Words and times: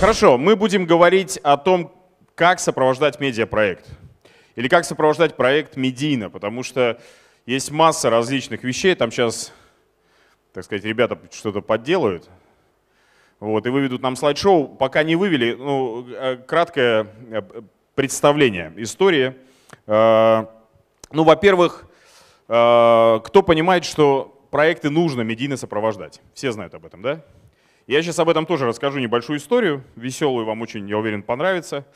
Хорошо, 0.00 0.38
мы 0.38 0.54
будем 0.54 0.86
говорить 0.86 1.38
о 1.38 1.56
том, 1.56 1.92
как 2.36 2.60
сопровождать 2.60 3.18
медиапроект. 3.18 3.84
Или 4.54 4.68
как 4.68 4.84
сопровождать 4.84 5.34
проект 5.34 5.76
медийно, 5.76 6.30
потому 6.30 6.62
что 6.62 7.00
есть 7.46 7.72
масса 7.72 8.08
различных 8.08 8.62
вещей. 8.62 8.94
Там 8.94 9.10
сейчас, 9.10 9.52
так 10.52 10.62
сказать, 10.62 10.84
ребята 10.84 11.18
что-то 11.32 11.62
подделают. 11.62 12.30
Вот, 13.40 13.66
и 13.66 13.70
выведут 13.70 14.00
нам 14.00 14.14
слайд-шоу. 14.14 14.68
Пока 14.68 15.02
не 15.02 15.16
вывели, 15.16 15.54
ну, 15.54 16.06
э, 16.08 16.36
краткое 16.36 17.08
э, 17.32 17.42
представление 17.96 18.72
истории. 18.76 19.34
Э, 19.88 20.46
ну, 21.10 21.24
во-первых, 21.24 21.86
кто 22.46 23.44
понимает, 23.44 23.84
что 23.84 24.40
проекты 24.50 24.90
нужно 24.90 25.22
медийно 25.22 25.56
сопровождать? 25.56 26.22
Все 26.34 26.52
знают 26.52 26.72
об 26.74 26.86
этом, 26.86 27.02
да? 27.02 27.24
Я 27.88 28.02
сейчас 28.02 28.18
об 28.18 28.28
этом 28.28 28.44
тоже 28.44 28.66
расскажу 28.66 28.98
небольшую 28.98 29.38
историю, 29.38 29.82
веселую, 29.96 30.44
вам 30.44 30.60
очень, 30.60 30.86
я 30.90 30.98
уверен, 30.98 31.22
понравится. 31.22 31.86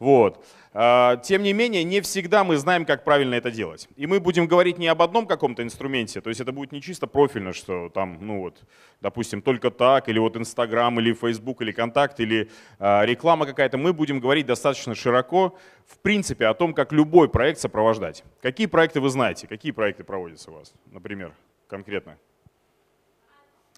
Вот. 0.00 0.44
А, 0.72 1.18
тем 1.18 1.44
не 1.44 1.52
менее, 1.52 1.84
не 1.84 2.00
всегда 2.00 2.42
мы 2.42 2.56
знаем, 2.56 2.84
как 2.84 3.04
правильно 3.04 3.36
это 3.36 3.52
делать. 3.52 3.88
И 3.94 4.08
мы 4.08 4.18
будем 4.18 4.48
говорить 4.48 4.76
не 4.76 4.88
об 4.88 5.02
одном 5.02 5.24
каком-то 5.24 5.62
инструменте, 5.62 6.20
то 6.20 6.30
есть 6.30 6.40
это 6.40 6.50
будет 6.50 6.72
не 6.72 6.82
чисто 6.82 7.06
профильно, 7.06 7.52
что 7.52 7.90
там, 7.90 8.18
ну 8.20 8.40
вот, 8.40 8.64
допустим, 9.00 9.40
только 9.40 9.70
так, 9.70 10.08
или 10.08 10.18
вот 10.18 10.36
Инстаграм, 10.36 10.98
или 10.98 11.12
Фейсбук, 11.12 11.62
или 11.62 11.70
Контакт, 11.70 12.18
или 12.18 12.50
э, 12.80 13.06
реклама 13.06 13.46
какая-то. 13.46 13.78
Мы 13.78 13.92
будем 13.92 14.18
говорить 14.18 14.46
достаточно 14.46 14.96
широко, 14.96 15.56
в 15.86 16.00
принципе, 16.00 16.46
о 16.46 16.54
том, 16.54 16.74
как 16.74 16.90
любой 16.90 17.28
проект 17.28 17.60
сопровождать. 17.60 18.24
Какие 18.42 18.66
проекты 18.66 19.00
вы 19.00 19.10
знаете? 19.10 19.46
Какие 19.46 19.70
проекты 19.70 20.02
проводятся 20.02 20.50
у 20.50 20.54
вас, 20.54 20.74
например, 20.90 21.32
конкретно? 21.68 22.18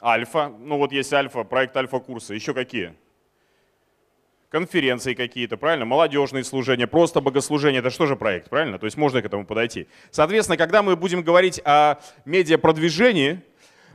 Альфа, 0.02 0.48
ну 0.48 0.78
вот 0.78 0.92
есть 0.92 1.12
альфа, 1.12 1.42
проект 1.44 1.76
альфа-курса, 1.76 2.34
еще 2.34 2.54
какие? 2.54 2.94
Конференции 4.48 5.14
какие-то, 5.14 5.56
правильно? 5.56 5.84
Молодежные 5.84 6.44
служения, 6.44 6.86
просто 6.86 7.20
богослужение, 7.20 7.80
это 7.80 7.90
что 7.90 8.06
же 8.06 8.16
проект, 8.16 8.48
правильно? 8.48 8.78
То 8.78 8.86
есть 8.86 8.96
можно 8.96 9.20
к 9.20 9.26
этому 9.26 9.44
подойти. 9.44 9.88
Соответственно, 10.10 10.56
когда 10.56 10.82
мы 10.82 10.96
будем 10.96 11.22
говорить 11.22 11.60
о 11.64 11.96
медиапродвижении, 12.24 13.42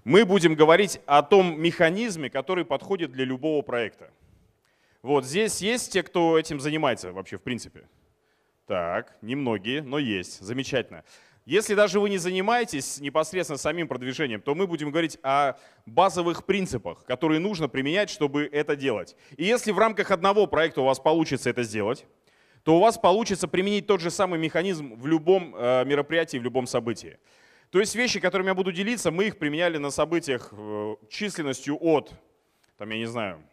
мы 0.04 0.26
будем 0.26 0.56
говорить 0.56 1.00
о 1.06 1.24
том 1.24 1.60
механизме, 1.60 2.30
который 2.30 2.66
подходит 2.66 3.12
для 3.12 3.26
любого 3.26 3.62
проекта. 3.62 4.12
Вот 5.02 5.26
здесь 5.26 5.62
есть 5.62 5.92
те, 5.92 6.04
кто 6.04 6.38
этим 6.38 6.60
занимается 6.60 7.12
вообще 7.14 7.38
в 7.38 7.42
принципе. 7.42 7.84
Так, 8.68 9.18
немногие, 9.22 9.82
но 9.82 9.98
есть. 9.98 10.40
Замечательно. 10.40 11.04
Если 11.46 11.76
даже 11.76 12.00
вы 12.00 12.10
не 12.10 12.18
занимаетесь 12.18 13.00
непосредственно 13.02 13.58
самим 13.58 13.90
продвижением, 13.90 14.42
то 14.42 14.56
мы 14.56 14.66
будем 14.66 14.92
говорить 14.92 15.18
о 15.24 15.56
базовых 15.86 16.46
принципах, 16.46 17.04
которые 17.04 17.40
нужно 17.40 17.68
применять, 17.68 18.10
чтобы 18.10 18.50
это 18.50 18.78
делать. 18.78 19.18
И 19.36 19.44
если 19.44 19.72
в 19.72 19.78
рамках 19.78 20.12
одного 20.12 20.48
проекта 20.48 20.82
у 20.82 20.86
вас 20.86 21.00
получится 21.00 21.50
это 21.50 21.64
сделать, 21.64 22.06
то 22.64 22.78
у 22.78 22.80
вас 22.80 22.98
получится 22.98 23.50
применить 23.50 23.88
тот 23.88 24.00
же 24.00 24.10
самый 24.10 24.40
механизм 24.40 24.96
в 24.96 25.06
любом 25.06 25.54
э, 25.54 25.84
мероприятии, 25.84 26.38
в 26.38 26.44
любом 26.44 26.66
событии. 26.66 27.18
То 27.72 27.80
есть 27.80 27.94
вещи, 27.94 28.22
которыми 28.22 28.48
я 28.48 28.54
буду 28.54 28.72
делиться, 28.72 29.12
мы 29.12 29.26
их 29.26 29.38
применяли 29.38 29.78
на 29.78 29.90
событиях 29.90 30.54
э, 30.54 30.96
численностью 31.10 31.78
от, 31.82 32.14
там, 32.78 32.90
я 32.92 32.98
не 32.98 33.06
знаю, 33.06 33.44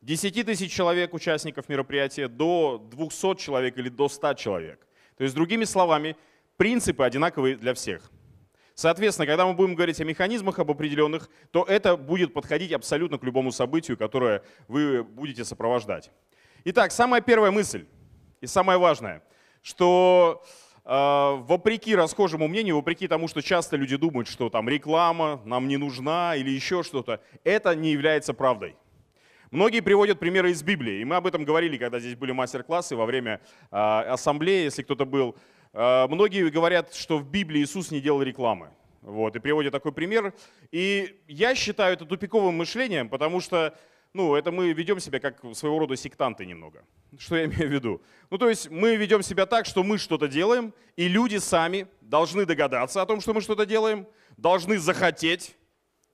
10 0.00 0.46
тысяч 0.46 0.72
человек, 0.72 1.12
участников 1.12 1.68
мероприятия, 1.68 2.28
до 2.28 2.78
200 2.90 3.36
человек 3.36 3.76
или 3.76 3.90
до 3.90 4.08
100 4.08 4.34
человек. 4.34 4.86
То 5.16 5.24
есть, 5.24 5.34
другими 5.34 5.64
словами, 5.64 6.16
принципы 6.56 7.04
одинаковые 7.04 7.56
для 7.56 7.74
всех. 7.74 8.10
Соответственно, 8.74 9.26
когда 9.26 9.46
мы 9.46 9.54
будем 9.54 9.74
говорить 9.74 10.00
о 10.00 10.04
механизмах 10.04 10.58
об 10.58 10.70
определенных, 10.70 11.30
то 11.52 11.62
это 11.62 11.96
будет 11.96 12.34
подходить 12.34 12.72
абсолютно 12.72 13.18
к 13.18 13.24
любому 13.24 13.52
событию, 13.52 13.96
которое 13.96 14.42
вы 14.66 15.04
будете 15.04 15.44
сопровождать. 15.44 16.10
Итак, 16.64 16.90
самая 16.90 17.20
первая 17.20 17.52
мысль 17.52 17.86
и 18.40 18.46
самое 18.46 18.78
важное, 18.78 19.22
что 19.62 20.42
э, 20.84 20.90
вопреки 20.90 21.94
расхожему 21.94 22.48
мнению, 22.48 22.76
вопреки 22.76 23.06
тому, 23.06 23.28
что 23.28 23.42
часто 23.42 23.76
люди 23.76 23.96
думают, 23.96 24.26
что 24.26 24.50
там 24.50 24.68
реклама 24.68 25.40
нам 25.44 25.68
не 25.68 25.76
нужна 25.76 26.34
или 26.34 26.50
еще 26.50 26.82
что-то, 26.82 27.20
это 27.44 27.76
не 27.76 27.92
является 27.92 28.34
правдой. 28.34 28.76
Многие 29.52 29.82
приводят 29.82 30.18
примеры 30.18 30.50
из 30.50 30.64
Библии, 30.64 31.00
и 31.00 31.04
мы 31.04 31.14
об 31.14 31.28
этом 31.28 31.44
говорили, 31.44 31.76
когда 31.76 32.00
здесь 32.00 32.16
были 32.16 32.32
мастер-классы 32.32 32.96
во 32.96 33.06
время 33.06 33.40
э, 33.70 33.76
ассамблеи, 33.76 34.64
если 34.64 34.82
кто-то 34.82 35.04
был. 35.04 35.36
Э, 35.74 36.06
многие 36.08 36.48
говорят, 36.50 36.94
что 36.94 37.18
в 37.18 37.28
Библии 37.28 37.62
Иисус 37.62 37.90
не 37.90 38.00
делал 38.00 38.22
рекламы. 38.22 38.70
Вот, 39.02 39.36
и 39.36 39.40
приводят 39.40 39.72
такой 39.72 39.92
пример. 39.92 40.32
И 40.70 41.20
я 41.28 41.54
считаю 41.54 41.92
это 41.92 42.06
тупиковым 42.06 42.54
мышлением, 42.54 43.08
потому 43.10 43.40
что 43.40 43.76
ну, 44.14 44.36
это 44.36 44.52
мы 44.52 44.72
ведем 44.72 45.00
себя 45.00 45.18
как 45.18 45.40
своего 45.54 45.80
рода 45.80 45.96
сектанты 45.96 46.46
немного. 46.46 46.84
Что 47.18 47.36
я 47.36 47.46
имею 47.46 47.68
в 47.68 47.72
виду? 47.72 48.02
Ну, 48.30 48.38
то 48.38 48.48
есть 48.48 48.70
мы 48.70 48.94
ведем 48.94 49.22
себя 49.22 49.44
так, 49.44 49.66
что 49.66 49.82
мы 49.82 49.98
что-то 49.98 50.28
делаем, 50.28 50.72
и 50.96 51.08
люди 51.08 51.38
сами 51.38 51.88
должны 52.00 52.46
догадаться 52.46 53.02
о 53.02 53.06
том, 53.06 53.20
что 53.20 53.34
мы 53.34 53.40
что-то 53.40 53.66
делаем, 53.66 54.06
должны 54.36 54.78
захотеть 54.78 55.56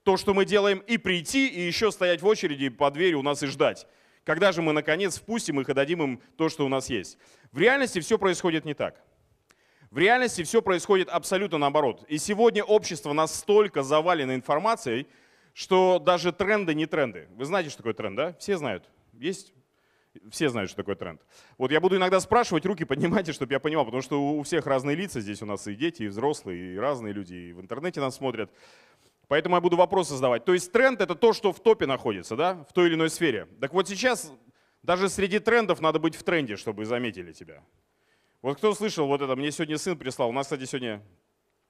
то, 0.03 0.17
что 0.17 0.33
мы 0.33 0.47
делаем, 0.47 0.79
и 0.79 0.97
прийти, 0.97 1.47
и 1.47 1.61
еще 1.61 1.93
стоять 1.93 2.23
в 2.23 2.27
очереди 2.27 2.71
по 2.71 2.91
двери 2.91 3.15
у 3.15 3.23
нас 3.23 3.43
и 3.43 3.47
ждать. 3.47 3.87
Когда 4.25 4.51
же 4.51 4.63
мы, 4.63 4.73
наконец, 4.73 5.19
впустим 5.19 5.61
их 5.61 5.69
и 5.69 5.75
дадим 5.75 6.03
им 6.03 6.23
то, 6.37 6.49
что 6.49 6.65
у 6.65 6.69
нас 6.69 6.89
есть? 6.89 7.19
В 7.53 7.59
реальности 7.59 8.01
все 8.01 8.19
происходит 8.19 8.65
не 8.65 8.73
так. 8.73 9.05
В 9.91 9.99
реальности 9.99 10.45
все 10.45 10.63
происходит 10.63 11.09
абсолютно 11.09 11.59
наоборот. 11.59 12.05
И 12.09 12.19
сегодня 12.19 12.63
общество 12.63 13.13
настолько 13.13 13.83
завалено 13.83 14.35
информацией, 14.35 15.09
что 15.53 15.99
даже 15.99 16.33
тренды 16.33 16.75
не 16.75 16.87
тренды. 16.87 17.29
Вы 17.35 17.45
знаете, 17.45 17.71
что 17.71 17.79
такое 17.79 17.95
тренд, 17.95 18.17
да? 18.17 18.37
Все 18.39 18.57
знают. 18.57 18.89
Есть 19.15 19.53
все 20.31 20.49
знают, 20.49 20.71
что 20.71 20.77
такое 20.77 20.97
тренд. 20.97 21.21
Вот 21.57 21.71
я 21.71 21.81
буду 21.81 21.97
иногда 21.97 22.19
спрашивать, 22.21 22.67
руки 22.67 22.85
поднимайте, 22.85 23.33
чтобы 23.33 23.53
я 23.53 23.61
понимал, 23.61 23.85
потому 23.85 24.03
что 24.03 24.21
у 24.21 24.43
всех 24.43 24.67
разные 24.67 24.97
лица, 24.97 25.21
здесь 25.21 25.41
у 25.43 25.47
нас 25.47 25.67
и 25.67 25.75
дети, 25.75 26.05
и 26.05 26.09
взрослые, 26.09 26.75
и 26.75 26.77
разные 26.77 27.13
люди, 27.13 27.35
и 27.35 27.53
в 27.53 27.61
интернете 27.61 28.01
нас 28.01 28.17
смотрят. 28.17 28.51
Поэтому 29.29 29.55
я 29.55 29.61
буду 29.61 29.77
вопросы 29.77 30.15
задавать. 30.15 30.45
То 30.45 30.53
есть 30.53 30.73
тренд— 30.73 31.01
это 31.03 31.15
то, 31.15 31.33
что 31.33 31.53
в 31.53 31.61
топе 31.61 31.87
находится, 31.87 32.37
да, 32.37 32.65
в 32.69 32.73
той 32.73 32.89
или 32.89 32.95
иной 32.95 33.11
сфере. 33.11 33.47
Так 33.61 33.73
вот 33.73 33.89
сейчас 33.89 34.33
даже 34.83 35.09
среди 35.09 35.39
трендов 35.39 35.81
надо 35.81 36.01
быть 36.01 36.17
в 36.17 36.23
тренде, 36.25 36.57
чтобы 36.57 36.85
заметили 36.85 37.33
тебя. 37.33 37.63
Вот 38.43 38.57
кто 38.57 38.73
слышал 38.73 39.07
вот 39.07 39.21
это, 39.21 39.37
мне 39.37 39.51
сегодня 39.51 39.77
сын 39.77 39.99
прислал, 39.99 40.31
у 40.31 40.33
нас, 40.33 40.47
кстати, 40.47 40.65
сегодня 40.65 41.03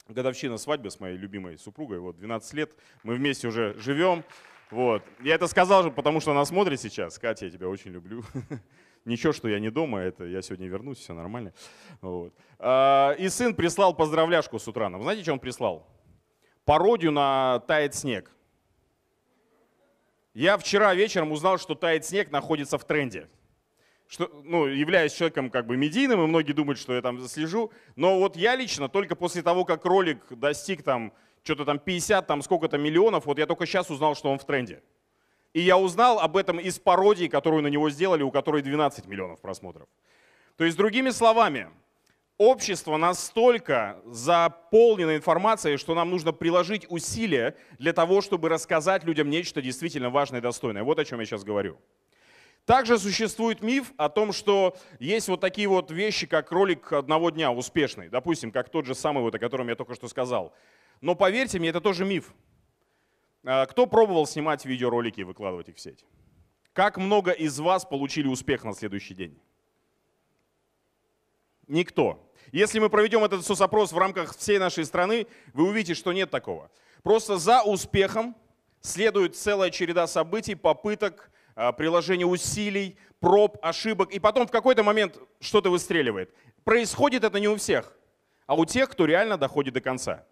годовщина 0.06 0.56
свадьбы 0.56 0.90
с 0.90 1.00
моей 1.00 1.16
любимой 1.16 1.58
супругой, 1.58 1.98
вот 1.98 2.16
12 2.16 2.54
лет, 2.54 2.70
мы 3.02 3.14
вместе 3.14 3.48
уже 3.48 3.74
живем. 3.78 4.22
Вот. 4.70 5.02
Я 5.20 5.34
это 5.34 5.48
сказал 5.48 5.82
же, 5.82 5.90
потому 5.90 6.20
что 6.20 6.30
она 6.30 6.44
смотрит 6.44 6.80
сейчас. 6.80 7.18
Катя, 7.18 7.46
я 7.46 7.50
тебя 7.50 7.68
очень 7.68 7.90
люблю. 7.90 8.22
Ничего, 9.04 9.32
что 9.32 9.48
я 9.48 9.58
не 9.58 9.68
дома, 9.70 9.98
это 9.98 10.24
я 10.24 10.42
сегодня 10.42 10.68
вернусь, 10.68 10.98
все 10.98 11.12
нормально. 11.12 11.52
Вот. 12.02 12.32
А, 12.60 13.14
и 13.18 13.28
сын 13.28 13.52
прислал 13.52 13.92
поздравляшку 13.92 14.60
с 14.60 14.68
утра. 14.68 14.88
Вы 14.90 15.02
знаете, 15.02 15.22
что 15.24 15.32
он 15.32 15.40
прислал? 15.40 15.88
Пародию 16.64 17.10
на 17.10 17.60
«Тает 17.66 17.96
снег». 17.96 18.30
Я 20.34 20.56
вчера 20.56 20.94
вечером 20.94 21.32
узнал, 21.32 21.58
что 21.58 21.74
«Тает 21.74 22.04
снег» 22.04 22.30
находится 22.30 22.78
в 22.78 22.84
тренде 22.84 23.28
что, 24.10 24.28
ну, 24.42 24.66
являюсь 24.66 25.12
человеком 25.12 25.50
как 25.50 25.66
бы 25.66 25.76
медийным, 25.76 26.20
и 26.24 26.26
многие 26.26 26.52
думают, 26.52 26.80
что 26.80 26.92
я 26.92 27.00
там 27.00 27.20
слежу. 27.28 27.70
Но 27.94 28.18
вот 28.18 28.34
я 28.34 28.56
лично 28.56 28.88
только 28.88 29.14
после 29.14 29.40
того, 29.40 29.64
как 29.64 29.84
ролик 29.84 30.18
достиг 30.30 30.82
там 30.82 31.12
что-то 31.44 31.64
там 31.64 31.78
50, 31.78 32.26
там 32.26 32.42
сколько-то 32.42 32.76
миллионов, 32.76 33.26
вот 33.26 33.38
я 33.38 33.46
только 33.46 33.66
сейчас 33.66 33.88
узнал, 33.88 34.16
что 34.16 34.32
он 34.32 34.40
в 34.40 34.44
тренде. 34.44 34.82
И 35.52 35.60
я 35.60 35.78
узнал 35.78 36.18
об 36.18 36.36
этом 36.36 36.58
из 36.58 36.80
пародии, 36.80 37.28
которую 37.28 37.62
на 37.62 37.68
него 37.68 37.88
сделали, 37.88 38.24
у 38.24 38.32
которой 38.32 38.62
12 38.62 39.06
миллионов 39.06 39.40
просмотров. 39.40 39.88
То 40.56 40.64
есть, 40.64 40.76
другими 40.76 41.10
словами, 41.10 41.68
общество 42.36 42.96
настолько 42.96 44.02
заполнено 44.06 45.14
информацией, 45.14 45.76
что 45.76 45.94
нам 45.94 46.10
нужно 46.10 46.32
приложить 46.32 46.84
усилия 46.88 47.56
для 47.78 47.92
того, 47.92 48.22
чтобы 48.22 48.48
рассказать 48.48 49.04
людям 49.04 49.30
нечто 49.30 49.62
действительно 49.62 50.10
важное 50.10 50.40
и 50.40 50.42
достойное. 50.42 50.82
Вот 50.82 50.98
о 50.98 51.04
чем 51.04 51.20
я 51.20 51.26
сейчас 51.26 51.44
говорю. 51.44 51.78
Также 52.70 53.00
существует 53.00 53.62
миф 53.62 53.92
о 53.96 54.08
том, 54.08 54.32
что 54.32 54.76
есть 55.00 55.26
вот 55.26 55.40
такие 55.40 55.66
вот 55.66 55.90
вещи, 55.90 56.28
как 56.28 56.52
ролик 56.52 56.92
одного 56.92 57.30
дня 57.30 57.50
успешный, 57.50 58.08
допустим, 58.08 58.52
как 58.52 58.68
тот 58.68 58.86
же 58.86 58.94
самый, 58.94 59.24
вот, 59.24 59.34
о 59.34 59.40
котором 59.40 59.66
я 59.66 59.74
только 59.74 59.96
что 59.96 60.06
сказал. 60.06 60.54
Но 61.00 61.16
поверьте 61.16 61.58
мне, 61.58 61.70
это 61.70 61.80
тоже 61.80 62.04
миф. 62.04 62.32
А, 63.44 63.66
кто 63.66 63.86
пробовал 63.86 64.24
снимать 64.24 64.64
видеоролики 64.64 65.18
и 65.18 65.24
выкладывать 65.24 65.68
их 65.68 65.78
в 65.78 65.80
сеть? 65.80 66.04
Как 66.72 66.96
много 66.96 67.32
из 67.32 67.58
вас 67.58 67.84
получили 67.84 68.28
успех 68.28 68.62
на 68.62 68.72
следующий 68.72 69.14
день? 69.14 69.36
Никто. 71.66 72.24
Если 72.52 72.78
мы 72.78 72.88
проведем 72.88 73.24
этот 73.24 73.44
соцопрос 73.44 73.90
в 73.90 73.98
рамках 73.98 74.36
всей 74.36 74.60
нашей 74.60 74.84
страны, 74.84 75.26
вы 75.54 75.66
увидите, 75.66 75.94
что 75.94 76.12
нет 76.12 76.30
такого. 76.30 76.70
Просто 77.02 77.36
за 77.36 77.62
успехом 77.64 78.36
следует 78.80 79.34
целая 79.34 79.70
череда 79.70 80.06
событий, 80.06 80.54
попыток, 80.54 81.32
приложение 81.76 82.26
усилий, 82.26 82.96
проб, 83.20 83.58
ошибок, 83.62 84.12
и 84.12 84.18
потом 84.18 84.46
в 84.46 84.50
какой-то 84.50 84.82
момент 84.82 85.18
что-то 85.40 85.70
выстреливает. 85.70 86.34
Происходит 86.64 87.24
это 87.24 87.38
не 87.38 87.48
у 87.48 87.56
всех, 87.56 87.96
а 88.46 88.54
у 88.54 88.64
тех, 88.64 88.88
кто 88.88 89.04
реально 89.04 89.36
доходит 89.36 89.74
до 89.74 89.80
конца. 89.80 90.26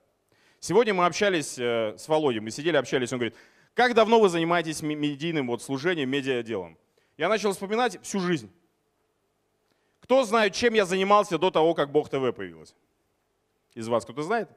Сегодня 0.61 0.95
мы 0.95 1.05
общались 1.07 1.59
э, 1.59 1.95
с 1.97 2.09
Володей, 2.09 2.41
мы 2.41 2.51
сидели, 2.51 2.77
общались, 2.77 3.13
он 3.13 3.19
говорит, 3.19 3.37
Как 3.75 3.95
давно 3.95 4.19
вы 4.19 4.29
занимаетесь 4.29 4.83
медийным 4.83 5.47
вот 5.47 5.63
служением, 5.63 6.11
медиаделом? 6.11 6.77
Я 7.17 7.29
начал 7.29 7.53
вспоминать 7.53 8.03
всю 8.03 8.21
жизнь. 8.21 8.51
Кто 10.01 10.25
знает, 10.25 10.55
чем 10.55 10.75
я 10.75 10.87
занимался 10.87 11.37
до 11.39 11.51
того, 11.51 11.75
как 11.75 11.93
Бог 11.93 12.09
ТВ 12.09 12.35
появилось? 12.35 12.75
Из 13.75 13.87
вас 13.89 14.05
кто-то 14.05 14.23
знает? 14.23 14.49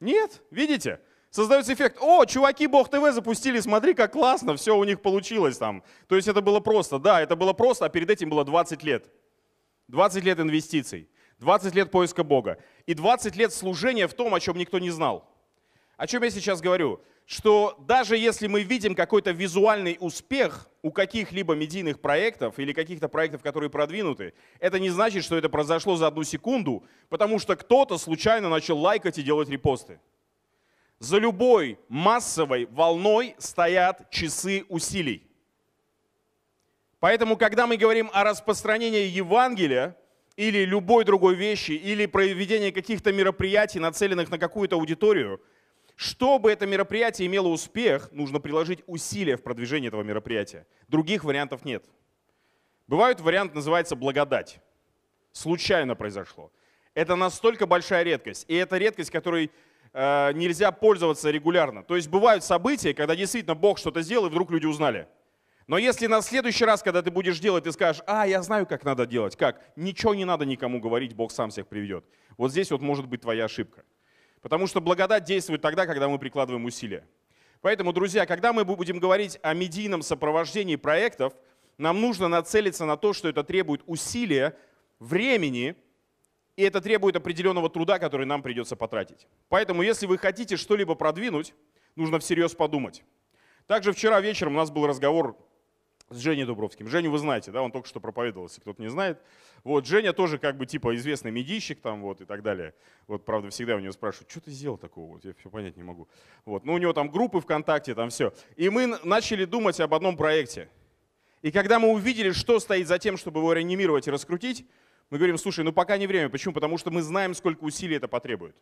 Нет, 0.00 0.42
видите? 0.50 1.00
Создается 1.34 1.74
эффект, 1.74 1.98
о, 2.00 2.24
чуваки 2.26 2.68
Бог 2.68 2.88
ТВ 2.88 3.12
запустили, 3.12 3.58
смотри, 3.58 3.94
как 3.94 4.12
классно, 4.12 4.54
все 4.54 4.76
у 4.76 4.84
них 4.84 5.02
получилось 5.02 5.58
там. 5.58 5.82
То 6.06 6.14
есть 6.14 6.28
это 6.28 6.40
было 6.40 6.60
просто, 6.60 7.00
да, 7.00 7.20
это 7.20 7.34
было 7.34 7.52
просто, 7.52 7.86
а 7.86 7.88
перед 7.88 8.08
этим 8.08 8.30
было 8.30 8.44
20 8.44 8.84
лет. 8.84 9.10
20 9.88 10.22
лет 10.22 10.38
инвестиций, 10.38 11.08
20 11.40 11.74
лет 11.74 11.90
поиска 11.90 12.22
Бога 12.22 12.58
и 12.86 12.94
20 12.94 13.34
лет 13.34 13.52
служения 13.52 14.06
в 14.06 14.14
том, 14.14 14.32
о 14.32 14.38
чем 14.38 14.56
никто 14.56 14.78
не 14.78 14.90
знал. 14.90 15.28
О 15.96 16.06
чем 16.06 16.22
я 16.22 16.30
сейчас 16.30 16.60
говорю? 16.60 17.00
Что 17.26 17.76
даже 17.80 18.16
если 18.16 18.46
мы 18.46 18.62
видим 18.62 18.94
какой-то 18.94 19.32
визуальный 19.32 19.96
успех 19.98 20.68
у 20.82 20.92
каких-либо 20.92 21.56
медийных 21.56 22.00
проектов 22.00 22.60
или 22.60 22.72
каких-то 22.72 23.08
проектов, 23.08 23.42
которые 23.42 23.70
продвинуты, 23.70 24.34
это 24.60 24.78
не 24.78 24.90
значит, 24.90 25.24
что 25.24 25.36
это 25.36 25.48
произошло 25.48 25.96
за 25.96 26.06
одну 26.06 26.22
секунду, 26.22 26.84
потому 27.08 27.40
что 27.40 27.56
кто-то 27.56 27.98
случайно 27.98 28.48
начал 28.48 28.78
лайкать 28.78 29.18
и 29.18 29.24
делать 29.24 29.48
репосты. 29.48 29.98
За 30.98 31.18
любой 31.18 31.78
массовой 31.88 32.66
волной 32.66 33.34
стоят 33.38 34.10
часы 34.10 34.64
усилий. 34.68 35.26
Поэтому, 37.00 37.36
когда 37.36 37.66
мы 37.66 37.76
говорим 37.76 38.10
о 38.12 38.24
распространении 38.24 39.06
Евангелия 39.06 39.96
или 40.36 40.64
любой 40.64 41.04
другой 41.04 41.34
вещи, 41.34 41.72
или 41.72 42.06
проведении 42.06 42.70
каких-то 42.70 43.12
мероприятий, 43.12 43.78
нацеленных 43.78 44.30
на 44.30 44.38
какую-то 44.38 44.76
аудиторию– 44.76 45.40
чтобы 45.96 46.50
это 46.50 46.66
мероприятие 46.66 47.26
имело 47.26 47.48
успех, 47.48 48.10
нужно 48.10 48.40
приложить 48.40 48.82
усилия 48.86 49.36
в 49.36 49.42
продвижении 49.42 49.88
этого 49.88 50.02
мероприятия. 50.02 50.66
Других 50.88 51.24
вариантов 51.24 51.64
нет. 51.64 51.84
Бывает 52.88 53.20
вариант, 53.20 53.54
называется 53.54 53.94
благодать. 53.94 54.60
Случайно 55.32 55.94
произошло. 55.94 56.50
Это 56.94 57.16
настолько 57.16 57.66
большая 57.66 58.02
редкость. 58.02 58.44
И 58.48 58.54
это 58.54 58.76
редкость, 58.76 59.10
которой 59.10 59.50
э, 59.94 60.32
нельзя 60.34 60.70
пользоваться 60.72 61.30
регулярно. 61.30 61.82
То 61.82 61.96
есть 61.96 62.08
бывают 62.08 62.44
события, 62.44 62.92
когда 62.92 63.16
действительно 63.16 63.54
Бог 63.54 63.78
что-то 63.78 64.02
сделал, 64.02 64.26
и 64.26 64.28
вдруг 64.28 64.50
люди 64.50 64.66
узнали. 64.66 65.08
Но 65.66 65.78
если 65.78 66.06
на 66.08 66.20
следующий 66.20 66.66
раз, 66.66 66.82
когда 66.82 67.00
ты 67.00 67.10
будешь 67.10 67.38
делать, 67.38 67.64
ты 67.64 67.72
скажешь, 67.72 68.02
а, 68.06 68.26
я 68.26 68.42
знаю, 68.42 68.66
как 68.66 68.84
надо 68.84 69.06
делать, 69.06 69.34
как, 69.34 69.62
ничего 69.76 70.14
не 70.14 70.26
надо 70.26 70.44
никому 70.44 70.78
говорить, 70.78 71.14
Бог 71.14 71.32
сам 71.32 71.48
всех 71.48 71.68
приведет. 71.68 72.04
Вот 72.36 72.50
здесь 72.50 72.70
вот 72.70 72.82
может 72.82 73.06
быть 73.06 73.22
твоя 73.22 73.46
ошибка. 73.46 73.84
Потому 74.42 74.66
что 74.66 74.82
благодать 74.82 75.24
действует 75.24 75.62
тогда, 75.62 75.86
когда 75.86 76.06
мы 76.06 76.18
прикладываем 76.18 76.66
усилия. 76.66 77.08
Поэтому, 77.62 77.94
друзья, 77.94 78.26
когда 78.26 78.52
мы 78.52 78.66
будем 78.66 78.98
говорить 78.98 79.38
о 79.42 79.54
медийном 79.54 80.02
сопровождении 80.02 80.76
проектов, 80.76 81.32
нам 81.78 81.98
нужно 81.98 82.28
нацелиться 82.28 82.84
на 82.84 82.98
то, 82.98 83.14
что 83.14 83.30
это 83.30 83.42
требует 83.42 83.82
усилия, 83.86 84.54
времени, 84.98 85.76
и 86.56 86.62
это 86.62 86.80
требует 86.80 87.16
определенного 87.16 87.68
труда, 87.68 87.98
который 87.98 88.26
нам 88.26 88.42
придется 88.42 88.76
потратить. 88.76 89.26
Поэтому, 89.48 89.82
если 89.82 90.06
вы 90.06 90.18
хотите 90.18 90.56
что-либо 90.56 90.94
продвинуть, 90.94 91.54
нужно 91.96 92.18
всерьез 92.18 92.54
подумать. 92.54 93.02
Также 93.66 93.92
вчера 93.92 94.20
вечером 94.20 94.54
у 94.54 94.58
нас 94.58 94.70
был 94.70 94.86
разговор 94.86 95.36
с 96.10 96.18
Женей 96.18 96.44
Дубровским. 96.44 96.86
Женю 96.88 97.10
вы 97.10 97.18
знаете, 97.18 97.50
да, 97.50 97.62
он 97.62 97.72
только 97.72 97.88
что 97.88 97.98
проповедовал, 97.98 98.46
если 98.46 98.60
кто-то 98.60 98.80
не 98.80 98.88
знает. 98.88 99.20
Вот, 99.64 99.86
Женя 99.86 100.12
тоже 100.12 100.38
как 100.38 100.56
бы 100.56 100.66
типа 100.66 100.94
известный 100.96 101.30
медийщик 101.30 101.80
там 101.80 102.02
вот 102.02 102.20
и 102.20 102.24
так 102.24 102.42
далее. 102.42 102.74
Вот, 103.06 103.24
правда, 103.24 103.48
всегда 103.50 103.76
у 103.76 103.80
него 103.80 103.92
спрашивают, 103.92 104.30
что 104.30 104.40
ты 104.40 104.50
сделал 104.50 104.76
такого, 104.76 105.14
вот, 105.14 105.24
я 105.24 105.32
все 105.34 105.48
понять 105.48 105.76
не 105.76 105.82
могу. 105.82 106.08
Вот, 106.44 106.64
ну 106.64 106.74
у 106.74 106.78
него 106.78 106.92
там 106.92 107.10
группы 107.10 107.40
ВКонтакте, 107.40 107.94
там 107.94 108.10
все. 108.10 108.34
И 108.56 108.68
мы 108.68 108.98
начали 109.02 109.44
думать 109.46 109.80
об 109.80 109.94
одном 109.94 110.16
проекте. 110.16 110.68
И 111.40 111.50
когда 111.50 111.78
мы 111.78 111.88
увидели, 111.88 112.30
что 112.32 112.58
стоит 112.60 112.86
за 112.86 112.98
тем, 112.98 113.16
чтобы 113.16 113.40
его 113.40 113.52
реанимировать 113.52 114.06
и 114.06 114.10
раскрутить, 114.10 114.66
мы 115.10 115.18
говорим, 115.18 115.38
слушай, 115.38 115.64
ну 115.64 115.72
пока 115.72 115.96
не 115.96 116.06
время. 116.06 116.28
Почему? 116.28 116.54
Потому 116.54 116.78
что 116.78 116.90
мы 116.90 117.02
знаем, 117.02 117.34
сколько 117.34 117.64
усилий 117.64 117.96
это 117.96 118.08
потребует. 118.08 118.56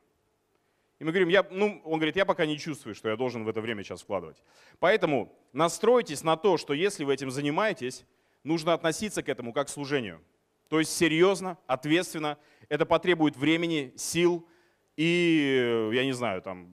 И 0.98 1.04
мы 1.04 1.10
говорим, 1.10 1.28
я, 1.28 1.44
ну, 1.50 1.80
он 1.84 1.94
говорит, 1.98 2.16
я 2.16 2.24
пока 2.24 2.46
не 2.46 2.58
чувствую, 2.58 2.94
что 2.94 3.08
я 3.08 3.16
должен 3.16 3.44
в 3.44 3.48
это 3.48 3.60
время 3.60 3.82
сейчас 3.82 4.02
вкладывать. 4.02 4.42
Поэтому 4.78 5.36
настройтесь 5.52 6.22
на 6.22 6.36
то, 6.36 6.56
что 6.58 6.74
если 6.74 7.04
вы 7.04 7.14
этим 7.14 7.30
занимаетесь, 7.30 8.04
нужно 8.44 8.72
относиться 8.72 9.22
к 9.22 9.28
этому 9.28 9.52
как 9.52 9.66
к 9.66 9.70
служению. 9.70 10.20
То 10.68 10.78
есть 10.78 10.96
серьезно, 10.96 11.58
ответственно. 11.66 12.38
Это 12.68 12.86
потребует 12.86 13.36
времени, 13.36 13.92
сил 13.96 14.46
и, 14.96 15.90
я 15.92 16.04
не 16.04 16.12
знаю, 16.12 16.40
там, 16.42 16.72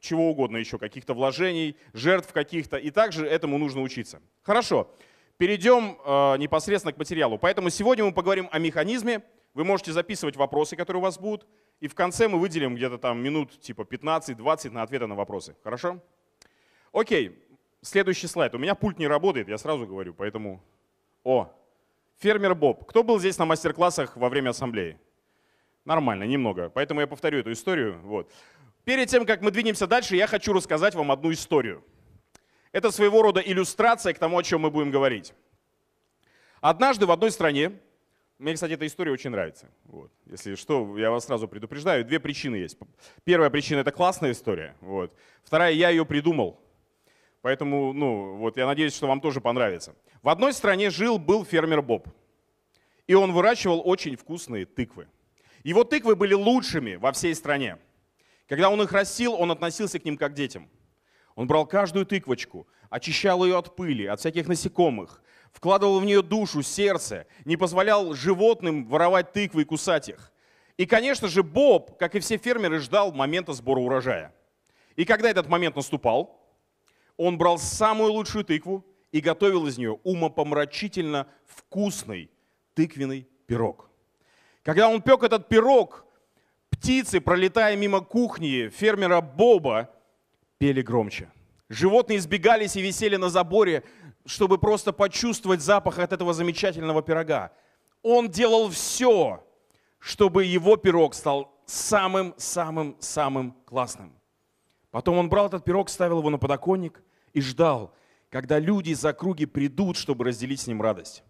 чего 0.00 0.30
угодно 0.30 0.56
еще, 0.56 0.78
каких-то 0.78 1.14
вложений, 1.14 1.76
жертв 1.92 2.32
каких-то. 2.32 2.76
И 2.76 2.90
также 2.90 3.26
этому 3.26 3.58
нужно 3.58 3.82
учиться. 3.82 4.20
Хорошо, 4.42 4.92
перейдем 5.38 5.98
э, 6.04 6.36
непосредственно 6.38 6.92
к 6.92 6.98
материалу. 6.98 7.38
Поэтому 7.38 7.70
сегодня 7.70 8.04
мы 8.04 8.12
поговорим 8.12 8.48
о 8.52 8.58
механизме. 8.58 9.22
Вы 9.54 9.64
можете 9.64 9.92
записывать 9.92 10.36
вопросы, 10.36 10.76
которые 10.76 11.00
у 11.00 11.02
вас 11.02 11.18
будут. 11.18 11.46
И 11.80 11.88
в 11.88 11.94
конце 11.94 12.28
мы 12.28 12.38
выделим 12.38 12.74
где-то 12.74 12.98
там 12.98 13.22
минут 13.22 13.60
типа 13.60 13.82
15-20 13.82 14.70
на 14.70 14.82
ответы 14.82 15.06
на 15.06 15.14
вопросы. 15.14 15.56
Хорошо? 15.64 16.00
Окей, 16.92 17.38
следующий 17.80 18.28
слайд. 18.28 18.54
У 18.54 18.58
меня 18.58 18.74
пульт 18.74 18.98
не 18.98 19.08
работает, 19.08 19.48
я 19.48 19.58
сразу 19.58 19.86
говорю, 19.86 20.14
поэтому... 20.14 20.62
О, 21.24 21.52
фермер 22.18 22.54
Боб. 22.54 22.84
Кто 22.86 23.02
был 23.02 23.18
здесь 23.18 23.38
на 23.38 23.44
мастер-классах 23.44 24.16
во 24.16 24.28
время 24.28 24.50
ассамблеи? 24.50 24.98
Нормально, 25.84 26.24
немного. 26.24 26.70
Поэтому 26.70 27.00
я 27.00 27.06
повторю 27.06 27.40
эту 27.40 27.52
историю. 27.52 28.00
Вот. 28.04 28.30
Перед 28.84 29.08
тем, 29.08 29.26
как 29.26 29.42
мы 29.42 29.50
двинемся 29.50 29.86
дальше, 29.86 30.16
я 30.16 30.26
хочу 30.26 30.52
рассказать 30.52 30.94
вам 30.94 31.10
одну 31.10 31.32
историю. 31.32 31.84
Это 32.72 32.90
своего 32.90 33.22
рода 33.22 33.40
иллюстрация 33.40 34.12
к 34.14 34.18
тому, 34.18 34.38
о 34.38 34.42
чем 34.42 34.62
мы 34.62 34.70
будем 34.70 34.90
говорить. 34.90 35.32
Однажды 36.60 37.06
в 37.06 37.10
одной 37.10 37.30
стране 37.30 37.72
мне, 38.42 38.54
кстати, 38.54 38.72
эта 38.72 38.84
история 38.88 39.12
очень 39.12 39.30
нравится. 39.30 39.68
Вот. 39.84 40.10
Если 40.26 40.56
что, 40.56 40.98
я 40.98 41.12
вас 41.12 41.26
сразу 41.26 41.46
предупреждаю. 41.46 42.04
Две 42.04 42.18
причины 42.18 42.56
есть. 42.56 42.76
Первая 43.22 43.50
причина– 43.50 43.78
это 43.80 43.92
классная 43.92 44.32
история. 44.32 44.74
Вот. 44.80 45.14
Вторая– 45.44 45.72
я 45.74 45.90
ее 45.90 46.04
придумал. 46.04 46.58
Поэтому, 47.40 47.92
ну, 47.92 48.34
вот 48.38 48.56
я 48.56 48.66
надеюсь, 48.66 48.96
что 48.96 49.06
вам 49.06 49.20
тоже 49.20 49.40
понравится. 49.40 49.94
В 50.22 50.28
одной 50.28 50.52
стране 50.52 50.90
жил-был 50.90 51.44
фермер 51.44 51.82
Боб. 51.82 52.08
И 53.06 53.14
он 53.14 53.32
выращивал 53.32 53.80
очень 53.84 54.16
вкусные 54.16 54.66
тыквы. 54.66 55.06
Его 55.62 55.84
тыквы 55.84 56.16
были 56.16 56.34
лучшими 56.34 56.96
во 56.96 57.12
всей 57.12 57.36
стране. 57.36 57.78
Когда 58.48 58.70
он 58.70 58.82
их 58.82 58.90
растил, 58.90 59.34
он 59.34 59.52
относился 59.52 60.00
к 60.00 60.04
ним 60.04 60.16
как 60.16 60.32
к 60.32 60.34
детям. 60.34 60.68
Он 61.34 61.46
брал 61.46 61.66
каждую 61.66 62.06
тыквочку, 62.06 62.66
очищал 62.90 63.44
ее 63.44 63.58
от 63.58 63.74
пыли, 63.74 64.06
от 64.06 64.20
всяких 64.20 64.48
насекомых, 64.48 65.22
вкладывал 65.52 66.00
в 66.00 66.04
нее 66.04 66.22
душу, 66.22 66.62
сердце, 66.62 67.26
не 67.44 67.56
позволял 67.56 68.14
животным 68.14 68.86
воровать 68.86 69.32
тыквы 69.32 69.62
и 69.62 69.64
кусать 69.64 70.08
их. 70.08 70.32
И, 70.76 70.86
конечно 70.86 71.28
же, 71.28 71.42
Боб, 71.42 71.98
как 71.98 72.14
и 72.14 72.20
все 72.20 72.36
фермеры, 72.36 72.80
ждал 72.80 73.12
момента 73.12 73.52
сбора 73.52 73.80
урожая. 73.80 74.34
И 74.96 75.04
когда 75.04 75.30
этот 75.30 75.48
момент 75.48 75.76
наступал, 75.76 76.40
он 77.16 77.38
брал 77.38 77.58
самую 77.58 78.12
лучшую 78.12 78.44
тыкву 78.44 78.84
и 79.10 79.20
готовил 79.20 79.66
из 79.66 79.78
нее 79.78 79.98
умопомрачительно 80.02 81.26
вкусный 81.46 82.30
тыквенный 82.74 83.28
пирог. 83.46 83.90
Когда 84.62 84.88
он 84.88 85.02
пек 85.02 85.22
этот 85.22 85.48
пирог, 85.48 86.06
птицы, 86.70 87.20
пролетая 87.20 87.76
мимо 87.76 88.00
кухни 88.00 88.68
фермера 88.68 89.20
Боба, 89.20 89.90
пели 90.62 90.80
громче. 90.80 91.28
Животные 91.68 92.18
избегались 92.18 92.76
и 92.76 92.82
висели 92.82 93.16
на 93.16 93.30
заборе, 93.30 93.82
чтобы 94.24 94.58
просто 94.58 94.92
почувствовать 94.92 95.60
запах 95.60 95.98
от 95.98 96.12
этого 96.12 96.32
замечательного 96.32 97.02
пирога. 97.02 97.50
Он 98.00 98.30
делал 98.30 98.70
все, 98.70 99.44
чтобы 99.98 100.44
его 100.44 100.76
пирог 100.76 101.14
стал 101.14 101.52
самым-самым-самым 101.66 103.56
классным. 103.64 104.12
Потом 104.92 105.18
он 105.18 105.28
брал 105.28 105.48
этот 105.48 105.64
пирог, 105.64 105.88
ставил 105.88 106.20
его 106.20 106.30
на 106.30 106.38
подоконник 106.38 107.02
и 107.32 107.40
ждал, 107.40 107.92
когда 108.30 108.60
люди 108.60 108.90
из 108.90 109.04
округи 109.04 109.46
придут, 109.46 109.96
чтобы 109.96 110.26
разделить 110.26 110.60
с 110.60 110.68
ним 110.68 110.80
радость. 110.80 111.24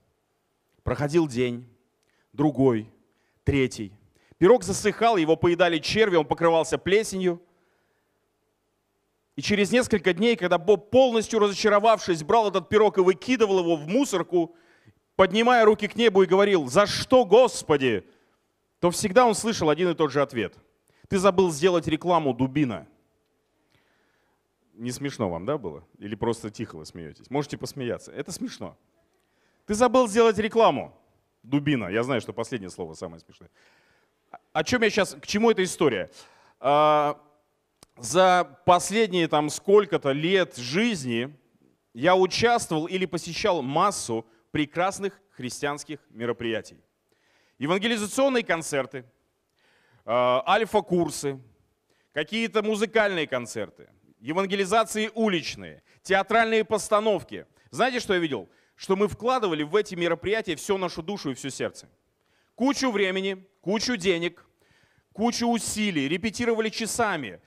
Проходил 0.82 1.26
день, 1.26 1.66
другой, 2.34 2.92
третий. 3.44 3.94
Пирог 4.36 4.62
засыхал, 4.62 5.16
его 5.16 5.36
поедали 5.36 5.78
черви, 5.78 6.16
он 6.16 6.26
покрывался 6.26 6.76
плесенью– 6.76 7.40
и 9.36 9.42
через 9.42 9.72
несколько 9.72 10.12
дней, 10.12 10.36
когда 10.36 10.58
Боб, 10.58 10.90
полностью 10.90 11.38
разочаровавшись, 11.38 12.22
брал 12.22 12.48
этот 12.48 12.68
пирог 12.68 12.98
и 12.98 13.00
выкидывал 13.00 13.60
его 13.60 13.76
в 13.76 13.88
мусорку, 13.88 14.54
поднимая 15.16 15.64
руки 15.64 15.88
к 15.88 15.96
небу 15.96 16.22
и 16.22 16.26
говорил, 16.26 16.66
«За 16.66 16.86
что, 16.86 17.24
Господи?» 17.24 18.04
то 18.78 18.90
всегда 18.90 19.26
он 19.26 19.36
слышал 19.36 19.70
один 19.70 19.90
и 19.90 19.94
тот 19.94 20.10
же 20.10 20.20
ответ. 20.20 20.56
«Ты 21.08 21.18
забыл 21.18 21.52
сделать 21.52 21.86
рекламу, 21.86 22.34
дубина». 22.34 22.88
Не 24.74 24.90
смешно 24.90 25.30
вам, 25.30 25.46
да, 25.46 25.56
было? 25.56 25.84
Или 25.98 26.16
просто 26.16 26.50
тихо 26.50 26.76
вы 26.76 26.86
смеетесь? 26.86 27.30
Можете 27.30 27.56
посмеяться. 27.56 28.10
Это 28.10 28.32
смешно. 28.32 28.76
Ты 29.66 29.74
забыл 29.74 30.08
сделать 30.08 30.38
рекламу, 30.38 30.92
дубина. 31.42 31.88
Я 31.88 32.02
знаю, 32.02 32.20
что 32.20 32.32
последнее 32.32 32.70
слово 32.70 32.94
самое 32.94 33.20
смешное. 33.20 33.50
О 34.52 34.64
чем 34.64 34.82
я 34.82 34.90
сейчас, 34.90 35.14
к 35.14 35.26
чему 35.26 35.50
эта 35.50 35.62
история? 35.62 36.10
За 37.96 38.58
последние 38.64 39.28
там 39.28 39.50
сколько-то 39.50 40.12
лет 40.12 40.56
жизни 40.56 41.36
я 41.94 42.16
участвовал 42.16 42.86
или 42.86 43.06
посещал 43.06 43.62
массу 43.62 44.26
прекрасных 44.50 45.20
христианских 45.30 45.98
мероприятий. 46.10 46.78
Евангелизационные 47.58 48.44
концерты, 48.44 49.04
а, 50.04 50.42
альфа-курсы, 50.46 51.38
какие-то 52.12 52.62
музыкальные 52.62 53.26
концерты, 53.26 53.88
евангелизации 54.20 55.10
уличные, 55.14 55.82
театральные 56.02 56.64
постановки. 56.64 57.46
Знаете, 57.70 58.00
что 58.00 58.14
я 58.14 58.20
видел? 58.20 58.48
Что 58.74 58.96
мы 58.96 59.06
вкладывали 59.06 59.62
в 59.62 59.76
эти 59.76 59.94
мероприятия 59.94 60.56
всю 60.56 60.76
нашу 60.78 61.02
душу 61.02 61.30
и 61.30 61.34
все 61.34 61.50
сердце. 61.50 61.88
Кучу 62.54 62.90
времени, 62.90 63.46
кучу 63.60 63.96
денег, 63.96 64.44
кучу 65.12 65.46
усилий, 65.46 66.08
репетировали 66.08 66.68
часами. 66.68 67.40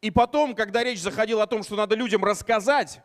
И 0.00 0.10
потом, 0.10 0.54
когда 0.54 0.82
речь 0.82 1.00
заходила 1.00 1.42
о 1.42 1.46
том, 1.46 1.62
что 1.62 1.76
надо 1.76 1.94
людям 1.94 2.24
рассказать, 2.24 3.02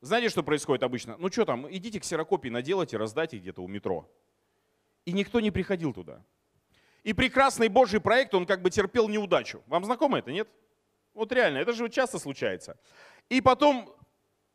знаете, 0.00 0.28
что 0.28 0.42
происходит 0.42 0.82
обычно? 0.82 1.16
Ну 1.18 1.30
что 1.30 1.44
там, 1.44 1.70
идите 1.74 1.98
ксерокопии 1.98 2.48
наделайте, 2.48 2.96
раздайте 2.96 3.38
где-то 3.38 3.62
у 3.62 3.68
метро. 3.68 4.10
И 5.04 5.12
никто 5.12 5.40
не 5.40 5.50
приходил 5.50 5.92
туда. 5.92 6.22
И 7.02 7.12
прекрасный 7.12 7.68
Божий 7.68 8.00
проект, 8.00 8.34
он 8.34 8.46
как 8.46 8.62
бы 8.62 8.70
терпел 8.70 9.08
неудачу. 9.08 9.62
Вам 9.66 9.84
знакомо 9.84 10.18
это, 10.18 10.32
нет? 10.32 10.48
Вот 11.12 11.30
реально, 11.32 11.58
это 11.58 11.72
же 11.72 11.88
часто 11.90 12.18
случается. 12.18 12.78
И 13.28 13.40
потом 13.40 13.94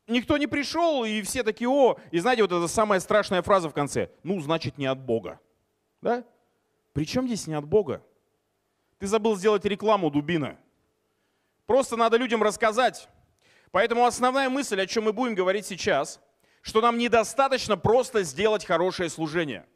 никто 0.08 0.38
не 0.38 0.48
пришел, 0.48 1.06
и 1.06 1.22
все 1.22 1.44
такие, 1.44 1.70
о, 1.70 1.98
и 2.12 2.20
знаете, 2.20 2.42
вот 2.42 2.52
эта 2.52 2.68
самая 2.68 3.00
страшная 3.00 3.42
фраза 3.42 3.70
в 3.70 3.74
конце, 3.74 4.12
ну, 4.24 4.40
значит, 4.42 4.78
не 4.78 4.88
от 4.88 5.00
Бога. 5.00 5.40
Да? 6.02 6.26
Причем 6.94 7.28
здесь 7.28 7.48
не 7.48 7.54
от 7.54 7.66
Бога? 7.66 8.04
Ты 8.98 9.08
забыл 9.08 9.38
сделать 9.38 9.64
рекламу, 9.66 10.10
дубина. 10.10 10.58
Просто 11.70 11.96
надо 11.96 12.18
людям 12.18 12.42
рассказать. 12.42 13.08
Поэтому 13.70 14.04
основная 14.08 14.50
мысль, 14.50 14.82
о 14.82 14.88
чем 14.88 15.04
мы 15.04 15.14
будем 15.14 15.36
говорить 15.36 15.68
сейчас, 15.68 16.20
что 16.64 16.82
нам 16.82 16.98
недостаточно 16.98 17.78
просто 17.78 18.24
сделать 18.24 18.66
хорошее 18.66 19.08
служение. 19.08 19.68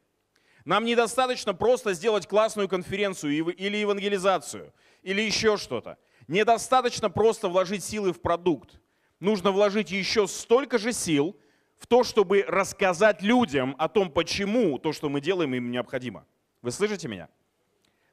Нам 0.66 0.86
недостаточно 0.86 1.54
просто 1.54 1.94
сделать 1.94 2.26
классную 2.26 2.68
конференцию 2.68 3.34
или 3.54 3.78
евангелизацию, 3.78 4.74
или 5.04 5.22
еще 5.22 5.56
что-то. 5.56 6.00
Недостаточно 6.28 7.12
просто 7.12 7.48
вложить 7.48 7.84
силы 7.84 8.12
в 8.12 8.22
продукт. 8.22 8.80
Нужно 9.20 9.52
вложить 9.52 9.92
еще 9.92 10.28
столько 10.28 10.80
же 10.80 10.94
сил 10.94 11.38
в 11.78 11.86
то, 11.86 12.04
чтобы 12.04 12.44
рассказать 12.48 13.22
людям 13.22 13.76
о 13.78 13.88
том, 13.88 14.10
почему 14.10 14.80
то, 14.80 14.94
что 14.94 15.10
мы 15.10 15.22
делаем, 15.22 15.54
им 15.54 15.70
необходимо. 15.70 16.26
Вы 16.64 16.72
слышите 16.72 17.08
меня? 17.08 17.30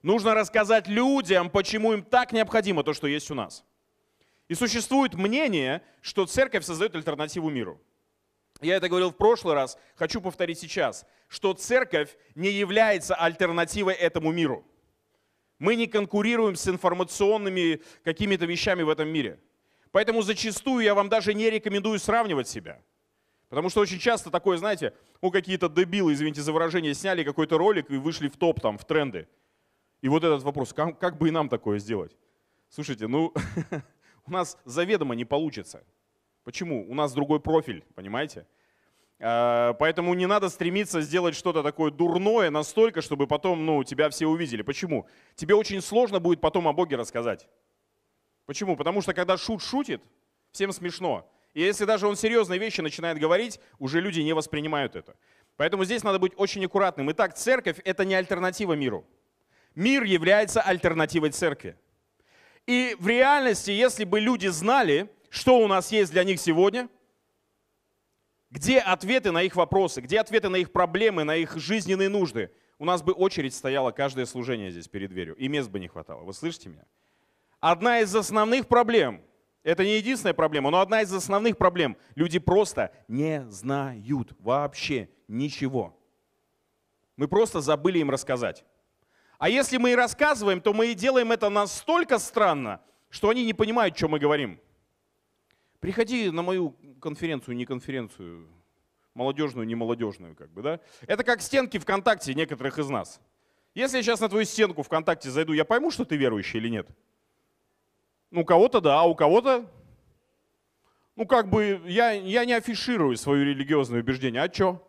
Нужно 0.03 0.35
рассказать 0.35 0.87
людям, 0.87 1.49
почему 1.49 1.95
им 1.95 2.03
так 2.03 2.33
необходимо 2.33 2.85
то, 2.85 2.93
что 2.93 3.07
есть 3.07 3.31
у 3.31 3.35
нас. 3.35 3.65
И 4.50 4.54
существует 4.57 5.14
мнение, 5.14 5.80
что 6.00 6.26
церковь 6.26 6.64
создает 6.64 6.97
альтернативу 6.97 7.50
миру. 7.50 7.80
Я 8.61 8.75
это 8.75 8.88
говорил 8.88 9.12
в 9.12 9.16
прошлый 9.16 9.54
раз, 9.54 9.78
хочу 9.95 10.21
повторить 10.21 10.59
сейчас, 10.59 11.07
что 11.28 11.52
церковь 11.52 12.16
не 12.35 12.50
является 12.50 13.14
альтернативой 13.14 13.95
этому 13.95 14.33
миру. 14.33 14.66
Мы 15.61 15.76
не 15.76 15.87
конкурируем 15.87 16.57
с 16.57 16.66
информационными 16.66 17.80
какими-то 18.02 18.45
вещами 18.45 18.83
в 18.83 18.88
этом 18.88 19.09
мире. 19.09 19.38
Поэтому 19.92 20.21
зачастую 20.21 20.83
я 20.83 20.97
вам 20.97 21.09
даже 21.09 21.33
не 21.33 21.49
рекомендую 21.49 22.00
сравнивать 22.00 22.49
себя. 22.49 22.83
Потому 23.50 23.71
что 23.71 23.80
очень 23.80 24.00
часто 24.00 24.30
такое, 24.30 24.59
знаете, 24.59 24.95
ну 25.23 25.30
какие-то 25.30 25.69
дебилы, 25.69 26.12
извините 26.12 26.42
за 26.42 26.52
выражение, 26.52 26.95
сняли 26.95 27.23
какой-то 27.23 27.57
ролик 27.57 27.88
и 27.88 27.99
вышли 27.99 28.26
в 28.26 28.37
топ, 28.37 28.61
там, 28.61 28.78
в 28.78 28.85
тренды. 28.85 29.28
И 30.02 30.09
вот 30.09 30.25
этот 30.25 30.42
вопрос, 30.42 30.73
как, 30.73 30.99
как 30.99 31.19
бы 31.19 31.28
и 31.28 31.30
нам 31.30 31.49
такое 31.49 31.78
сделать? 31.78 32.16
Слушайте, 32.69 33.07
ну, 33.07 33.33
у 34.31 34.33
нас 34.33 34.57
заведомо 34.65 35.15
не 35.15 35.25
получится. 35.25 35.85
Почему? 36.45 36.89
У 36.89 36.95
нас 36.95 37.13
другой 37.13 37.41
профиль, 37.41 37.85
понимаете? 37.95 38.47
А, 39.19 39.75
поэтому 39.75 40.15
не 40.15 40.27
надо 40.27 40.49
стремиться 40.49 41.03
сделать 41.03 41.35
что-то 41.35 41.63
такое 41.63 41.91
дурное 41.91 42.51
настолько, 42.51 43.03
чтобы 43.03 43.27
потом 43.27 43.67
ну, 43.67 43.85
тебя 43.85 44.09
все 44.09 44.27
увидели. 44.27 44.63
Почему? 44.63 45.07
Тебе 45.35 45.55
очень 45.55 45.83
сложно 45.83 46.21
будет 46.21 46.41
потом 46.41 46.67
о 46.69 46.73
Боге 46.73 46.97
рассказать. 46.97 47.49
Почему? 48.47 48.77
Потому 48.77 49.03
что 49.03 49.13
когда 49.13 49.37
шут 49.37 49.63
шутит, 49.63 50.03
всем 50.51 50.73
смешно. 50.73 51.31
И 51.53 51.61
если 51.61 51.85
даже 51.85 52.07
он 52.07 52.17
серьезные 52.17 52.59
вещи 52.59 52.81
начинает 52.81 53.19
говорить, 53.19 53.61
уже 53.79 54.01
люди 54.01 54.21
не 54.21 54.33
воспринимают 54.33 54.97
это. 54.97 55.17
Поэтому 55.57 55.85
здесь 55.85 56.03
надо 56.03 56.19
быть 56.19 56.33
очень 56.37 56.65
аккуратным. 56.65 57.11
Итак, 57.11 57.35
церковь– 57.35 57.79
это 57.85 58.05
не 58.05 58.15
альтернатива 58.15 58.73
миру. 58.73 59.05
Мир 59.75 60.05
является 60.05 60.63
альтернативой 60.63 61.31
церкви. 61.31 61.77
И 62.67 62.97
в 62.99 63.07
реальности, 63.07 63.71
если 63.71 64.05
бы 64.05 64.21
люди 64.21 64.47
знали, 64.49 65.11
что 65.29 65.59
у 65.59 65.67
нас 65.67 65.93
есть 65.93 66.12
для 66.12 66.25
них 66.25 66.40
сегодня– 66.40 66.88
где 68.50 68.81
ответы 68.81 69.31
на 69.31 69.43
их 69.43 69.57
вопросы, 69.57 70.00
где 70.00 70.21
ответы 70.21 70.49
на 70.49 70.57
их 70.57 70.73
проблемы, 70.73 71.25
на 71.25 71.37
их 71.37 71.57
жизненные 71.57 72.09
нужды? 72.09 72.50
У 72.79 72.85
нас 72.85 73.02
бы 73.02 73.12
очередь 73.12 73.55
стояла 73.55 73.93
каждое 73.93 74.26
служение 74.26 74.71
здесь 74.71 74.88
перед 74.88 75.11
дверью, 75.11 75.37
и 75.37 75.49
мест 75.49 75.71
бы 75.71 75.79
не 75.79 75.88
хватало. 75.88 76.23
Вы 76.23 76.33
слышите 76.33 76.69
меня? 76.69 76.85
Одна 77.61 78.00
из 78.00 78.14
основных 78.14 78.67
проблем, 78.67 79.23
это 79.62 79.85
не 79.85 79.99
единственная 79.99 80.35
проблема, 80.35 80.71
но 80.71 80.81
одна 80.81 81.02
из 81.02 81.12
основных 81.12 81.59
проблем, 81.59 81.97
люди 82.14 82.38
просто 82.38 82.93
не 83.07 83.47
знают 83.50 84.33
вообще 84.40 85.11
ничего. 85.29 85.97
Мы 87.17 87.29
просто 87.29 87.61
забыли 87.61 87.99
им 87.99 88.11
рассказать. 88.11 88.64
А 89.41 89.49
если 89.49 89.79
мы 89.79 89.93
и 89.93 89.97
рассказываем, 89.97 90.61
то 90.61 90.75
мы 90.75 90.89
и 90.89 90.95
делаем 90.95 91.33
это 91.33 91.49
настолько 91.49 92.19
странно, 92.19 92.79
что 93.09 93.31
они 93.31 93.47
не 93.47 93.55
понимают, 93.55 93.97
что 93.97 94.07
мы 94.07 94.19
говорим. 94.19 94.61
Приходи 95.81 96.31
на 96.31 96.43
мою 96.43 96.77
конференцию, 97.01 97.57
не 97.57 97.65
конференцию, 97.65 98.47
молодежную, 99.15 99.67
не 99.67 99.75
молодежную, 99.75 100.37
как 100.37 100.51
бы, 100.51 100.61
да? 100.61 100.81
Это 101.07 101.25
как 101.25 101.41
стенки 101.41 101.79
ВКонтакте 101.79 102.35
некоторых 102.35 102.79
из 102.79 102.91
нас. 102.91 103.19
Если 103.73 103.97
я 103.97 104.03
сейчас 104.03 104.21
на 104.21 104.29
твою 104.29 104.45
стенку 104.45 104.83
ВКонтакте 104.83 105.31
зайду, 105.31 105.55
я 105.55 105.65
пойму, 105.65 105.91
что 105.91 106.05
ты 106.05 106.17
верующий 106.17 106.61
или 106.61 106.69
нет? 106.69 106.87
Ну, 108.31 108.43
у 108.43 108.45
кого-то 108.45 108.83
да, 108.83 109.01
а 109.01 109.05
у 109.05 109.15
кого-то... 109.15 109.65
Ну, 111.17 111.25
как 111.25 111.49
бы, 111.49 111.81
я, 111.87 112.11
я 112.11 112.45
не 112.45 112.53
афиширую 112.53 113.17
свое 113.17 113.47
религиозное 113.47 114.01
убеждение. 114.01 114.43
А 114.43 114.53
что? 114.53 114.87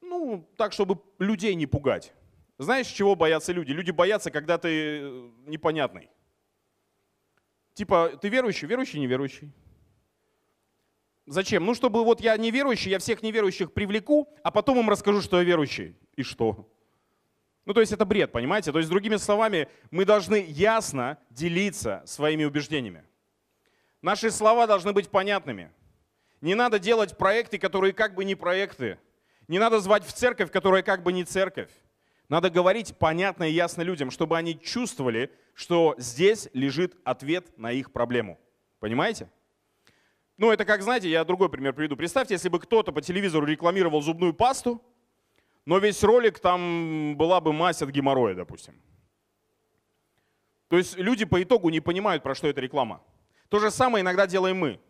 Ну, 0.00 0.44
так, 0.56 0.72
чтобы 0.72 0.98
людей 1.20 1.54
не 1.54 1.66
пугать. 1.66 2.12
Знаешь, 2.58 2.86
чего 2.86 3.14
боятся 3.14 3.52
люди? 3.52 3.72
Люди 3.72 3.90
боятся, 3.90 4.30
когда 4.30 4.56
ты 4.56 4.68
э, 4.68 5.30
непонятный. 5.46 6.08
Типа, 7.74 8.18
ты 8.20 8.28
верующий? 8.28 8.66
Верующий, 8.66 8.98
неверующий. 8.98 9.52
Зачем? 11.26 11.66
Ну, 11.66 11.74
чтобы 11.74 12.04
вот 12.04 12.20
я 12.20 12.36
неверующий, 12.36 12.90
я 12.90 12.98
всех 12.98 13.22
неверующих 13.22 13.72
привлеку, 13.72 14.28
а 14.42 14.50
потом 14.50 14.78
им 14.78 14.88
расскажу, 14.88 15.20
что 15.20 15.38
я 15.38 15.44
верующий. 15.44 15.96
И 16.14 16.22
что? 16.22 16.66
Ну, 17.66 17.74
то 17.74 17.80
есть 17.80 17.92
это 17.92 18.04
бред, 18.04 18.32
понимаете? 18.32 18.72
То 18.72 18.78
есть, 18.78 18.88
другими 18.88 19.16
словами, 19.16 19.68
мы 19.90 20.04
должны 20.04 20.46
ясно 20.48 21.18
делиться 21.30 22.02
своими 22.06 22.44
убеждениями. 22.44 23.04
Наши 24.00 24.30
слова 24.30 24.66
должны 24.66 24.92
быть 24.92 25.10
понятными. 25.10 25.72
Не 26.40 26.54
надо 26.54 26.78
делать 26.78 27.18
проекты, 27.18 27.58
которые 27.58 27.92
как 27.92 28.14
бы 28.14 28.24
не 28.24 28.36
проекты. 28.36 28.98
Не 29.48 29.58
надо 29.58 29.80
звать 29.80 30.06
в 30.06 30.12
церковь, 30.12 30.50
которая 30.50 30.82
как 30.82 31.02
бы 31.02 31.12
не 31.12 31.24
церковь. 31.24 31.70
Надо 32.28 32.50
говорить 32.50 32.96
понятно 32.98 33.44
и 33.44 33.52
ясно 33.52 33.82
людям, 33.82 34.10
чтобы 34.10 34.36
они 34.36 34.58
чувствовали, 34.58 35.30
что 35.54 35.94
здесь 35.98 36.48
лежит 36.52 36.96
ответ 37.04 37.56
на 37.56 37.70
их 37.70 37.92
проблему. 37.92 38.38
Понимаете? 38.80 39.30
Ну, 40.36 40.50
это 40.50 40.64
как, 40.64 40.82
знаете, 40.82 41.08
я 41.08 41.24
другой 41.24 41.48
пример 41.48 41.72
приведу. 41.72 41.96
Представьте, 41.96 42.34
если 42.34 42.48
бы 42.48 42.58
кто-то 42.58 42.92
по 42.92 43.00
телевизору 43.00 43.46
рекламировал 43.46 44.02
зубную 44.02 44.34
пасту, 44.34 44.82
но 45.64 45.78
весь 45.78 46.02
ролик 46.02 46.38
там 46.40 47.16
была 47.16 47.40
бы 47.40 47.52
мазь 47.52 47.82
от 47.82 47.90
геморроя, 47.90 48.34
допустим. 48.34 48.80
То 50.68 50.76
есть 50.76 50.98
люди 50.98 51.24
по 51.24 51.42
итогу 51.42 51.70
не 51.70 51.80
понимают, 51.80 52.22
про 52.22 52.34
что 52.34 52.48
эта 52.48 52.60
реклама. 52.60 53.02
То 53.48 53.60
же 53.60 53.70
самое 53.70 54.02
иногда 54.02 54.26
делаем 54.26 54.58
мы. 54.58 54.80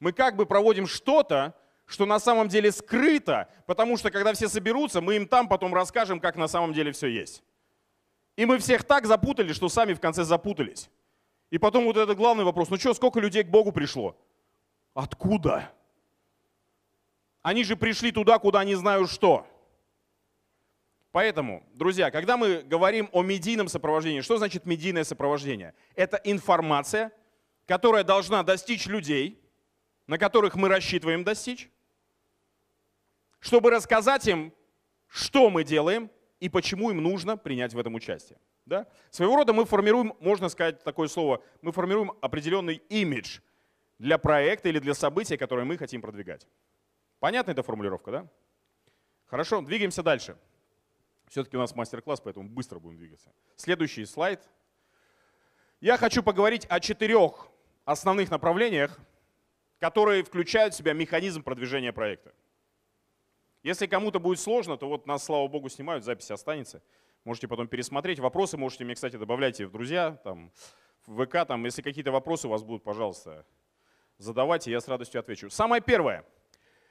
Мы 0.00 0.12
как 0.12 0.36
бы 0.36 0.46
проводим 0.46 0.86
что-то, 0.86 1.54
что 1.86 2.04
на 2.04 2.18
самом 2.18 2.48
деле 2.48 2.72
скрыто, 2.72 3.48
потому 3.66 3.96
что 3.96 4.10
когда 4.10 4.32
все 4.32 4.48
соберутся, 4.48 5.00
мы 5.00 5.16
им 5.16 5.26
там 5.26 5.48
потом 5.48 5.72
расскажем, 5.72 6.20
как 6.20 6.36
на 6.36 6.48
самом 6.48 6.72
деле 6.72 6.92
все 6.92 7.06
есть. 7.06 7.42
И 8.36 8.44
мы 8.44 8.58
всех 8.58 8.84
так 8.84 9.06
запутали, 9.06 9.52
что 9.52 9.68
сами 9.68 9.94
в 9.94 10.00
конце 10.00 10.24
запутались. 10.24 10.90
И 11.50 11.58
потом 11.58 11.84
вот 11.84 11.96
этот 11.96 12.16
главный 12.16 12.44
вопрос, 12.44 12.68
ну 12.70 12.76
что, 12.76 12.92
сколько 12.92 13.20
людей 13.20 13.44
к 13.44 13.48
Богу 13.48 13.72
пришло? 13.72 14.16
Откуда? 14.94 15.72
Они 17.42 17.62
же 17.62 17.76
пришли 17.76 18.10
туда, 18.10 18.38
куда 18.38 18.64
не 18.64 18.74
знаю 18.74 19.06
что. 19.06 19.46
Поэтому, 21.12 21.62
друзья, 21.72 22.10
когда 22.10 22.36
мы 22.36 22.62
говорим 22.62 23.08
о 23.12 23.22
медийном 23.22 23.68
сопровождении, 23.68 24.20
что 24.20 24.36
значит 24.36 24.66
медийное 24.66 25.04
сопровождение? 25.04 25.72
Это 25.94 26.20
информация, 26.24 27.12
которая 27.64 28.04
должна 28.04 28.42
достичь 28.42 28.86
людей, 28.86 29.40
на 30.06 30.18
которых 30.18 30.56
мы 30.56 30.68
рассчитываем 30.68 31.24
достичь, 31.24 31.70
чтобы 33.40 33.70
рассказать 33.70 34.26
им, 34.26 34.52
что 35.08 35.50
мы 35.50 35.64
делаем 35.64 36.10
и 36.40 36.48
почему 36.48 36.90
им 36.90 37.02
нужно 37.02 37.36
принять 37.36 37.74
в 37.74 37.78
этом 37.78 37.94
участие. 37.94 38.38
Да? 38.66 38.86
Своего 39.10 39.36
рода 39.36 39.52
мы 39.52 39.64
формируем, 39.64 40.14
можно 40.20 40.48
сказать 40.48 40.82
такое 40.82 41.08
слово, 41.08 41.42
мы 41.62 41.72
формируем 41.72 42.12
определенный 42.20 42.82
имидж 42.88 43.40
для 43.98 44.18
проекта 44.18 44.68
или 44.68 44.78
для 44.78 44.94
события, 44.94 45.38
которое 45.38 45.64
мы 45.64 45.78
хотим 45.78 46.02
продвигать. 46.02 46.46
Понятна 47.20 47.52
эта 47.52 47.62
формулировка, 47.62 48.10
да? 48.10 48.28
Хорошо, 49.26 49.60
двигаемся 49.62 50.02
дальше. 50.02 50.36
Все-таки 51.28 51.56
у 51.56 51.60
нас 51.60 51.74
мастер-класс, 51.74 52.20
поэтому 52.20 52.48
быстро 52.48 52.78
будем 52.78 52.98
двигаться. 52.98 53.32
Следующий 53.56 54.04
слайд. 54.04 54.40
Я 55.80 55.96
хочу 55.96 56.22
поговорить 56.22 56.66
о 56.66 56.80
четырех 56.80 57.48
основных 57.84 58.30
направлениях, 58.30 58.98
которые 59.78 60.24
включают 60.24 60.74
в 60.74 60.76
себя 60.76 60.92
механизм 60.92 61.42
продвижения 61.42 61.92
проекта. 61.92 62.32
Если 63.66 63.88
кому-то 63.88 64.20
будет 64.20 64.38
сложно, 64.38 64.76
то 64.76 64.88
вот 64.88 65.08
нас, 65.08 65.24
слава 65.24 65.48
богу, 65.48 65.68
снимают, 65.68 66.04
запись 66.04 66.30
останется. 66.30 66.80
Можете 67.24 67.48
потом 67.48 67.66
пересмотреть. 67.66 68.20
Вопросы 68.20 68.56
можете 68.56 68.84
мне, 68.84 68.94
кстати, 68.94 69.16
добавляйте 69.16 69.66
в 69.66 69.72
друзья, 69.72 70.12
там, 70.22 70.52
в 71.04 71.24
ВК. 71.24 71.44
Там, 71.44 71.64
если 71.64 71.82
какие-то 71.82 72.12
вопросы 72.12 72.46
у 72.46 72.50
вас 72.50 72.62
будут, 72.62 72.84
пожалуйста, 72.84 73.44
задавайте, 74.18 74.70
я 74.70 74.80
с 74.80 74.86
радостью 74.86 75.18
отвечу. 75.18 75.50
Самое 75.50 75.82
первое. 75.82 76.24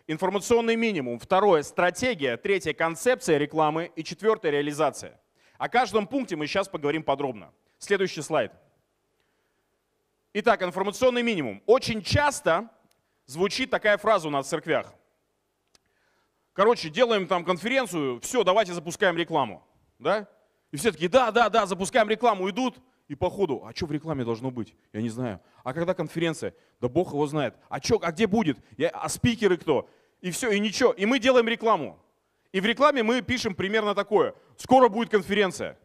Информационный 0.06 0.76
минимум. 0.76 1.18
Второе– 1.18 1.62
стратегия. 1.64 2.36
Третье– 2.36 2.74
концепция 2.74 3.38
рекламы. 3.38 3.90
И 3.96 4.04
четвертое– 4.04 4.50
реализация. 4.52 5.18
О 5.58 5.70
каждом 5.70 6.06
пункте 6.06 6.36
мы 6.36 6.46
сейчас 6.46 6.68
поговорим 6.68 7.04
подробно. 7.04 7.54
Следующий 7.78 8.22
слайд. 8.22 8.52
Итак, 10.34 10.62
информационный 10.62 11.24
минимум. 11.24 11.64
Очень 11.68 12.02
часто 12.02 12.70
звучит 13.28 13.70
такая 13.70 13.98
фраза 13.98 14.28
у 14.28 14.32
нас 14.32 14.48
в 14.48 14.50
церквях. 14.50 14.94
Короче, 16.56 16.90
делаем 16.90 17.28
там 17.28 17.44
конференцию, 17.44 18.22
все, 18.22 18.46
давайте 18.46 18.74
запускаем 18.74 19.18
рекламу. 19.18 19.62
Да? 20.00 20.28
И 20.72 20.78
все 20.78 20.94
такие, 20.94 21.10
да, 21.10 21.30
да, 21.32 21.50
да, 21.50 21.66
запускаем 21.66 22.10
рекламу, 22.10 22.50
идут. 22.50 22.78
И 23.10 23.14
по 23.14 23.30
ходу, 23.30 23.64
а 23.66 23.76
что 23.76 23.86
в 23.86 23.92
рекламе 23.92 24.24
должно 24.24 24.50
быть? 24.50 24.74
Я 24.94 25.02
не 25.02 25.10
знаю. 25.10 25.40
А 25.64 25.74
когда 25.74 25.94
конференция? 25.94 26.56
Да 26.80 26.88
бог 26.88 27.12
его 27.12 27.28
знает. 27.28 27.56
А, 27.70 27.80
чё, 27.80 28.00
а 28.02 28.12
где 28.12 28.26
будет? 28.26 28.58
Я, 28.78 28.90
а 28.90 29.10
спикеры 29.10 29.58
кто? 29.58 29.88
И 30.22 30.32
все, 30.32 30.50
и 30.50 30.60
ничего. 30.60 30.92
И 30.94 31.06
мы 31.06 31.20
делаем 31.20 31.48
рекламу. 31.48 32.00
И 32.52 32.62
в 32.62 32.66
рекламе 32.66 33.04
мы 33.04 33.22
пишем 33.22 33.54
примерно 33.54 33.94
такое. 33.94 34.34
Скоро 34.58 34.88
будет 34.88 35.10
конференция. 35.10 35.78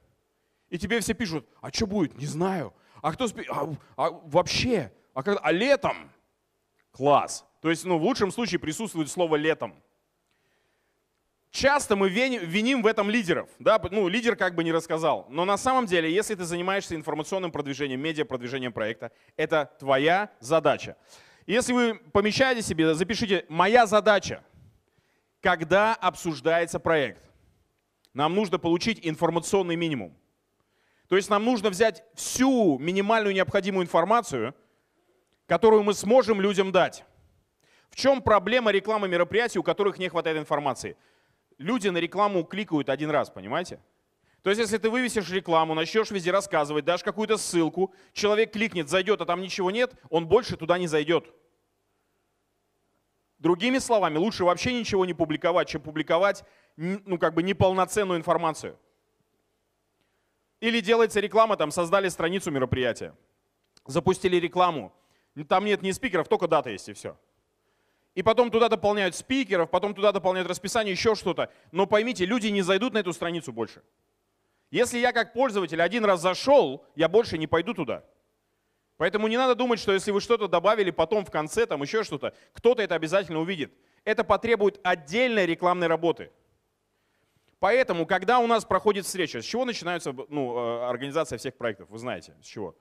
И 0.70 0.78
тебе 0.78 1.00
все 1.00 1.14
пишут, 1.14 1.46
а 1.60 1.70
что 1.72 1.88
будет? 1.88 2.16
Не 2.16 2.26
знаю. 2.26 2.72
А 3.02 3.12
кто 3.12 3.26
спи... 3.26 3.44
а, 3.50 3.68
а 3.96 4.10
вообще? 4.10 4.92
А, 5.14 5.22
когда... 5.24 5.40
а 5.40 5.50
летом? 5.50 6.10
Класс. 6.92 7.44
То 7.60 7.70
есть, 7.70 7.84
ну, 7.84 7.98
в 7.98 8.02
лучшем 8.02 8.30
случае 8.30 8.60
присутствует 8.60 9.10
слово 9.10 9.34
летом. 9.36 9.74
Часто 11.50 11.97
мы 11.97 12.09
виним 12.09 12.83
в 12.83 12.87
этом 12.87 13.11
лидеров. 13.11 13.49
Да? 13.59 13.80
Ну, 13.90 14.07
лидер 14.07 14.37
как 14.37 14.54
бы 14.54 14.62
не 14.62 14.71
рассказал. 14.71 15.26
Но 15.30 15.45
на 15.45 15.57
самом 15.57 15.87
деле, 15.87 16.12
если 16.12 16.37
ты 16.37 16.45
занимаешься 16.45 16.95
информационным 16.95 17.50
продвижением, 17.50 18.00
медиапродвижением 18.00 18.73
проекта, 18.73 19.11
это 19.37 19.71
твоя 19.78 20.30
задача. 20.38 20.97
Если 21.47 21.73
вы 21.73 21.95
помещаете 22.12 22.62
себе, 22.62 22.95
запишите 22.95 23.45
«моя 23.49 23.87
задача», 23.87 24.45
когда 25.40 25.95
обсуждается 25.95 26.78
проект. 26.78 27.25
Нам 28.14 28.35
нужно 28.35 28.59
получить 28.59 29.00
информационный 29.02 29.75
минимум. 29.75 30.16
То 31.09 31.16
есть 31.16 31.28
нам 31.30 31.45
нужно 31.45 31.71
взять 31.71 32.04
всю 32.14 32.78
минимальную 32.78 33.35
необходимую 33.35 33.85
информацию, 33.85 34.54
которую 35.47 35.83
мы 35.83 35.95
сможем 35.95 36.40
людям 36.40 36.71
дать. 36.71 37.04
В 37.88 37.97
чем 37.97 38.23
проблема 38.23 38.71
рекламы 38.71 39.09
мероприятий, 39.09 39.59
у 39.59 39.64
которых 39.64 39.99
не 39.99 40.09
хватает 40.09 40.38
информации? 40.38 40.97
Люди 41.60 41.88
на 41.88 41.98
рекламу 41.98 42.42
кликают 42.42 42.88
один 42.88 43.10
раз, 43.10 43.28
понимаете? 43.28 43.80
То 44.42 44.48
есть, 44.48 44.62
если 44.62 44.78
ты 44.78 44.88
вывесишь 44.88 45.30
рекламу, 45.30 45.74
начнешь 45.74 46.10
везде 46.10 46.30
рассказывать, 46.30 46.86
дашь 46.86 47.02
какую-то 47.02 47.36
ссылку, 47.36 47.94
человек 48.14 48.54
кликнет, 48.54 48.88
зайдет, 48.88 49.20
а 49.20 49.26
там 49.26 49.42
ничего 49.42 49.70
нет, 49.70 49.92
он 50.08 50.26
больше 50.26 50.56
туда 50.56 50.78
не 50.78 50.86
зайдет. 50.86 51.30
Другими 53.38 53.76
словами, 53.76 54.16
лучше 54.16 54.44
вообще 54.44 54.72
ничего 54.72 55.04
не 55.04 55.12
публиковать, 55.12 55.68
чем 55.68 55.82
публиковать 55.82 56.44
ну, 56.76 57.18
как 57.18 57.34
бы 57.34 57.42
неполноценную 57.42 58.18
информацию. 58.18 58.78
Или 60.60 60.80
делается 60.80 61.20
реклама, 61.20 61.58
там 61.58 61.70
создали 61.70 62.08
страницу 62.08 62.50
мероприятия, 62.50 63.14
запустили 63.84 64.36
рекламу, 64.36 64.94
там 65.46 65.66
нет 65.66 65.82
ни 65.82 65.90
спикеров, 65.90 66.26
только 66.26 66.49
дата 66.49 66.70
есть 66.70 66.88
и 66.88 66.94
все. 66.94 67.18
И 68.14 68.23
потом 68.23 68.50
туда 68.50 68.68
дополняют 68.68 69.14
спикеров, 69.14 69.70
потом 69.70 69.94
туда 69.94 70.12
дополняют 70.12 70.49
расписание, 70.49 70.92
еще 70.92 71.14
что-то. 71.14 71.50
Но 71.70 71.86
поймите, 71.86 72.26
люди 72.26 72.49
не 72.49 72.62
зайдут 72.62 72.92
на 72.92 72.99
эту 72.99 73.12
страницу 73.12 73.52
больше. 73.52 73.82
Если 74.70 74.99
я 74.99 75.12
как 75.12 75.32
пользователь 75.32 75.80
один 75.80 76.04
раз 76.04 76.20
зашел, 76.20 76.84
я 76.94 77.08
больше 77.08 77.38
не 77.38 77.46
пойду 77.46 77.75
туда. 77.75 78.04
Поэтому 78.96 79.28
не 79.28 79.36
надо 79.36 79.54
думать, 79.54 79.80
что 79.80 79.92
если 79.92 80.10
вы 80.10 80.20
что-то 80.20 80.46
добавили 80.46 80.90
потом 80.90 81.25
в 81.25 81.30
конце, 81.30 81.66
там 81.66 81.82
еще 81.82 82.04
что-то, 82.04 82.34
кто-то 82.52 82.82
это 82.82 82.94
обязательно 82.94 83.40
увидит. 83.40 83.73
Это 84.04 84.25
потребует 84.25 84.78
отдельной 84.82 85.46
рекламной 85.46 85.86
работы. 85.86 86.30
Поэтому, 87.60 88.06
когда 88.06 88.38
у 88.38 88.46
нас 88.46 88.64
проходит 88.64 89.06
встреча, 89.06 89.42
с 89.42 89.44
чего 89.44 89.64
начинается 89.64 90.14
ну, 90.28 90.56
э, 90.56 90.88
организация 90.88 91.38
всех 91.38 91.56
проектов? 91.56 91.88
Вы 91.90 91.99
знаете, 91.99 92.34
с 92.42 92.46
чего? 92.46 92.76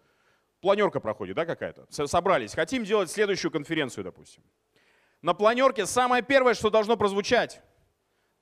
Планерка 0.61 0.99
проходит, 0.99 1.35
да, 1.35 1.45
какая-то? 1.45 1.85
Собрались, 2.07 2.53
хотим 2.53 2.83
делать 2.83 3.09
следующую 3.09 3.51
конференцию, 3.51 4.03
допустим. 4.03 4.43
На 5.21 5.34
планерке 5.34 5.86
самое 5.86 6.23
первое, 6.23 6.53
что 6.53 6.69
должно 6.69 6.95
прозвучать, 6.95 7.62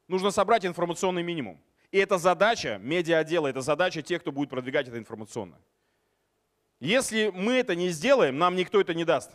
нужно 0.08 0.32
собрать 0.32 0.66
информационный 0.66 1.24
минимум. 1.24 1.60
И 1.92 1.98
это 1.98 2.18
задача 2.18 2.78
медиа-отдела, 2.82 3.48
это 3.48 3.62
задача 3.62 4.02
тех, 4.02 4.22
кто 4.22 4.32
будет 4.32 4.50
продвигать 4.50 4.88
это 4.88 4.98
информационно. 4.98 5.58
Если 6.80 7.32
мы 7.34 7.54
это 7.54 7.76
не 7.76 7.90
сделаем, 7.90 8.38
нам 8.38 8.56
никто 8.56 8.80
это 8.80 8.94
не 8.94 9.06
даст. 9.06 9.32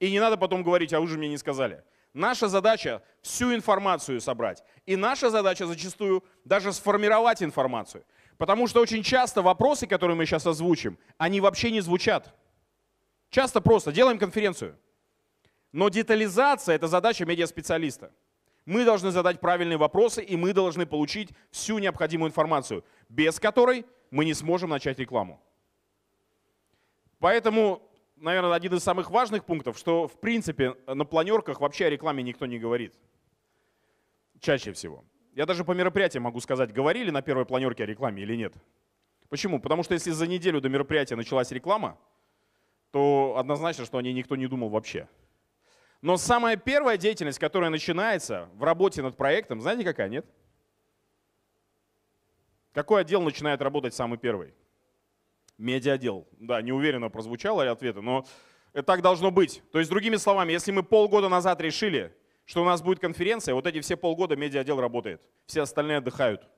И 0.00 0.10
не 0.10 0.20
надо 0.20 0.36
потом 0.36 0.62
говорить, 0.62 0.92
а 0.92 1.00
вы 1.00 1.06
же 1.06 1.16
мне 1.16 1.28
не 1.28 1.38
сказали. 1.38 1.82
Наша 2.12 2.48
задача 2.48 3.02
всю 3.22 3.54
информацию 3.54 4.20
собрать. 4.20 4.62
И 4.84 4.96
наша 4.96 5.30
задача 5.30 5.66
зачастую 5.66 6.22
даже 6.44 6.72
сформировать 6.72 7.42
информацию. 7.42 8.04
Потому 8.36 8.66
что 8.66 8.80
очень 8.80 9.02
часто 9.02 9.40
вопросы, 9.40 9.86
которые 9.86 10.16
мы 10.16 10.26
сейчас 10.26 10.46
озвучим, 10.46 10.98
они 11.16 11.40
вообще 11.40 11.70
не 11.70 11.80
звучат. 11.80 12.34
Часто 13.30 13.62
просто 13.62 13.92
делаем 13.92 14.18
конференцию. 14.18 14.76
Но 15.72 15.88
детализация– 15.88 16.74
это 16.76 16.86
задача 16.86 17.24
медиаспециалиста. 17.24 18.12
Мы 18.64 18.84
должны 18.84 19.10
задать 19.10 19.40
правильные 19.40 19.78
вопросы, 19.78 20.22
и 20.22 20.36
мы 20.36 20.52
должны 20.52 20.86
получить 20.86 21.30
всю 21.50 21.78
необходимую 21.78 22.28
информацию, 22.28 22.84
без 23.08 23.40
которой 23.40 23.84
мы 24.10 24.24
не 24.24 24.34
сможем 24.34 24.70
начать 24.70 24.98
рекламу. 24.98 25.40
Поэтому 27.18 27.82
наверное, 28.22 28.54
один 28.54 28.74
из 28.74 28.82
самых 28.82 29.10
важных 29.10 29.44
пунктов, 29.44 29.76
что 29.76 30.08
в 30.08 30.18
принципе 30.18 30.76
на 30.86 31.04
планерках 31.04 31.60
вообще 31.60 31.86
о 31.86 31.90
рекламе 31.90 32.22
никто 32.22 32.46
не 32.46 32.58
говорит. 32.58 32.94
Чаще 34.40 34.72
всего. 34.72 35.04
Я 35.34 35.46
даже 35.46 35.64
по 35.64 35.72
мероприятиям 35.72 36.24
могу 36.24 36.40
сказать, 36.40 36.72
говорили 36.72 37.10
на 37.10 37.22
первой 37.22 37.44
планерке 37.44 37.84
о 37.84 37.86
рекламе 37.86 38.22
или 38.22 38.36
нет. 38.36 38.54
Почему? 39.28 39.60
Потому 39.60 39.82
что 39.82 39.94
если 39.94 40.10
за 40.10 40.26
неделю 40.26 40.60
до 40.60 40.68
мероприятия 40.68 41.16
началась 41.16 41.50
реклама, 41.50 41.98
то 42.90 43.36
однозначно, 43.38 43.84
что 43.84 43.98
о 43.98 44.02
ней 44.02 44.12
никто 44.12 44.36
не 44.36 44.46
думал 44.46 44.68
вообще. 44.68 45.08
Но 46.02 46.16
самая 46.16 46.56
первая 46.56 46.96
деятельность, 46.96 47.38
которая 47.38 47.70
начинается 47.70 48.48
в 48.54 48.64
работе 48.64 49.02
над 49.02 49.16
проектом, 49.16 49.60
знаете 49.60 49.84
какая, 49.84 50.08
нет? 50.08 50.26
Какой 52.74 53.02
отдел 53.02 53.22
начинает 53.22 53.62
работать 53.62 53.94
самый 53.94 54.18
первый? 54.18 54.52
Медиа-отдел. 55.58 56.26
Да, 56.32 56.60
неуверенно 56.60 57.08
прозвучало 57.08 57.70
ответы, 57.70 58.00
но 58.00 58.26
это 58.72 58.82
так 58.82 59.00
должно 59.00 59.30
быть. 59.30 59.62
То 59.70 59.78
есть, 59.78 59.90
другими 59.90 60.16
словами, 60.16 60.52
если 60.52 60.72
мы 60.72 60.82
полгода 60.82 61.28
назад 61.28 61.60
решили, 61.60 62.12
что 62.46 62.62
у 62.62 62.64
нас 62.64 62.82
будет 62.82 62.98
конференция, 62.98 63.54
вот 63.54 63.68
эти 63.68 63.80
все 63.80 63.96
полгода 63.96 64.34
медиа-отдел 64.34 64.80
работает. 64.80 65.22
Все 65.46 65.62
остальные 65.62 65.98
отдыхают. 65.98 66.48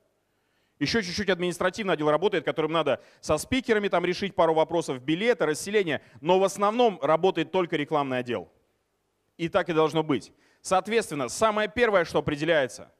Еще 0.79 1.03
чуть-чуть 1.03 1.29
административный 1.29 1.93
отдел 1.93 2.09
работает, 2.09 2.45
которым 2.45 2.71
надо 2.71 3.01
со 3.21 3.37
спикерами 3.37 3.89
там 3.89 4.03
решить 4.05 4.33
пару 4.33 4.55
вопросов, 4.55 5.01
билеты, 5.03 5.45
расселение, 5.45 6.01
но 6.19 6.39
в 6.39 6.43
основном 6.43 6.99
работает 7.01 7.51
только 7.51 7.75
рекламный 7.75 8.17
отдел. 8.17 8.49
И 9.37 9.49
так 9.49 9.69
и 9.69 9.73
должно 9.73 10.03
быть. 10.03 10.31
Соответственно, 10.61 11.29
самое 11.29 11.69
первое, 11.69 12.05
что 12.05 12.19
определяется, 12.19 12.91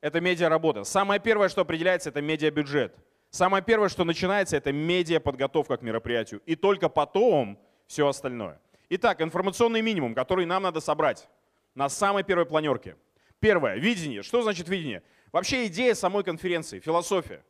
это 0.00 0.20
медиа-работа. 0.20 0.84
Самое 0.84 1.20
первое, 1.20 1.48
что 1.48 1.60
определяется, 1.60 2.08
это 2.10 2.20
медиа-бюджет. 2.20 2.94
Самое 3.30 3.62
первое, 3.62 3.88
что 3.88 4.04
начинается, 4.04 4.56
это 4.56 4.72
медиа-подготовка 4.72 5.76
к 5.76 5.82
мероприятию. 5.82 6.42
И 6.44 6.56
только 6.56 6.88
потом 6.88 7.58
все 7.86 8.06
остальное. 8.06 8.60
Итак, 8.90 9.22
информационный 9.22 9.80
минимум, 9.80 10.14
который 10.14 10.44
нам 10.44 10.62
надо 10.62 10.80
собрать 10.80 11.28
на 11.74 11.88
самой 11.88 12.24
первой 12.24 12.46
планерке. 12.46 12.96
Первое, 13.40 13.76
видение. 13.76 14.22
Что 14.22 14.42
значит 14.42 14.68
видение? 14.68 15.02
Вообще 15.32 15.66
идея 15.66 15.94
самой 15.94 16.24
конференции, 16.24 16.78
философия. 16.78 17.42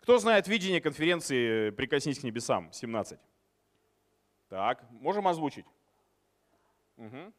Кто 0.00 0.18
знает 0.18 0.48
видение 0.48 0.80
конференции 0.80 1.70
«Прикоснись 1.70 2.20
к 2.20 2.22
небесам» 2.22 2.72
17? 2.72 3.18
Так, 4.48 4.84
можем 4.90 5.26
озвучить? 5.28 5.66
Угу. 6.96 7.32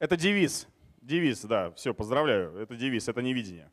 Это 0.00 0.16
девиз. 0.16 0.66
Девиз, 1.02 1.42
да, 1.42 1.70
все, 1.72 1.94
поздравляю. 1.94 2.56
Это 2.56 2.74
девиз, 2.74 3.08
это 3.08 3.22
не 3.22 3.32
видение. 3.32 3.70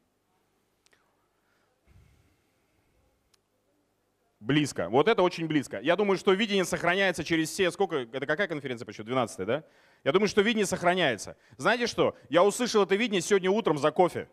Близко. 4.40 4.90
Вот 4.90 5.08
это 5.08 5.24
очень 5.24 5.48
близко. 5.48 5.80
Я 5.80 5.96
думаю, 5.96 6.18
что 6.18 6.32
видение 6.34 6.64
сохраняется 6.64 7.24
через 7.24 7.50
все... 7.50 7.72
Сколько? 7.72 8.08
Это 8.12 8.26
какая 8.26 8.48
конференция 8.48 8.86
по 8.86 8.94
счету? 8.94 9.06
12 9.06 9.48
да? 9.48 9.64
Я 10.04 10.12
думаю, 10.12 10.28
что 10.28 10.42
видение 10.42 10.66
сохраняется. 10.66 11.38
Знаете 11.58 11.88
что? 11.88 12.16
Я 12.30 12.44
услышал 12.44 12.84
это 12.84 12.96
видение 12.96 13.22
сегодня 13.22 13.50
утром 13.50 13.78
за 13.78 13.92
кофе. 13.92 14.30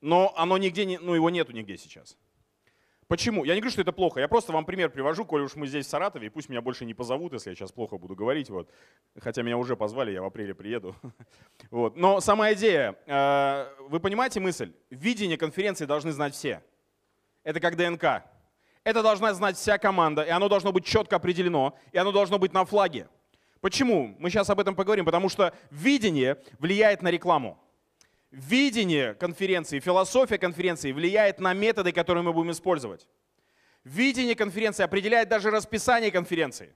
Но 0.00 0.34
оно 0.36 0.58
нигде 0.58 0.86
не... 0.86 0.98
Ну, 0.98 1.14
его 1.14 1.30
нету 1.30 1.52
нигде 1.52 1.76
сейчас. 1.76 2.16
Почему? 3.10 3.42
Я 3.42 3.54
не 3.56 3.60
говорю, 3.60 3.72
что 3.72 3.82
это 3.82 3.90
плохо. 3.90 4.20
Я 4.20 4.28
просто 4.28 4.52
вам 4.52 4.64
пример 4.64 4.88
привожу, 4.88 5.24
коли 5.24 5.42
уж 5.42 5.56
мы 5.56 5.66
здесь 5.66 5.84
в 5.84 5.88
Саратове, 5.88 6.28
и 6.28 6.30
пусть 6.30 6.48
меня 6.48 6.60
больше 6.62 6.84
не 6.84 6.94
позовут, 6.94 7.32
если 7.32 7.50
я 7.50 7.56
сейчас 7.56 7.72
плохо 7.72 7.98
буду 7.98 8.14
говорить. 8.14 8.50
Вот. 8.50 8.70
Хотя 9.18 9.42
меня 9.42 9.56
уже 9.56 9.74
позвали, 9.74 10.12
я 10.12 10.22
в 10.22 10.26
апреле 10.26 10.54
приеду. 10.54 10.94
Вот. 11.72 11.96
Но 11.96 12.20
сама 12.20 12.52
идея. 12.52 12.94
Э, 13.06 13.66
вы 13.88 13.98
понимаете 13.98 14.38
мысль? 14.38 14.72
Видение 14.90 15.36
конференции 15.36 15.86
должны 15.86 16.12
знать 16.12 16.34
все. 16.34 16.62
Это 17.42 17.58
как 17.58 17.76
ДНК. 17.76 18.22
Это 18.84 19.02
должна 19.02 19.34
знать 19.34 19.56
вся 19.56 19.76
команда, 19.76 20.22
и 20.22 20.30
оно 20.30 20.48
должно 20.48 20.70
быть 20.70 20.84
четко 20.84 21.16
определено, 21.16 21.74
и 21.90 21.98
оно 21.98 22.12
должно 22.12 22.38
быть 22.38 22.52
на 22.52 22.64
флаге. 22.64 23.08
Почему? 23.60 24.14
Мы 24.20 24.30
сейчас 24.30 24.50
об 24.50 24.60
этом 24.60 24.76
поговорим. 24.76 25.04
Потому 25.04 25.28
что 25.28 25.52
видение 25.72 26.36
влияет 26.60 27.02
на 27.02 27.10
рекламу 27.10 27.58
видение 28.30 29.14
конференции, 29.14 29.80
философия 29.80 30.38
конференции 30.38 30.92
влияет 30.92 31.40
на 31.40 31.52
методы, 31.52 31.92
которые 31.92 32.22
мы 32.22 32.32
будем 32.32 32.52
использовать. 32.52 33.06
Видение 33.84 34.34
конференции 34.34 34.82
определяет 34.82 35.28
даже 35.28 35.50
расписание 35.50 36.10
конференции. 36.10 36.74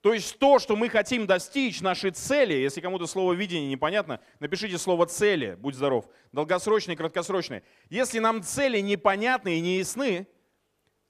То 0.00 0.14
есть 0.14 0.38
то, 0.38 0.58
что 0.58 0.76
мы 0.76 0.88
хотим 0.88 1.26
достичь, 1.26 1.82
наши 1.82 2.10
цели, 2.10 2.54
если 2.54 2.80
кому-то 2.80 3.06
слово 3.06 3.34
видение 3.34 3.70
непонятно, 3.70 4.20
напишите 4.38 4.78
слово 4.78 5.06
цели, 5.06 5.56
будь 5.60 5.74
здоров, 5.74 6.08
долгосрочные, 6.32 6.96
краткосрочные. 6.96 7.62
Если 7.90 8.18
нам 8.18 8.42
цели 8.42 8.80
непонятны 8.80 9.58
и 9.58 9.60
не 9.60 9.78
ясны, 9.78 10.26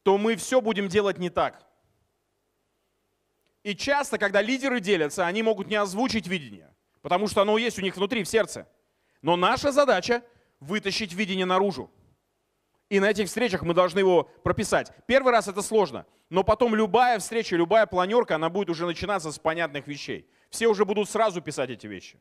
то 0.02 0.18
мы 0.18 0.34
все 0.34 0.60
будем 0.60 0.88
делать 0.88 1.18
не 1.18 1.30
так. 1.30 1.64
И 3.62 3.76
часто, 3.76 4.18
когда 4.18 4.42
лидеры 4.42 4.80
делятся, 4.80 5.26
они 5.26 5.42
могут 5.42 5.68
не 5.68 5.76
озвучить 5.76 6.26
видение 6.26 6.69
потому 7.02 7.28
что 7.28 7.42
оно 7.42 7.58
есть 7.58 7.78
у 7.78 7.82
них 7.82 7.96
внутри, 7.96 8.22
в 8.22 8.28
сердце. 8.28 8.68
Но 9.22 9.36
наша 9.36 9.72
задача 9.72 10.22
вытащить 10.60 11.12
видение 11.12 11.46
наружу. 11.46 11.90
И 12.88 12.98
на 12.98 13.08
этих 13.10 13.28
встречах 13.28 13.62
мы 13.62 13.72
должны 13.72 14.00
его 14.00 14.24
прописать. 14.42 14.92
Первый 15.06 15.32
раз 15.32 15.46
это 15.46 15.62
сложно, 15.62 16.06
но 16.28 16.42
потом 16.42 16.74
любая 16.74 17.18
встреча, 17.20 17.56
любая 17.56 17.86
планерка, 17.86 18.34
она 18.34 18.50
будет 18.50 18.68
уже 18.68 18.84
начинаться 18.84 19.30
с 19.30 19.38
понятных 19.38 19.86
вещей. 19.86 20.28
Все 20.50 20.66
уже 20.66 20.84
будут 20.84 21.08
сразу 21.08 21.40
писать 21.40 21.70
эти 21.70 21.86
вещи. 21.86 22.20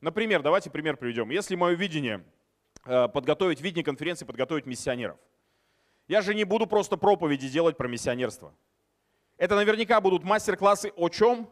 Например, 0.00 0.42
давайте 0.42 0.70
пример 0.70 0.96
приведем. 0.96 1.30
Если 1.30 1.54
мое 1.54 1.74
видение, 1.74 2.24
э, 2.84 3.08
подготовить 3.08 3.60
видение 3.60 3.84
конференции, 3.84 4.24
подготовить 4.24 4.66
миссионеров. 4.66 5.18
Я 6.08 6.20
же 6.20 6.34
не 6.34 6.44
буду 6.44 6.66
просто 6.66 6.96
проповеди 6.96 7.48
делать 7.48 7.76
про 7.76 7.88
миссионерство. 7.88 8.54
Это 9.38 9.54
наверняка 9.54 10.00
будут 10.00 10.24
мастер-классы 10.24 10.92
о 10.96 11.08
чем? 11.08 11.48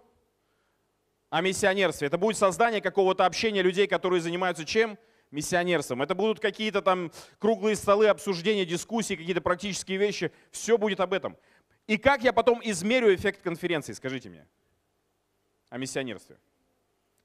О 1.34 1.40
миссионерстве. 1.40 2.06
Это 2.06 2.16
будет 2.16 2.36
создание 2.36 2.80
какого-то 2.80 3.26
общения 3.26 3.60
людей, 3.60 3.88
которые 3.88 4.20
занимаются 4.20 4.64
чем? 4.64 4.96
Миссионерством. 5.32 6.00
Это 6.00 6.14
будут 6.14 6.38
какие-то 6.38 6.80
там 6.80 7.10
круглые 7.40 7.74
столы, 7.74 8.06
обсуждения, 8.06 8.64
дискуссии, 8.64 9.16
какие-то 9.16 9.40
практические 9.40 9.98
вещи. 9.98 10.30
Все 10.52 10.78
будет 10.78 11.00
об 11.00 11.12
этом. 11.12 11.36
И 11.88 11.96
как 11.96 12.22
я 12.22 12.32
потом 12.32 12.60
измерю 12.62 13.12
эффект 13.12 13.42
конференции, 13.42 13.94
скажите 13.94 14.28
мне, 14.28 14.46
о 15.70 15.78
миссионерстве? 15.78 16.38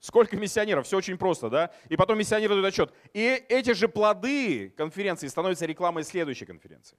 Сколько 0.00 0.36
миссионеров? 0.36 0.86
Все 0.86 0.96
очень 0.96 1.16
просто, 1.16 1.48
да? 1.48 1.70
И 1.88 1.96
потом 1.96 2.18
миссионеры 2.18 2.54
дают 2.54 2.66
отчет. 2.66 2.92
И 3.14 3.44
эти 3.48 3.74
же 3.74 3.86
плоды 3.86 4.70
конференции 4.70 5.28
становятся 5.28 5.66
рекламой 5.66 6.02
следующей 6.02 6.46
конференции. 6.46 6.98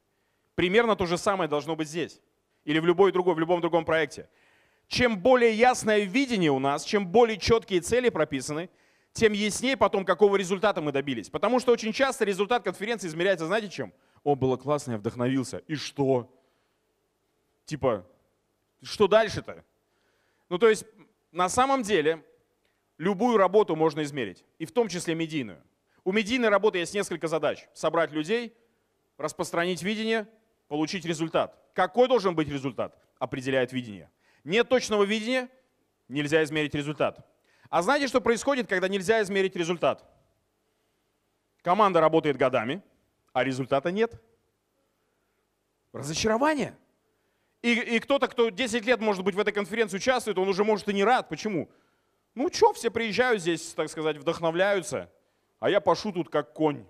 Примерно 0.55 0.95
то 0.95 1.05
же 1.05 1.17
самое 1.17 1.49
должно 1.49 1.75
быть 1.75 1.89
здесь. 1.89 2.21
Или 2.63 2.79
в 2.79 2.85
любой 2.85 3.11
другой, 3.11 3.35
в 3.35 3.39
любом 3.39 3.59
другом 3.59 3.83
проекте 3.83 4.29
чем 4.91 5.17
более 5.17 5.53
ясное 5.53 6.01
видение 6.01 6.51
у 6.51 6.59
нас, 6.59 6.83
чем 6.83 7.07
более 7.07 7.37
четкие 7.37 7.79
цели 7.79 8.09
прописаны, 8.09 8.69
тем 9.13 9.31
яснее 9.31 9.77
потом, 9.77 10.03
какого 10.03 10.35
результата 10.35 10.81
мы 10.81 10.91
добились. 10.91 11.29
Потому 11.29 11.61
что 11.61 11.71
очень 11.71 11.93
часто 11.93 12.25
результат 12.25 12.63
конференции 12.63 13.07
измеряется, 13.07 13.45
знаете 13.45 13.69
чем? 13.69 13.93
О, 14.25 14.35
было 14.35 14.57
классно, 14.57 14.91
я 14.91 14.97
вдохновился. 14.97 15.59
И 15.59 15.75
что? 15.75 16.29
Типа, 17.63 18.05
что 18.81 19.07
дальше-то? 19.07 19.63
Ну, 20.49 20.57
то 20.57 20.67
есть, 20.67 20.83
на 21.31 21.47
самом 21.47 21.83
деле, 21.83 22.21
любую 22.97 23.37
работу 23.37 23.77
можно 23.77 24.03
измерить, 24.03 24.43
и 24.59 24.65
в 24.65 24.73
том 24.73 24.89
числе 24.89 25.15
медийную. 25.15 25.63
У 26.03 26.11
медийной 26.11 26.49
работы 26.49 26.79
есть 26.79 26.93
несколько 26.93 27.29
задач. 27.29 27.65
Собрать 27.73 28.11
людей, 28.11 28.53
распространить 29.17 29.83
видение, 29.83 30.27
получить 30.67 31.05
результат. 31.05 31.57
Какой 31.73 32.09
должен 32.09 32.35
быть 32.35 32.49
результат? 32.49 32.97
Определяет 33.19 33.71
видение. 33.71 34.11
Нет 34.43 34.69
точного 34.69 35.03
видения, 35.03 35.49
нельзя 36.07 36.43
измерить 36.43 36.73
результат. 36.75 37.25
А 37.69 37.81
знаете, 37.81 38.07
что 38.07 38.21
происходит, 38.21 38.67
когда 38.67 38.87
нельзя 38.87 39.21
измерить 39.21 39.55
результат? 39.55 40.03
Команда 41.61 42.01
работает 42.01 42.37
годами, 42.37 42.81
а 43.33 43.43
результата 43.43 43.91
нет. 43.91 44.21
Разочарование. 45.93 46.75
И, 47.61 47.73
и 47.73 47.99
кто-то, 47.99 48.27
кто 48.27 48.49
10 48.49 48.85
лет, 48.85 48.99
может 48.99 49.23
быть, 49.23 49.35
в 49.35 49.39
этой 49.39 49.53
конференции 49.53 49.97
участвует, 49.97 50.37
он 50.37 50.49
уже 50.49 50.63
может 50.63 50.89
и 50.89 50.93
не 50.93 51.03
рад. 51.03 51.29
Почему? 51.29 51.69
Ну 52.33 52.51
что, 52.51 52.73
все 52.73 52.89
приезжают 52.89 53.41
здесь, 53.41 53.73
так 53.73 53.89
сказать, 53.89 54.17
вдохновляются, 54.17 55.11
а 55.59 55.69
я 55.69 55.79
пошу 55.79 56.11
тут 56.11 56.29
как 56.29 56.53
конь. 56.53 56.85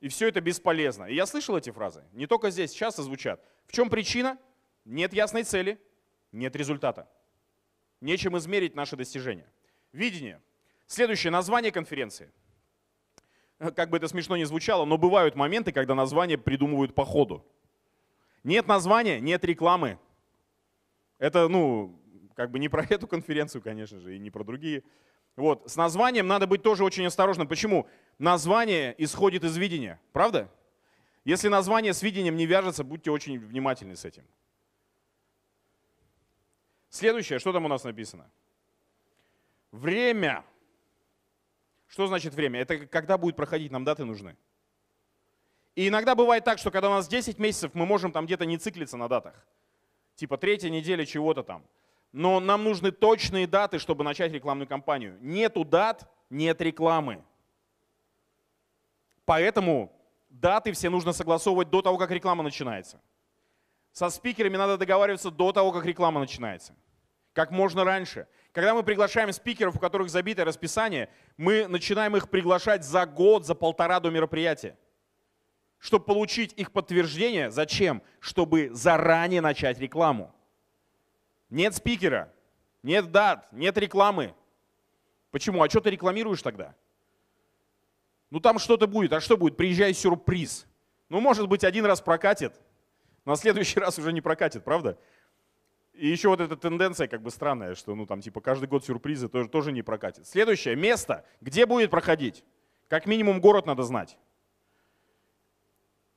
И 0.00 0.08
все 0.08 0.28
это 0.28 0.40
бесполезно. 0.40 1.04
И 1.06 1.14
я 1.14 1.26
слышал 1.26 1.56
эти 1.56 1.70
фразы. 1.70 2.04
Не 2.12 2.26
только 2.26 2.50
здесь, 2.50 2.72
часто 2.72 3.02
звучат. 3.02 3.42
В 3.66 3.72
чем 3.72 3.90
причина? 3.90 4.38
Нет 4.84 5.12
ясной 5.12 5.42
цели, 5.42 5.80
нет 6.32 6.56
результата. 6.56 7.08
Нечем 8.00 8.36
измерить 8.36 8.74
наши 8.74 8.96
достижения. 8.96 9.46
Видение. 9.92 10.40
Следующее 10.86 11.30
название 11.30 11.72
конференции. 11.72 12.30
Как 13.58 13.88
бы 13.88 13.96
это 13.96 14.06
смешно 14.06 14.36
ни 14.36 14.44
звучало, 14.44 14.84
но 14.84 14.98
бывают 14.98 15.34
моменты, 15.34 15.72
когда 15.72 15.94
название 15.94 16.36
придумывают 16.36 16.94
по 16.94 17.04
ходу. 17.04 17.44
Нет 18.44 18.66
названия, 18.66 19.18
нет 19.18 19.44
рекламы. 19.44 19.98
Это, 21.18 21.48
ну, 21.48 21.98
как 22.34 22.50
бы 22.50 22.58
не 22.58 22.68
про 22.68 22.84
эту 22.84 23.06
конференцию, 23.08 23.62
конечно 23.62 23.98
же, 23.98 24.14
и 24.14 24.18
не 24.18 24.30
про 24.30 24.44
другие. 24.44 24.84
Вот, 25.36 25.70
с 25.70 25.76
названием 25.76 26.26
надо 26.26 26.46
быть 26.46 26.62
тоже 26.62 26.84
очень 26.84 27.06
осторожным. 27.06 27.48
Почему? 27.48 27.88
Название 28.18 28.94
исходит 28.98 29.44
из 29.44 29.56
видения, 29.56 30.00
правда? 30.12 30.50
Если 31.24 31.48
название 31.48 31.92
с 31.92 32.02
видением 32.02 32.36
не 32.36 32.46
вяжется, 32.46 32.84
будьте 32.84 33.10
очень 33.10 33.38
внимательны 33.38 33.96
с 33.96 34.04
этим. 34.04 34.24
Следующее, 36.96 37.38
что 37.38 37.52
там 37.52 37.66
у 37.66 37.68
нас 37.68 37.84
написано? 37.84 38.24
Время. 39.70 40.42
Что 41.88 42.06
значит 42.06 42.32
время? 42.32 42.60
Это 42.60 42.86
когда 42.86 43.18
будет 43.18 43.36
проходить, 43.36 43.70
нам 43.70 43.84
даты 43.84 44.06
нужны. 44.06 44.34
И 45.74 45.88
иногда 45.88 46.14
бывает 46.14 46.44
так, 46.44 46.58
что 46.58 46.70
когда 46.70 46.88
у 46.88 46.94
нас 46.94 47.06
10 47.06 47.38
месяцев, 47.38 47.74
мы 47.74 47.84
можем 47.84 48.12
там 48.12 48.24
где-то 48.24 48.46
не 48.46 48.56
циклиться 48.56 48.96
на 48.96 49.08
датах. 49.08 49.34
Типа 50.14 50.38
третья 50.38 50.70
неделя 50.70 51.04
чего-то 51.04 51.42
там. 51.42 51.66
Но 52.12 52.40
нам 52.40 52.64
нужны 52.64 52.90
точные 52.90 53.46
даты, 53.46 53.78
чтобы 53.78 54.02
начать 54.02 54.32
рекламную 54.32 54.66
кампанию. 54.66 55.18
Нету 55.20 55.66
дат, 55.66 56.10
нет 56.30 56.62
рекламы. 56.62 57.22
Поэтому 59.26 59.92
даты 60.30 60.72
все 60.72 60.88
нужно 60.88 61.12
согласовывать 61.12 61.68
до 61.68 61.82
того, 61.82 61.98
как 61.98 62.10
реклама 62.10 62.42
начинается. 62.42 63.02
Со 63.92 64.08
спикерами 64.08 64.56
надо 64.56 64.78
договариваться 64.78 65.30
до 65.30 65.52
того, 65.52 65.72
как 65.72 65.84
реклама 65.84 66.20
начинается. 66.20 66.74
Как 67.36 67.50
можно 67.50 67.84
раньше. 67.84 68.26
Когда 68.52 68.72
мы 68.72 68.82
приглашаем 68.82 69.30
спикеров, 69.30 69.76
у 69.76 69.78
которых 69.78 70.08
забитое 70.08 70.46
расписание, 70.46 71.10
мы 71.36 71.68
начинаем 71.68 72.16
их 72.16 72.30
приглашать 72.30 72.82
за 72.82 73.04
год, 73.04 73.44
за 73.44 73.54
полтора 73.54 74.00
до 74.00 74.08
мероприятия. 74.08 74.74
Чтобы 75.78 76.06
получить 76.06 76.54
их 76.54 76.72
подтверждение. 76.72 77.50
Зачем? 77.50 78.00
Чтобы 78.20 78.70
заранее 78.72 79.42
начать 79.42 79.78
рекламу. 79.78 80.34
Нет 81.50 81.74
спикера, 81.74 82.32
нет 82.82 83.12
дат, 83.12 83.52
нет 83.52 83.76
рекламы. 83.76 84.34
Почему? 85.30 85.62
А 85.62 85.68
что 85.68 85.80
ты 85.80 85.90
рекламируешь 85.90 86.40
тогда? 86.40 86.74
Ну 88.30 88.40
там 88.40 88.58
что-то 88.58 88.86
будет. 88.86 89.12
А 89.12 89.20
что 89.20 89.36
будет? 89.36 89.58
Приезжай 89.58 89.92
сюрприз. 89.92 90.66
Ну, 91.10 91.20
может 91.20 91.48
быть, 91.48 91.64
один 91.64 91.84
раз 91.84 92.00
прокатит, 92.00 92.54
на 93.26 93.36
следующий 93.36 93.78
раз 93.78 93.98
уже 93.98 94.14
не 94.14 94.22
прокатит, 94.22 94.64
правда? 94.64 94.98
И 95.96 96.08
еще 96.08 96.28
вот 96.28 96.40
эта 96.40 96.56
тенденция 96.56 97.08
как 97.08 97.22
бы 97.22 97.30
странная, 97.30 97.74
что 97.74 97.94
ну 97.94 98.06
там 98.06 98.20
типа 98.20 98.40
каждый 98.40 98.68
год 98.68 98.84
сюрпризы 98.84 99.28
тоже, 99.28 99.48
тоже 99.48 99.72
не 99.72 99.82
прокатит. 99.82 100.26
Следующее 100.26 100.76
место, 100.76 101.24
где 101.40 101.64
будет 101.64 101.90
проходить? 101.90 102.44
Как 102.88 103.06
минимум 103.06 103.40
город 103.40 103.66
надо 103.66 103.82
знать. 103.82 104.18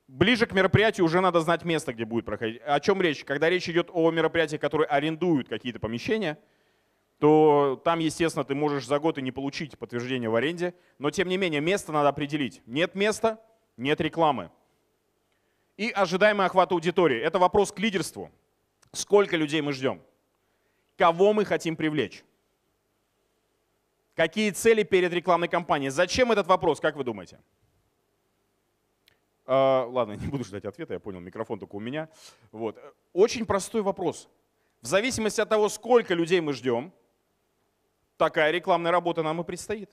Ближе 0.08 0.48
к 0.48 0.54
мероприятию 0.54 1.06
уже 1.06 1.22
надо 1.22 1.40
знать 1.40 1.64
место, 1.64 1.94
где 1.94 2.04
будет 2.04 2.26
проходить. 2.26 2.62
О 2.66 2.80
чем 2.80 3.02
речь? 3.02 3.24
Когда 3.24 3.50
речь 3.50 3.70
идет 3.70 3.90
о 3.94 4.12
мероприятиях, 4.12 4.60
которые 4.60 4.88
арендуют 4.88 5.48
какие-то 5.48 5.80
помещения, 5.80 6.38
то 7.20 7.80
там, 7.84 8.00
естественно, 8.00 8.44
ты 8.44 8.56
можешь 8.56 8.88
за 8.88 8.98
год 9.00 9.18
и 9.18 9.22
не 9.22 9.32
получить 9.32 9.78
подтверждение 9.78 10.30
в 10.30 10.36
аренде, 10.36 10.74
но 10.98 11.12
тем 11.12 11.28
не 11.28 11.38
менее 11.38 11.62
место 11.62 11.92
надо 11.92 12.10
определить. 12.10 12.62
Нет 12.66 12.96
места, 12.96 13.40
нет 13.78 14.02
рекламы. 14.02 14.52
И 15.78 15.90
ожидаемый 15.90 16.46
охват 16.46 16.72
аудитории. 16.72 17.20
Это 17.20 17.40
вопрос 17.40 17.72
к 17.72 17.80
лидерству. 17.80 18.32
Сколько 18.92 19.38
людей 19.38 19.62
мы 19.62 19.74
ждем? 19.74 20.02
Кого 20.98 21.34
мы 21.34 21.46
хотим 21.46 21.76
привлечь? 21.76 22.24
Какие 24.16 24.52
цели 24.52 24.84
перед 24.84 25.14
рекламной 25.14 25.48
кампанией? 25.48 25.92
Зачем 25.92 26.32
этот 26.32 26.48
вопрос, 26.48 26.80
как 26.80 26.96
вы 26.96 27.04
думаете? 27.04 27.40
Uh, 29.46 29.90
ладно, 29.90 30.14
не 30.22 30.28
буду 30.28 30.44
ждать 30.44 30.66
ответа, 30.66 30.94
я 30.94 31.00
понял, 31.00 31.20
микрофон 31.20 31.58
только 31.58 31.76
у 31.76 31.80
меня. 31.80 32.10
Вот. 32.52 32.78
Очень 33.14 33.46
простой 33.46 33.82
вопрос. 33.82 34.30
В 34.82 34.88
зависимости 34.88 35.42
от 35.42 35.50
того, 35.50 35.70
сколько 35.70 36.14
людей 36.14 36.42
мы 36.42 36.54
ждем, 36.54 36.94
такая 38.18 38.52
рекламная 38.52 38.92
работа 38.92 39.24
нам 39.24 39.42
и 39.42 39.44
предстоит. 39.44 39.90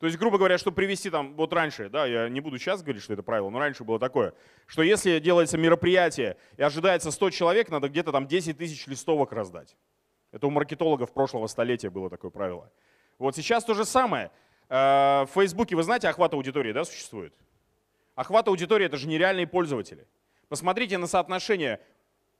То 0.00 0.06
есть, 0.06 0.18
грубо 0.18 0.38
говоря, 0.38 0.56
чтобы 0.56 0.76
привести 0.76 1.10
там, 1.10 1.34
вот 1.34 1.52
раньше, 1.52 1.90
да, 1.90 2.06
я 2.06 2.30
не 2.30 2.40
буду 2.40 2.58
сейчас 2.58 2.82
говорить, 2.82 3.02
что 3.02 3.12
это 3.12 3.22
правило, 3.22 3.50
но 3.50 3.58
раньше 3.58 3.84
было 3.84 3.98
такое, 3.98 4.32
что 4.66 4.82
если 4.82 5.18
делается 5.18 5.58
мероприятие 5.58 6.38
и 6.56 6.62
ожидается 6.62 7.10
100 7.10 7.30
человек, 7.30 7.68
надо 7.68 7.90
где-то 7.90 8.10
там 8.10 8.26
10 8.26 8.56
тысяч 8.56 8.86
листовок 8.86 9.32
раздать. 9.32 9.76
Это 10.32 10.46
у 10.46 10.50
маркетологов 10.50 11.12
прошлого 11.12 11.46
столетия 11.48 11.90
было 11.90 12.08
такое 12.08 12.30
правило. 12.30 12.72
Вот 13.18 13.36
сейчас 13.36 13.62
то 13.62 13.74
же 13.74 13.84
самое. 13.84 14.30
Э, 14.70 15.26
в 15.26 15.30
Фейсбуке, 15.34 15.76
вы 15.76 15.82
знаете, 15.82 16.08
охват 16.08 16.32
аудитории 16.32 16.72
да, 16.72 16.84
существует? 16.84 17.34
Охват 18.14 18.48
аудитории– 18.48 18.86
это 18.86 18.96
же 18.96 19.06
нереальные 19.06 19.46
пользователи. 19.46 20.06
Посмотрите 20.48 20.96
на 20.96 21.08
соотношение 21.08 21.78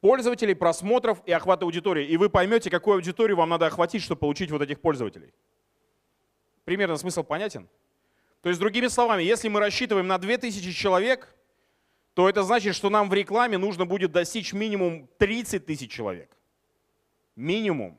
пользователей, 0.00 0.54
просмотров 0.54 1.22
и 1.26 1.32
охвата 1.32 1.66
аудитории, 1.66 2.06
и 2.06 2.16
вы 2.16 2.30
поймете, 2.30 2.70
какую 2.70 2.94
аудиторию 2.94 3.36
вам 3.36 3.50
надо 3.50 3.66
охватить, 3.66 4.02
чтобы 4.02 4.20
получить 4.20 4.50
вот 4.50 4.62
этих 4.62 4.80
пользователей. 4.80 5.34
Примерно 6.70 6.96
смысл 6.96 7.24
понятен? 7.24 7.68
То 8.42 8.48
есть, 8.48 8.60
другими 8.60 8.86
словами, 8.86 9.24
если 9.24 9.48
мы 9.48 9.58
рассчитываем 9.58 10.06
на 10.06 10.18
2000 10.18 10.70
человек, 10.70 11.34
то 12.14 12.28
это 12.28 12.44
значит, 12.44 12.76
что 12.76 12.90
нам 12.90 13.10
в 13.10 13.12
рекламе 13.12 13.58
нужно 13.58 13.86
будет 13.86 14.12
достичь 14.12 14.52
минимум 14.52 15.08
30 15.18 15.66
тысяч 15.66 15.90
человек. 15.90 16.30
Минимум. 17.34 17.98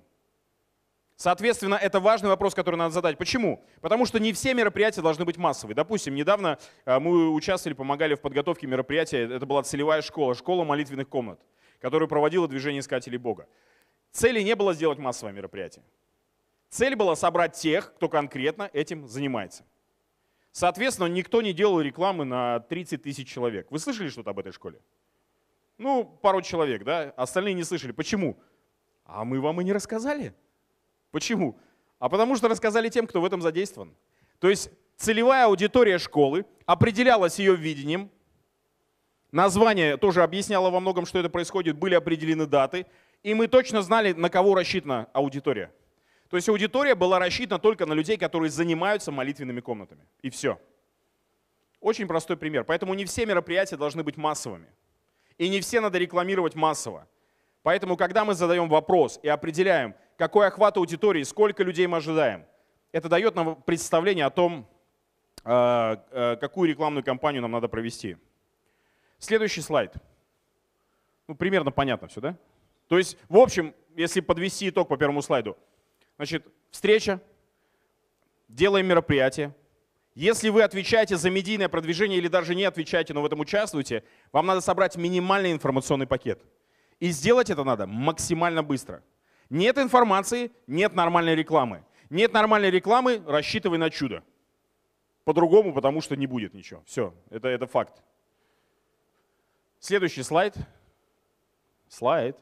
Соответственно, 1.18 1.76
это 1.76 2.00
важный 2.00 2.30
вопрос, 2.30 2.56
который 2.56 2.78
надо 2.78 2.94
задать. 2.94 3.18
Почему? 3.18 3.62
Потому 3.82 4.06
что 4.06 4.22
не 4.22 4.32
все 4.32 4.54
мероприятия 4.54 5.02
должны 5.02 5.26
быть 5.26 5.36
массовые. 5.36 5.76
Допустим, 5.76 6.16
недавно 6.16 6.58
э, 6.86 6.98
мы 6.98 7.30
участвовали, 7.30 7.76
помогали 7.76 8.16
в 8.16 8.22
подготовке 8.22 8.68
мероприятия. 8.68 9.36
Это 9.36 9.46
была 9.46 9.64
целевая 9.64 10.02
школа, 10.02 10.34
школа 10.34 10.64
молитвенных 10.64 11.10
комнат, 11.10 11.42
которую 11.82 12.08
проводила 12.08 12.48
движение 12.48 12.80
искателей 12.80 13.18
Бога. 13.18 13.50
Цели 14.14 14.42
не 14.42 14.56
было 14.56 14.74
сделать 14.74 14.98
массовое 14.98 15.34
мероприятие. 15.34 15.84
Цель 16.72 16.96
была 16.96 17.18
собрать 17.18 17.54
тех, 17.56 17.94
кто 17.96 18.08
конкретно 18.08 18.70
этим 18.72 19.06
занимается. 19.06 19.66
Соответственно, 20.54 21.08
никто 21.08 21.42
не 21.42 21.52
делал 21.52 21.82
рекламы 21.82 22.24
на 22.24 22.62
30 22.62 23.04
тысяч 23.04 23.28
человек. 23.28 23.68
Вы 23.70 23.78
слышали 23.78 24.08
что-то 24.08 24.30
об 24.30 24.40
этой 24.40 24.54
школе? 24.54 24.80
Ну, 25.78 26.06
пару 26.06 26.42
человек, 26.42 26.86
да? 26.86 27.14
Остальные 27.18 27.56
не 27.56 27.66
слышали. 27.66 27.92
Почему? 27.92 28.40
А 29.04 29.26
мы 29.26 29.42
вам 29.42 29.60
и 29.60 29.66
не 29.66 29.74
рассказали. 29.74 30.34
Почему? 31.12 31.60
А 32.00 32.08
потому 32.08 32.38
что 32.38 32.48
рассказали 32.48 32.88
тем, 32.88 33.06
кто 33.06 33.20
в 33.20 33.26
этом 33.26 33.42
задействован. 33.42 33.94
То 34.40 34.50
есть 34.50 34.72
целевая 34.96 35.48
аудитория 35.48 35.98
школы 35.98 36.46
определялась 36.66 37.38
ее 37.38 37.54
видением, 37.58 38.10
название 39.34 39.98
тоже 39.98 40.24
объясняло 40.24 40.70
во 40.70 40.80
многом, 40.80 41.06
что 41.06 41.20
это 41.20 41.30
происходит, 41.30 41.76
были 41.76 41.96
определены 41.96 42.46
даты, 42.46 42.86
и 43.24 43.34
мы 43.34 43.50
точно 43.50 43.82
знали, 43.82 44.14
на 44.14 44.30
кого 44.30 44.56
рассчитана 44.56 45.10
аудитория. 45.12 45.70
То 46.32 46.38
есть 46.38 46.48
аудитория 46.48 46.96
была 46.96 47.20
рассчитана 47.20 47.60
только 47.60 47.86
на 47.86 47.92
людей, 47.92 48.18
которые 48.18 48.50
занимаются 48.50 49.12
молитвенными 49.12 49.60
комнатами. 49.60 50.08
И 50.22 50.30
все. 50.30 50.58
Очень 51.82 52.08
простой 52.08 52.38
пример. 52.38 52.64
Поэтому 52.64 52.94
не 52.94 53.04
все 53.04 53.26
мероприятия 53.26 53.76
должны 53.76 54.02
быть 54.02 54.16
массовыми. 54.16 54.68
И 55.38 55.50
не 55.50 55.60
все 55.60 55.82
надо 55.82 55.98
рекламировать 55.98 56.56
массово. 56.56 57.06
Поэтому, 57.64 57.98
когда 57.98 58.24
мы 58.24 58.34
задаем 58.34 58.70
вопрос 58.70 59.20
и 59.22 59.28
определяем, 59.28 59.94
какой 60.16 60.48
охват 60.48 60.78
аудитории, 60.78 61.24
сколько 61.24 61.64
людей 61.64 61.86
мы 61.86 61.98
ожидаем, 61.98 62.46
это 62.94 63.10
дает 63.10 63.36
нам 63.36 63.62
представление 63.64 64.26
о 64.26 64.30
том, 64.30 64.66
э, 65.44 65.98
э, 66.12 66.38
какую 66.38 66.70
рекламную 66.70 67.04
кампанию 67.04 67.42
нам 67.42 67.52
надо 67.52 67.68
провести. 67.68 68.16
Следующий 69.20 69.62
слайд. 69.62 69.94
Ну, 71.28 71.36
примерно 71.36 71.72
понятно 71.72 72.08
все, 72.08 72.22
да? 72.22 72.38
То 72.88 72.98
есть, 72.98 73.18
в 73.28 73.38
общем, 73.38 73.74
если 73.98 74.22
подвести 74.22 74.70
итог 74.70 74.88
по 74.88 74.96
первому 74.96 75.22
слайду, 75.22 75.58
значит, 76.22 76.48
встреча, 76.72 77.22
делаем 78.48 78.86
мероприятие. 78.86 79.56
Если 80.16 80.50
вы 80.50 80.64
отвечаете 80.64 81.18
за 81.18 81.30
медийное 81.30 81.70
продвижение 81.70 82.18
или 82.18 82.28
даже 82.28 82.56
не 82.56 82.64
отвечаете, 82.64 83.14
но 83.14 83.22
в 83.22 83.26
этом 83.26 83.40
участвуете, 83.40 84.04
вам 84.32 84.46
надо 84.46 84.62
собрать 84.62 84.96
минимальный 84.96 85.52
информационный 85.52 86.08
пакет– 86.08 86.42
и 87.02 87.10
сделать 87.10 87.50
это 87.50 87.64
надо 87.64 87.88
максимально 87.88 88.62
быстро. 88.62 89.04
Нет 89.50 89.80
информации, 89.80 90.52
нет 90.68 90.94
нормальной 90.94 91.34
рекламы. 91.34 91.84
Нет 92.12 92.32
нормальной 92.32 92.70
рекламы, 92.70 93.24
рассчитывай 93.26 93.80
на 93.80 93.90
чудо. 93.90 94.24
По-другому, 95.24 95.74
потому 95.74 96.02
что 96.02 96.16
не 96.16 96.28
будет 96.28 96.54
ничего. 96.54 96.84
Все, 96.86 97.16
это, 97.32 97.48
это 97.48 97.66
факт. 97.66 98.04
Следующий 99.80 100.22
слайд. 100.22 100.56
Слайд. 101.90 102.38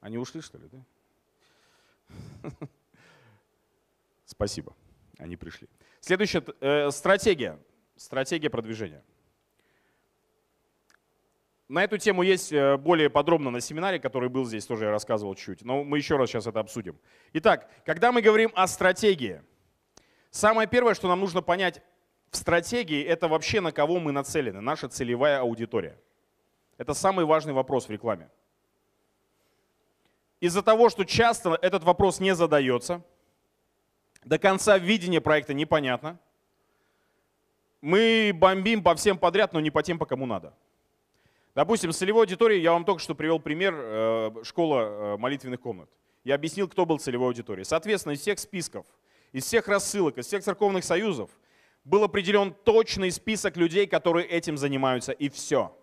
Они 0.00 0.18
ушли, 0.18 0.42
что 0.42 0.58
ли? 0.58 0.68
Да? 0.70 0.78
Спасибо, 4.24 4.74
они 5.18 5.36
пришли. 5.36 5.68
Следующая 6.00 6.42
э, 6.60 6.90
стратегия. 6.90 7.58
Стратегия 7.96 8.48
продвижения. 8.48 9.02
На 11.68 11.84
эту 11.84 11.98
тему 11.98 12.22
есть 12.22 12.50
э, 12.52 12.76
более 12.78 13.10
подробно 13.10 13.50
на 13.50 13.60
семинаре, 13.60 14.00
который 14.00 14.28
был 14.28 14.44
здесь, 14.44 14.66
тоже 14.66 14.86
я 14.86 14.90
рассказывал 14.90 15.34
чуть. 15.34 15.62
Но 15.62 15.84
мы 15.84 15.98
еще 15.98 16.16
раз 16.16 16.30
сейчас 16.30 16.46
это 16.46 16.58
обсудим. 16.60 16.98
Итак, 17.34 17.70
когда 17.84 18.10
мы 18.10 18.22
говорим 18.22 18.50
о 18.54 18.66
стратегии, 18.66 19.42
самое 20.30 20.66
первое, 20.66 20.94
что 20.94 21.06
нам 21.06 21.20
нужно 21.20 21.42
понять 21.42 21.82
в 22.30 22.36
стратегии, 22.36 23.02
это 23.04 23.28
вообще 23.28 23.60
на 23.60 23.70
кого 23.70 24.00
мы 24.00 24.10
нацелены, 24.12 24.60
наша 24.60 24.88
целевая 24.88 25.40
аудитория. 25.40 25.96
Это 26.76 26.94
самый 26.94 27.24
важный 27.24 27.52
вопрос 27.52 27.86
в 27.86 27.90
рекламе. 27.90 28.30
Из-за 30.40 30.62
того, 30.62 30.88
что 30.88 31.04
часто 31.04 31.58
этот 31.60 31.84
вопрос 31.84 32.18
не 32.18 32.34
задается, 32.34 33.02
до 34.24 34.38
конца 34.38 34.78
видения 34.78 35.20
проекта 35.20 35.54
непонятно, 35.54 36.18
мы 37.82 38.32
бомбим 38.34 38.82
по 38.82 38.94
всем 38.94 39.18
подряд, 39.18 39.52
но 39.52 39.60
не 39.60 39.70
по 39.70 39.82
тем, 39.82 39.98
по 39.98 40.06
кому 40.06 40.26
надо. 40.26 40.54
Допустим, 41.54 41.92
с 41.92 41.98
целевой 41.98 42.22
аудиторией 42.22 42.62
я 42.62 42.72
вам 42.72 42.84
только 42.84 43.02
что 43.02 43.14
привел 43.14 43.38
пример 43.38 43.74
э, 43.76 44.30
школа 44.44 44.80
э, 44.80 45.16
молитвенных 45.16 45.60
комнат. 45.60 45.90
Я 46.24 46.34
объяснил, 46.34 46.68
кто 46.68 46.86
был 46.86 46.98
целевой 46.98 47.28
аудиторией. 47.28 47.64
Соответственно, 47.64 48.12
из 48.12 48.20
всех 48.20 48.38
списков, 48.38 48.86
из 49.32 49.44
всех 49.44 49.66
рассылок, 49.68 50.18
из 50.18 50.26
всех 50.26 50.44
церковных 50.44 50.84
союзов 50.84 51.30
был 51.84 52.04
определен 52.04 52.54
точный 52.64 53.10
список 53.10 53.56
людей, 53.56 53.86
которые 53.86 54.26
этим 54.26 54.56
занимаются, 54.56 55.12
и 55.12 55.28
все. 55.28 55.74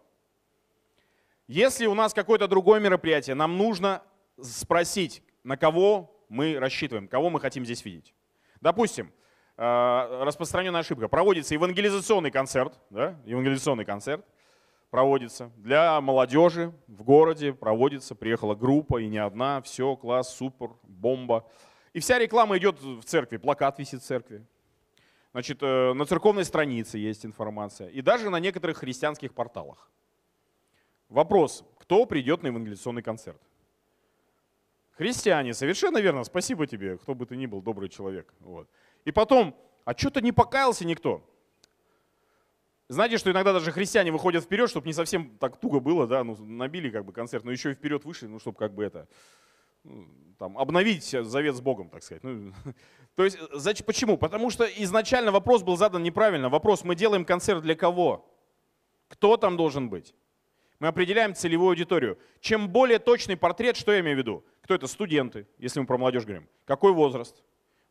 Если 1.47 1.85
у 1.87 1.93
нас 1.93 2.13
какое-то 2.13 2.47
другое 2.47 2.79
мероприятие, 2.79 3.35
нам 3.35 3.57
нужно 3.57 4.03
спросить, 4.41 5.23
на 5.43 5.57
кого 5.57 6.15
мы 6.29 6.59
рассчитываем, 6.59 7.07
кого 7.07 7.29
мы 7.29 7.39
хотим 7.39 7.65
здесь 7.65 7.83
видеть. 7.85 8.13
Допустим, 8.61 9.11
э, 9.57 10.23
распространенная 10.23 10.81
ошибка. 10.81 11.07
Проводится 11.07 11.53
евангелизационный 11.53 12.31
концерт, 12.31 12.79
да, 12.89 13.19
евангелизационный 13.25 13.85
концерт– 13.85 14.25
проводится. 14.89 15.51
Для 15.57 15.99
молодежи 16.01 16.73
в 16.87 17.03
городе 17.03 17.53
проводится, 17.53 18.15
приехала 18.15 18.55
группа, 18.55 19.01
и 19.01 19.07
не 19.07 19.17
одна, 19.17 19.61
все, 19.61 19.95
класс, 19.95 20.35
супер, 20.35 20.71
бомба. 20.83 21.45
И 21.93 21.99
вся 21.99 22.19
реклама 22.19 22.57
идет 22.57 22.79
в 22.81 23.03
церкви, 23.03 23.37
плакат 23.37 23.79
висит 23.79 24.01
в 24.01 24.05
церкви. 24.05 24.45
Значит, 25.31 25.59
э, 25.61 25.93
на 25.93 26.05
церковной 26.05 26.45
странице 26.45 26.97
есть 26.97 27.25
информация. 27.25 27.89
И 27.89 28.01
даже 28.01 28.29
на 28.29 28.39
некоторых 28.39 28.77
христианских 28.77 29.33
порталах. 29.33 29.89
Вопрос, 31.09 31.63
кто 31.79 32.05
придет 32.05 32.43
на 32.43 32.47
евангелизационный 32.47 33.03
концерт? 33.03 33.41
Христиане, 34.97 35.53
совершенно 35.53 35.99
верно, 35.99 36.23
спасибо 36.23 36.65
тебе, 36.65 36.97
кто 36.97 37.13
бы 37.13 37.27
ты 37.27 37.37
ни 37.37 37.45
был, 37.45 37.61
добрый 37.61 37.87
человек. 37.87 38.33
Вот. 38.39 38.67
И 39.05 39.11
потом, 39.11 39.55
а 39.85 39.95
что-то 39.95 40.21
не 40.21 40.31
покаялся 40.31 40.85
никто. 40.85 41.23
Знаете, 42.89 43.17
что 43.17 43.29
иногда 43.29 43.53
даже 43.53 43.71
христиане 43.71 44.11
выходят 44.11 44.43
вперед, 44.43 44.69
чтобы 44.69 44.87
не 44.87 44.93
совсем 44.93 45.37
так 45.37 45.59
туго 45.59 45.79
было, 45.79 46.07
да, 46.07 46.23
ну, 46.23 46.35
набили 46.37 46.89
как 46.89 47.05
бы 47.05 47.13
концерт, 47.13 47.43
но 47.43 47.51
еще 47.51 47.71
и 47.71 47.73
вперед 47.75 48.05
вышли, 48.05 48.25
ну, 48.25 48.39
чтобы 48.39 48.57
как 48.57 48.73
бы 48.73 48.83
это, 48.83 49.07
ну, 49.83 50.07
там, 50.39 50.57
обновить 50.57 51.03
завет 51.05 51.55
с 51.55 51.61
Богом, 51.61 51.89
так 51.89 52.01
сказать. 52.01 52.23
Ну, 52.23 52.53
то 53.15 53.23
есть, 53.23 53.37
значит, 53.53 53.85
почему? 53.85 54.17
Потому 54.17 54.49
что 54.49 54.65
изначально 54.65 55.31
вопрос 55.31 55.61
был 55.61 55.77
задан 55.77 56.01
неправильно. 56.01 56.49
Вопрос, 56.49 56.83
мы 56.83 56.95
делаем 56.95 57.23
концерт 57.23 57.61
для 57.61 57.75
кого? 57.75 58.27
Кто 59.09 59.37
там 59.37 59.57
должен 59.57 59.89
быть? 59.89 60.15
Мы 60.79 60.87
определяем 60.87 61.35
целевую 61.35 61.69
аудиторию. 61.69 62.17
Чем 62.39 62.69
более 62.69 62.99
точный 62.99 63.35
портрет, 63.35 63.75
что 63.75 63.91
я 63.91 63.99
имею 63.99 64.15
в 64.15 64.19
виду? 64.19 64.45
Кто 64.67 64.75
это? 64.75 64.87
Студенты, 64.87 65.47
если 65.59 65.79
мы 65.79 65.85
про 65.85 65.97
молодежь 65.97 66.25
говорим. 66.25 66.45
Какой 66.65 66.91
возраст? 66.91 67.41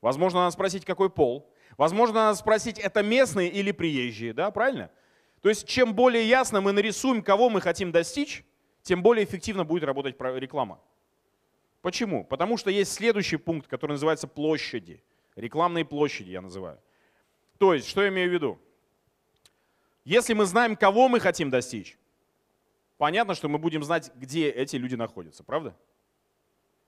Возможно, 0.03 0.41
надо 0.41 0.51
спросить, 0.51 0.85
какой 0.85 1.09
пол. 1.09 1.51
Возможно, 1.79 2.17
надо 2.17 2.37
спросить, 2.37 2.79
это 2.79 3.03
местные 3.03 3.49
или 3.49 3.73
приезжие, 3.73 4.35
да, 4.35 4.51
правильно? 4.51 4.91
То 5.41 5.49
есть 5.49 5.67
чем 5.67 5.95
более 5.95 6.29
ясно 6.29 6.61
мы 6.61 6.73
нарисуем, 6.73 7.23
кого 7.23 7.49
мы 7.49 7.63
хотим 7.63 7.93
достичь, 7.93 8.45
тем 8.83 9.03
более 9.03 9.25
эффективно 9.25 9.65
будет 9.65 9.85
работать 9.85 10.17
реклама. 10.21 10.79
Почему? 11.81 12.27
Потому 12.27 12.59
что 12.59 12.69
есть 12.69 12.93
следующий 12.93 13.39
пункт, 13.39 13.69
который 13.69 13.93
называется 13.93 14.29
площади. 14.29 15.03
Рекламные 15.35 15.87
площади 15.87 16.29
я 16.29 16.43
называю. 16.43 16.79
То 17.57 17.73
есть, 17.73 17.89
что 17.89 18.03
я 18.03 18.11
имею 18.11 18.29
в 18.29 18.35
виду? 18.35 18.59
Если 20.05 20.35
мы 20.35 20.45
знаем, 20.45 20.77
кого 20.77 21.09
мы 21.09 21.21
хотим 21.21 21.49
достичь, 21.49 21.97
понятно, 22.99 23.35
что 23.35 23.49
мы 23.49 23.57
будем 23.57 23.83
знать, 23.83 24.13
где 24.15 24.51
эти 24.51 24.77
люди 24.77 24.95
находятся, 24.95 25.43
правда? 25.43 25.75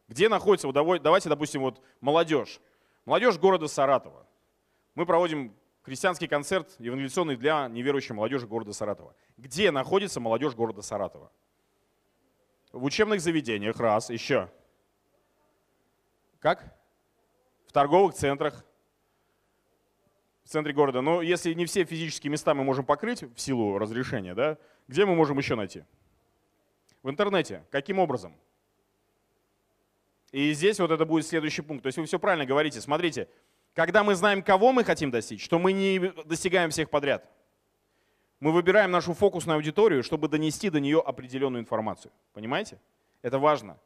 Где 0.08 0.28
находится, 0.28 0.68
вот 0.68 1.02
давайте, 1.02 1.28
допустим, 1.28 1.60
вот 1.60 1.82
молодежь. 2.00 2.60
Молодежь 3.04 3.38
города 3.38 3.68
Саратова. 3.68 4.26
Мы 4.94 5.06
проводим 5.06 5.54
христианский 5.82 6.26
концерт 6.26 6.74
евангелиционный 6.78 7.36
для 7.36 7.68
неверующей 7.68 8.14
молодежи 8.14 8.46
города 8.46 8.72
Саратова. 8.72 9.14
Где 9.36 9.70
находится 9.70 10.20
молодежь 10.20 10.54
города 10.54 10.82
Саратова? 10.82 11.30
В 12.72 12.84
учебных 12.84 13.20
заведениях, 13.20 13.78
раз, 13.78 14.10
еще. 14.10 14.50
Как? 16.40 16.76
В 17.66 17.72
торговых 17.72 18.14
центрах, 18.14 18.64
в 20.44 20.48
центре 20.48 20.72
города. 20.72 21.02
Но 21.02 21.20
если 21.20 21.52
не 21.52 21.66
все 21.66 21.84
физические 21.84 22.30
места 22.30 22.54
мы 22.54 22.64
можем 22.64 22.84
покрыть 22.84 23.22
в 23.22 23.38
силу 23.38 23.78
разрешения, 23.78 24.34
да, 24.34 24.56
где 24.86 25.04
мы 25.04 25.14
можем 25.14 25.36
еще 25.36 25.54
найти? 25.54 25.84
В 27.02 27.10
интернете. 27.10 27.64
Каким 27.70 27.98
образом? 27.98 28.34
И 30.32 30.52
здесь 30.52 30.78
вот 30.78 30.90
это 30.90 31.04
будет 31.04 31.26
следующий 31.26 31.62
пункт. 31.62 31.82
То 31.82 31.86
есть 31.88 31.98
вы 31.98 32.04
все 32.04 32.18
правильно 32.18 32.44
говорите. 32.44 32.80
Смотрите, 32.80 33.28
когда 33.74 34.04
мы 34.04 34.14
знаем, 34.14 34.42
кого 34.42 34.72
мы 34.72 34.84
хотим 34.84 35.10
достичь, 35.10 35.42
что 35.42 35.58
мы 35.58 35.72
не 35.72 36.12
достигаем 36.24 36.70
всех 36.70 36.90
подряд. 36.90 37.28
Мы 38.40 38.52
выбираем 38.52 38.90
нашу 38.90 39.14
фокусную 39.14 39.56
аудиторию, 39.56 40.02
чтобы 40.02 40.28
донести 40.28 40.70
до 40.70 40.80
нее 40.80 41.00
определенную 41.00 41.62
информацию. 41.62 42.12
Понимаете? 42.32 42.80
Это 43.22 43.38
важно. 43.38 43.78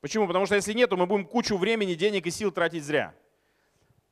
Почему? 0.00 0.26
Потому 0.26 0.46
что 0.46 0.54
если 0.54 0.72
нет, 0.72 0.90
то 0.90 0.96
мы 0.96 1.06
будем 1.06 1.26
кучу 1.26 1.56
времени, 1.56 1.94
денег 1.94 2.26
и 2.26 2.30
сил 2.30 2.52
тратить 2.52 2.84
зря. 2.84 3.14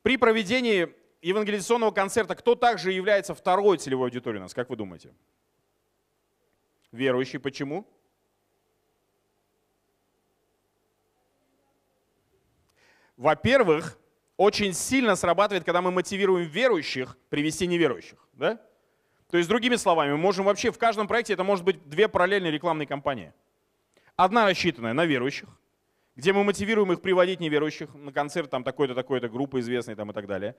При 0.01 0.17
проведении 0.17 0.93
евангелизационного 1.21 1.91
концерта, 1.91 2.35
кто 2.35 2.55
также 2.55 2.91
является 2.91 3.33
второй 3.33 3.77
целевой 3.77 4.07
аудиторией 4.07 4.39
у 4.39 4.43
нас, 4.43 4.53
как 4.53 4.69
вы 4.69 4.75
думаете? 4.75 5.13
Верующий. 6.91 7.39
Почему? 7.39 7.85
Во-первых, 13.21 13.99
очень 14.35 14.73
сильно 14.73 15.15
срабатывает, 15.15 15.63
когда 15.63 15.79
мы 15.83 15.91
мотивируем 15.91 16.47
верующих 16.47 17.15
привести 17.29 17.67
неверующих. 17.67 18.17
Да? 18.33 18.59
То 19.29 19.37
есть, 19.37 19.47
другими 19.47 19.75
словами, 19.75 20.13
мы 20.13 20.17
можем 20.17 20.45
вообще 20.45 20.71
в 20.71 20.79
каждом 20.79 21.07
проекте, 21.07 21.33
это 21.33 21.43
может 21.43 21.63
быть 21.63 21.87
две 21.87 22.07
параллельные 22.07 22.51
рекламные 22.51 22.87
кампании. 22.87 23.31
Одна 24.15 24.47
рассчитанная 24.47 24.93
на 24.93 25.05
верующих, 25.05 25.49
где 26.15 26.33
мы 26.33 26.43
мотивируем 26.43 26.91
их 26.93 27.01
приводить 27.03 27.39
неверующих 27.39 27.93
на 27.93 28.11
концерт 28.11 28.49
там 28.49 28.63
такой-то, 28.63 28.95
такой-то 28.95 29.29
группы 29.29 29.59
известной 29.59 29.93
там 29.93 30.09
и 30.09 30.13
так 30.15 30.25
далее. 30.25 30.55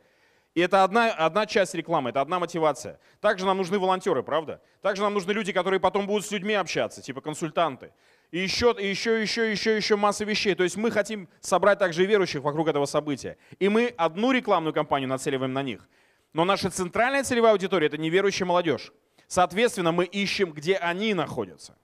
И 0.54 0.60
это 0.60 0.84
одна, 0.84 1.10
одна 1.10 1.46
часть 1.46 1.74
рекламы, 1.74 2.10
это 2.10 2.20
одна 2.20 2.38
мотивация. 2.38 3.00
Также 3.20 3.44
нам 3.44 3.56
нужны 3.56 3.80
волонтеры, 3.80 4.22
правда? 4.22 4.62
Также 4.82 5.02
нам 5.02 5.14
нужны 5.14 5.32
люди, 5.32 5.52
которые 5.52 5.80
потом 5.80 6.06
будут 6.06 6.24
с 6.24 6.30
людьми 6.30 6.54
общаться, 6.54 7.02
типа 7.02 7.22
консультанты. 7.22 7.92
И 8.32 8.38
еще, 8.38 8.74
и 8.78 8.88
еще, 8.88 9.20
еще, 9.20 9.52
еще, 9.52 9.76
еще 9.76 9.96
масса 9.96 10.24
вещей. 10.24 10.54
То 10.54 10.64
есть 10.64 10.78
мы 10.78 10.90
хотим 10.90 11.28
собрать 11.40 11.78
также 11.78 12.06
верующих 12.06 12.42
вокруг 12.42 12.66
этого 12.66 12.86
события. 12.86 13.36
И 13.58 13.68
мы 13.68 13.94
одну 13.98 14.32
рекламную 14.32 14.72
кампанию 14.72 15.08
нацеливаем 15.08 15.52
на 15.52 15.62
них. 15.62 15.86
Но 16.32 16.46
наша 16.46 16.70
центральная 16.70 17.24
целевая 17.24 17.52
аудитория– 17.52 17.86
это 17.88 17.98
неверующая 17.98 18.46
молодежь. 18.46 18.90
Соответственно, 19.28 19.92
мы 19.92 20.06
ищем, 20.06 20.52
где 20.52 20.76
они 20.76 21.12
находятся. 21.12 21.76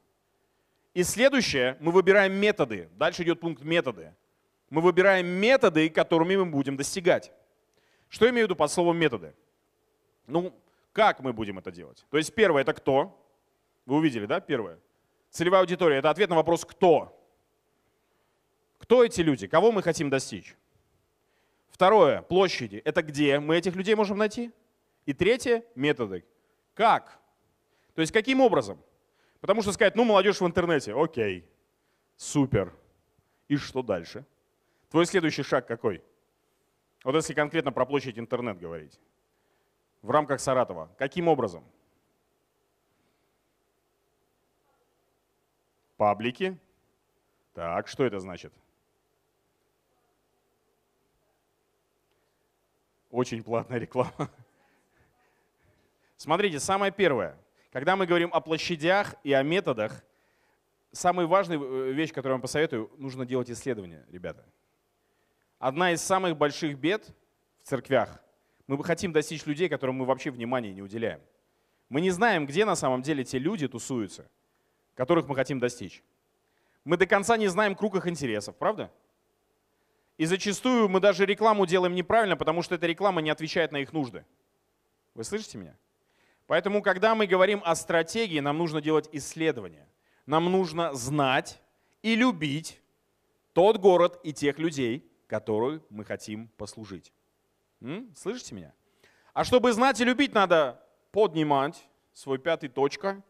И 0.94 1.02
следующее, 1.02 1.76
мы 1.80 1.92
выбираем 1.92 2.32
методы. 2.32 2.88
Дальше 2.96 3.24
идет 3.24 3.40
пункт 3.40 3.62
методы. 3.62 4.14
Мы 4.70 4.80
выбираем 4.80 5.26
методы, 5.26 5.90
которыми 5.90 6.37
мы 6.37 6.46
будем 6.46 6.78
достигать. 6.78 7.30
Что 8.08 8.24
я 8.24 8.30
имею 8.30 8.46
в 8.46 8.48
виду 8.48 8.56
под 8.56 8.72
словом 8.72 8.96
методы? 8.96 9.34
Ну, 10.26 10.54
как 10.92 11.20
мы 11.20 11.34
будем 11.34 11.58
это 11.58 11.70
делать? 11.70 12.06
То 12.11 12.16
есть 12.16 12.34
первое– 12.34 12.62
это 12.62 12.72
кто? 12.72 13.22
Вы 13.84 13.96
увидели, 13.96 14.24
да, 14.24 14.40
первое? 14.40 14.78
Целевая 15.38 15.61
аудитория– 15.61 15.96
это 15.98 16.11
ответ 16.11 16.29
на 16.31 16.35
вопрос 16.35 16.64
«кто?». 16.64 17.16
Кто 18.79 19.05
эти 19.05 19.20
люди? 19.20 19.46
Кого 19.46 19.70
мы 19.70 19.85
хотим 19.85 20.11
достичь? 20.11 20.57
Второе– 21.68 22.22
площади. 22.29 22.83
Это 22.85 23.03
где 23.03 23.38
мы 23.38 23.57
этих 23.57 23.77
людей 23.77 23.94
можем 23.94 24.18
найти? 24.18 24.51
И 25.07 25.12
третье– 25.12 25.62
методы. 25.77 26.24
Как? 26.74 27.20
То 27.94 28.01
есть 28.01 28.12
каким 28.12 28.40
образом? 28.40 28.83
Потому 29.40 29.62
что 29.62 29.70
сказать, 29.70 29.94
ну, 29.94 30.03
молодежь 30.03 30.40
в 30.40 30.44
интернете, 30.44 30.92
окей, 31.01 31.48
супер. 32.16 32.74
И 33.46 33.57
что 33.57 33.85
дальше? 33.85 34.27
Твой 34.90 35.07
следующий 35.07 35.44
шаг 35.44 35.68
какой? 35.68 36.03
Вот 37.05 37.14
если 37.14 37.33
конкретно 37.33 37.70
про 37.70 37.87
площадь 37.87 38.18
интернет 38.18 38.59
говорить. 38.59 38.98
В 40.03 40.11
рамках 40.11 40.40
Саратова. 40.40 40.90
Каким 40.98 41.29
образом? 41.29 41.62
Паблики. 45.98 46.58
Так, 47.52 47.88
что 47.88 48.04
это 48.04 48.18
значит? 48.20 48.54
Очень 53.11 53.42
платная 53.42 53.78
реклама. 53.78 54.30
Смотрите, 56.16 56.58
самое 56.58 56.90
первое. 56.90 57.37
Когда 57.70 57.96
мы 57.96 58.06
говорим 58.06 58.30
о 58.32 58.40
площадях 58.40 59.14
и 59.22 59.34
о 59.34 59.42
методах, 59.42 60.02
самая 60.92 61.26
важная 61.26 61.58
э, 61.58 61.92
вещь, 61.92 62.11
которую 62.11 62.30
я 62.30 62.34
вам 62.37 62.42
посоветую, 62.42 62.90
нужно 62.96 63.26
делать 63.26 63.50
исследования, 63.50 64.06
ребята 64.08 64.46
одна 65.58 65.92
из 65.92 66.02
самых 66.02 66.37
больших 66.37 66.78
бед 66.78 67.14
в 67.62 67.68
церквях. 67.68 68.22
Мы 68.66 68.82
хотим 68.84 69.12
достичь 69.12 69.46
людей, 69.46 69.68
которым 69.68 69.96
мы 69.96 70.04
вообще 70.04 70.30
внимания 70.30 70.72
не 70.72 70.82
уделяем. 70.82 71.20
Мы 71.88 72.00
не 72.00 72.11
знаем, 72.11 72.46
где 72.46 72.64
на 72.64 72.76
самом 72.76 73.02
деле 73.02 73.24
те 73.24 73.38
люди 73.38 73.66
тусуются, 73.66 74.30
которых 74.98 75.28
мы 75.28 75.37
хотим 75.37 75.61
достичь. 75.61 76.02
Мы 76.84 76.96
до 76.96 77.06
конца 77.06 77.37
не 77.37 77.46
знаем 77.46 77.76
круг 77.76 77.94
их 77.94 78.08
интересов, 78.08 78.56
правда? 78.56 78.90
И 80.16 80.24
зачастую 80.24 80.88
мы 80.88 80.98
даже 80.98 81.24
рекламу 81.24 81.66
делаем 81.66 81.94
неправильно, 81.94 82.37
потому 82.37 82.62
что 82.62 82.74
эта 82.74 82.88
реклама 82.88 83.22
не 83.22 83.30
отвечает 83.30 83.70
на 83.70 83.76
их 83.76 83.92
нужды. 83.92 84.24
Вы 85.14 85.22
слышите 85.22 85.56
меня? 85.56 85.76
Поэтому, 86.48 86.82
когда 86.82 87.14
мы 87.14 87.28
говорим 87.28 87.62
о 87.64 87.76
стратегии, 87.76 88.40
нам 88.40 88.58
нужно 88.58 88.80
делать 88.80 89.08
исследования. 89.12 89.87
Нам 90.26 90.50
нужно 90.50 90.92
знать 90.94 91.62
и 92.02 92.16
любить 92.16 92.80
тот 93.52 93.76
город 93.76 94.18
и 94.24 94.32
тех 94.32 94.58
людей, 94.58 95.08
которую 95.28 95.84
мы 95.90 96.04
хотим 96.04 96.48
послужить. 96.56 97.12
М? 97.80 98.12
Слышите 98.16 98.52
меня? 98.52 98.74
А 99.32 99.44
чтобы 99.44 99.72
знать 99.72 100.00
и 100.00 100.04
любить, 100.04 100.34
надо 100.34 100.84
поднимать 101.12 101.87
свой 102.12 102.38
пятый 102.38 102.68
точка 102.68 103.22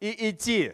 и 0.00 0.30
идти. 0.30 0.72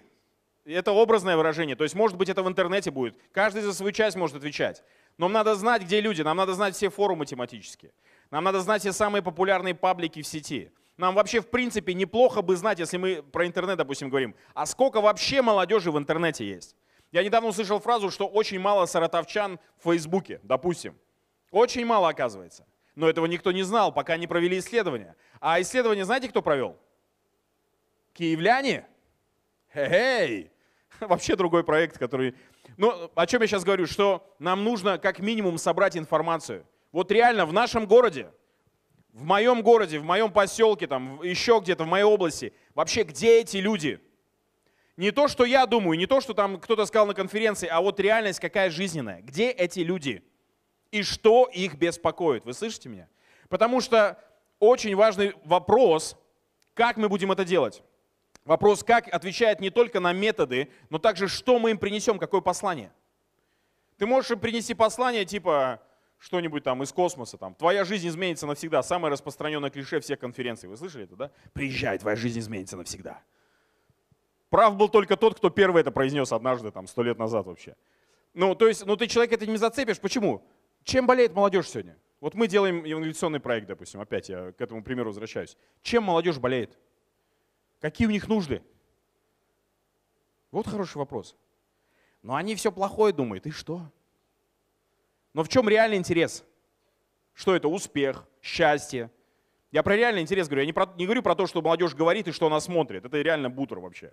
Это 0.64 0.92
образное 0.92 1.36
выражение. 1.36 1.76
То 1.76 1.84
есть, 1.84 1.94
может 1.94 2.16
быть, 2.16 2.28
это 2.28 2.42
в 2.42 2.48
интернете 2.48 2.90
будет. 2.90 3.16
Каждый 3.32 3.62
за 3.62 3.72
свою 3.72 3.92
часть 3.92 4.16
может 4.16 4.36
отвечать. 4.36 4.82
Но 5.16 5.26
нам 5.26 5.32
надо 5.32 5.54
знать, 5.54 5.82
где 5.82 6.00
люди. 6.00 6.22
Нам 6.22 6.36
надо 6.36 6.54
знать 6.54 6.74
все 6.74 6.90
форумы 6.90 7.26
тематические. 7.26 7.92
Нам 8.30 8.44
надо 8.44 8.60
знать 8.60 8.82
все 8.82 8.92
самые 8.92 9.22
популярные 9.22 9.74
паблики 9.74 10.22
в 10.22 10.26
сети. 10.26 10.70
Нам 10.96 11.14
вообще, 11.14 11.40
в 11.40 11.48
принципе, 11.48 11.94
неплохо 11.94 12.42
бы 12.42 12.56
знать, 12.56 12.78
если 12.78 12.98
мы 12.98 13.22
про 13.22 13.46
интернет, 13.46 13.78
допустим, 13.78 14.10
говорим, 14.10 14.34
а 14.52 14.66
сколько 14.66 15.00
вообще 15.00 15.40
молодежи 15.40 15.90
в 15.90 15.98
интернете 15.98 16.46
есть. 16.46 16.76
Я 17.10 17.24
недавно 17.24 17.48
услышал 17.48 17.80
фразу, 17.80 18.10
что 18.10 18.26
очень 18.26 18.60
мало 18.60 18.86
саратовчан 18.86 19.58
в 19.78 19.84
Фейсбуке, 19.84 20.40
допустим. 20.42 20.96
Очень 21.50 21.86
мало, 21.86 22.08
оказывается. 22.08 22.66
Но 22.94 23.08
этого 23.08 23.26
никто 23.26 23.50
не 23.50 23.62
знал, 23.62 23.92
пока 23.92 24.16
не 24.16 24.26
провели 24.26 24.58
исследования. 24.58 25.16
А 25.40 25.60
исследование 25.60 26.04
знаете, 26.04 26.28
кто 26.28 26.42
провел? 26.42 26.76
Киевляне? 28.12 28.86
Хе-хей! 29.72 30.50
Вообще 31.00 31.36
другой 31.36 31.64
проект, 31.64 31.98
который... 31.98 32.34
Ну, 32.76 33.10
о 33.14 33.26
чем 33.26 33.42
я 33.42 33.46
сейчас 33.46 33.64
говорю? 33.64 33.86
Что 33.86 34.26
нам 34.38 34.64
нужно 34.64 34.98
как 34.98 35.20
минимум 35.20 35.58
собрать 35.58 35.96
информацию. 35.96 36.66
Вот 36.92 37.10
реально 37.12 37.46
в 37.46 37.52
нашем 37.52 37.86
городе, 37.86 38.32
в 39.12 39.24
моем 39.24 39.62
городе, 39.62 39.98
в 39.98 40.04
моем 40.04 40.32
поселке, 40.32 40.86
там, 40.86 41.22
еще 41.22 41.60
где-то 41.62 41.84
в 41.84 41.86
моей 41.86 42.04
области, 42.04 42.52
вообще 42.74 43.02
где 43.02 43.40
эти 43.40 43.58
люди? 43.58 44.00
Не 44.96 45.12
то, 45.12 45.28
что 45.28 45.44
я 45.44 45.66
думаю, 45.66 45.98
не 45.98 46.06
то, 46.06 46.20
что 46.20 46.34
там 46.34 46.60
кто-то 46.60 46.84
сказал 46.84 47.06
на 47.06 47.14
конференции, 47.14 47.68
а 47.68 47.80
вот 47.80 47.98
реальность 48.00 48.40
какая 48.40 48.70
жизненная. 48.70 49.22
Где 49.22 49.50
эти 49.50 49.80
люди? 49.80 50.22
И 50.90 51.02
что 51.02 51.48
их 51.52 51.74
беспокоит? 51.76 52.44
Вы 52.44 52.52
слышите 52.52 52.88
меня? 52.88 53.08
Потому 53.48 53.80
что 53.80 54.18
очень 54.58 54.94
важный 54.94 55.34
вопрос, 55.44 56.16
как 56.74 56.96
мы 56.96 57.08
будем 57.08 57.32
это 57.32 57.44
делать. 57.44 57.82
Вопрос, 58.44 58.82
как 58.82 59.08
отвечает 59.08 59.60
не 59.60 59.70
только 59.70 60.00
на 60.00 60.12
методы, 60.12 60.70
но 60.88 60.98
также, 60.98 61.28
что 61.28 61.58
мы 61.58 61.70
им 61.70 61.78
принесем, 61.78 62.18
какое 62.18 62.40
послание. 62.40 62.92
Ты 63.98 64.06
можешь 64.06 64.30
им 64.30 64.38
принести 64.40 64.74
послание 64.74 65.24
типа, 65.24 65.82
что-нибудь 66.18 66.64
там 66.64 66.82
из 66.82 66.92
космоса, 66.92 67.36
там, 67.36 67.54
твоя 67.54 67.84
жизнь 67.84 68.08
изменится 68.08 68.46
навсегда. 68.46 68.82
Самое 68.82 69.12
распространенное 69.12 69.70
клише 69.70 70.00
всех 70.00 70.18
конференций. 70.18 70.68
Вы 70.68 70.76
слышали 70.76 71.04
это, 71.04 71.16
да? 71.16 71.30
Приезжай, 71.52 71.98
твоя 71.98 72.16
жизнь 72.16 72.38
изменится 72.38 72.76
навсегда. 72.76 73.22
Прав 74.48 74.76
был 74.76 74.88
только 74.88 75.16
тот, 75.16 75.36
кто 75.36 75.48
первый 75.48 75.80
это 75.80 75.90
произнес 75.90 76.32
однажды, 76.32 76.70
там, 76.70 76.86
сто 76.86 77.02
лет 77.02 77.18
назад 77.18 77.46
вообще. 77.46 77.76
Ну, 78.34 78.54
то 78.54 78.68
есть, 78.68 78.84
ну 78.84 78.96
ты 78.96 79.06
человек 79.06 79.32
это 79.32 79.46
не 79.46 79.56
зацепишь. 79.56 80.00
Почему? 80.00 80.42
Чем 80.84 81.06
болеет 81.06 81.34
молодежь 81.34 81.68
сегодня? 81.68 81.96
Вот 82.20 82.34
мы 82.34 82.48
делаем 82.48 82.84
евангелиционный 82.84 83.40
проект, 83.40 83.66
допустим, 83.66 84.00
опять 84.00 84.28
я 84.28 84.52
к 84.52 84.60
этому 84.60 84.82
примеру 84.82 85.08
возвращаюсь. 85.08 85.56
Чем 85.82 86.04
молодежь 86.04 86.38
болеет? 86.38 86.78
Какие 87.80 88.06
у 88.06 88.10
них 88.10 88.28
нужды? 88.28 88.62
Вот 90.50 90.66
хороший 90.66 90.98
вопрос. 90.98 91.36
Но 92.22 92.34
они 92.34 92.54
все 92.54 92.70
плохое 92.70 93.12
думают. 93.14 93.46
И 93.46 93.50
что? 93.50 93.90
Но 95.32 95.42
в 95.42 95.48
чем 95.48 95.68
реальный 95.68 95.96
интерес? 95.96 96.44
Что 97.32 97.54
это? 97.54 97.68
Успех, 97.68 98.28
счастье. 98.42 99.10
Я 99.70 99.82
про 99.82 99.96
реальный 99.96 100.20
интерес 100.20 100.48
говорю. 100.48 100.62
Я 100.62 100.66
не, 100.66 100.72
про, 100.72 100.92
не 100.96 101.06
говорю 101.06 101.22
про 101.22 101.34
то, 101.34 101.46
что 101.46 101.62
молодежь 101.62 101.94
говорит 101.94 102.28
и 102.28 102.32
что 102.32 102.46
она 102.46 102.60
смотрит. 102.60 103.04
Это 103.04 103.20
реально 103.22 103.48
бутер 103.48 103.78
вообще. 103.78 104.12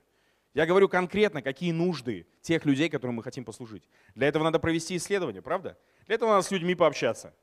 Я 0.54 0.66
говорю 0.66 0.88
конкретно, 0.88 1.42
какие 1.42 1.72
нужды 1.72 2.26
тех 2.42 2.66
людей, 2.66 2.90
которым 2.90 3.16
мы 3.16 3.24
хотим 3.24 3.44
послужить. 3.44 3.88
Для 4.16 4.28
этого 4.28 4.44
надо 4.44 4.60
провести 4.60 4.96
исследование, 4.96 5.42
правда? 5.42 5.78
Для 6.06 6.16
этого 6.16 6.30
надо 6.30 6.44
с 6.44 6.52
людьми 6.52 6.74
пообщаться. 6.76 7.34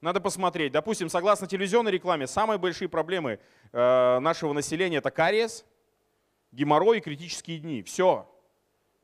Надо 0.00 0.20
посмотреть. 0.20 0.72
Допустим, 0.72 1.08
согласно 1.08 1.46
телевизионной 1.46 1.90
рекламе, 1.90 2.26
самые 2.26 2.58
большие 2.58 2.88
проблемы 2.88 3.40
э, 3.72 4.18
нашего 4.18 4.52
населения 4.52 4.98
это 4.98 5.10
кариес, 5.10 5.64
геморрой 6.52 6.98
и 6.98 7.00
критические 7.00 7.58
дни. 7.58 7.82
Все. 7.82 8.30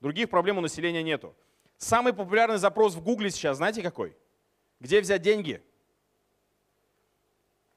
Других 0.01 0.28
проблем 0.28 0.59
у 0.59 0.61
населения 0.61 1.03
нету. 1.03 1.34
Самый 1.78 2.12
популярный 2.12 2.59
запрос 2.59 2.95
в 2.95 3.03
Гугле 3.03 3.30
сейчас, 3.30 3.57
знаете 3.57 3.82
какой? 3.82 4.16
Где 4.80 5.01
взять 5.01 5.22
деньги? 5.22 5.62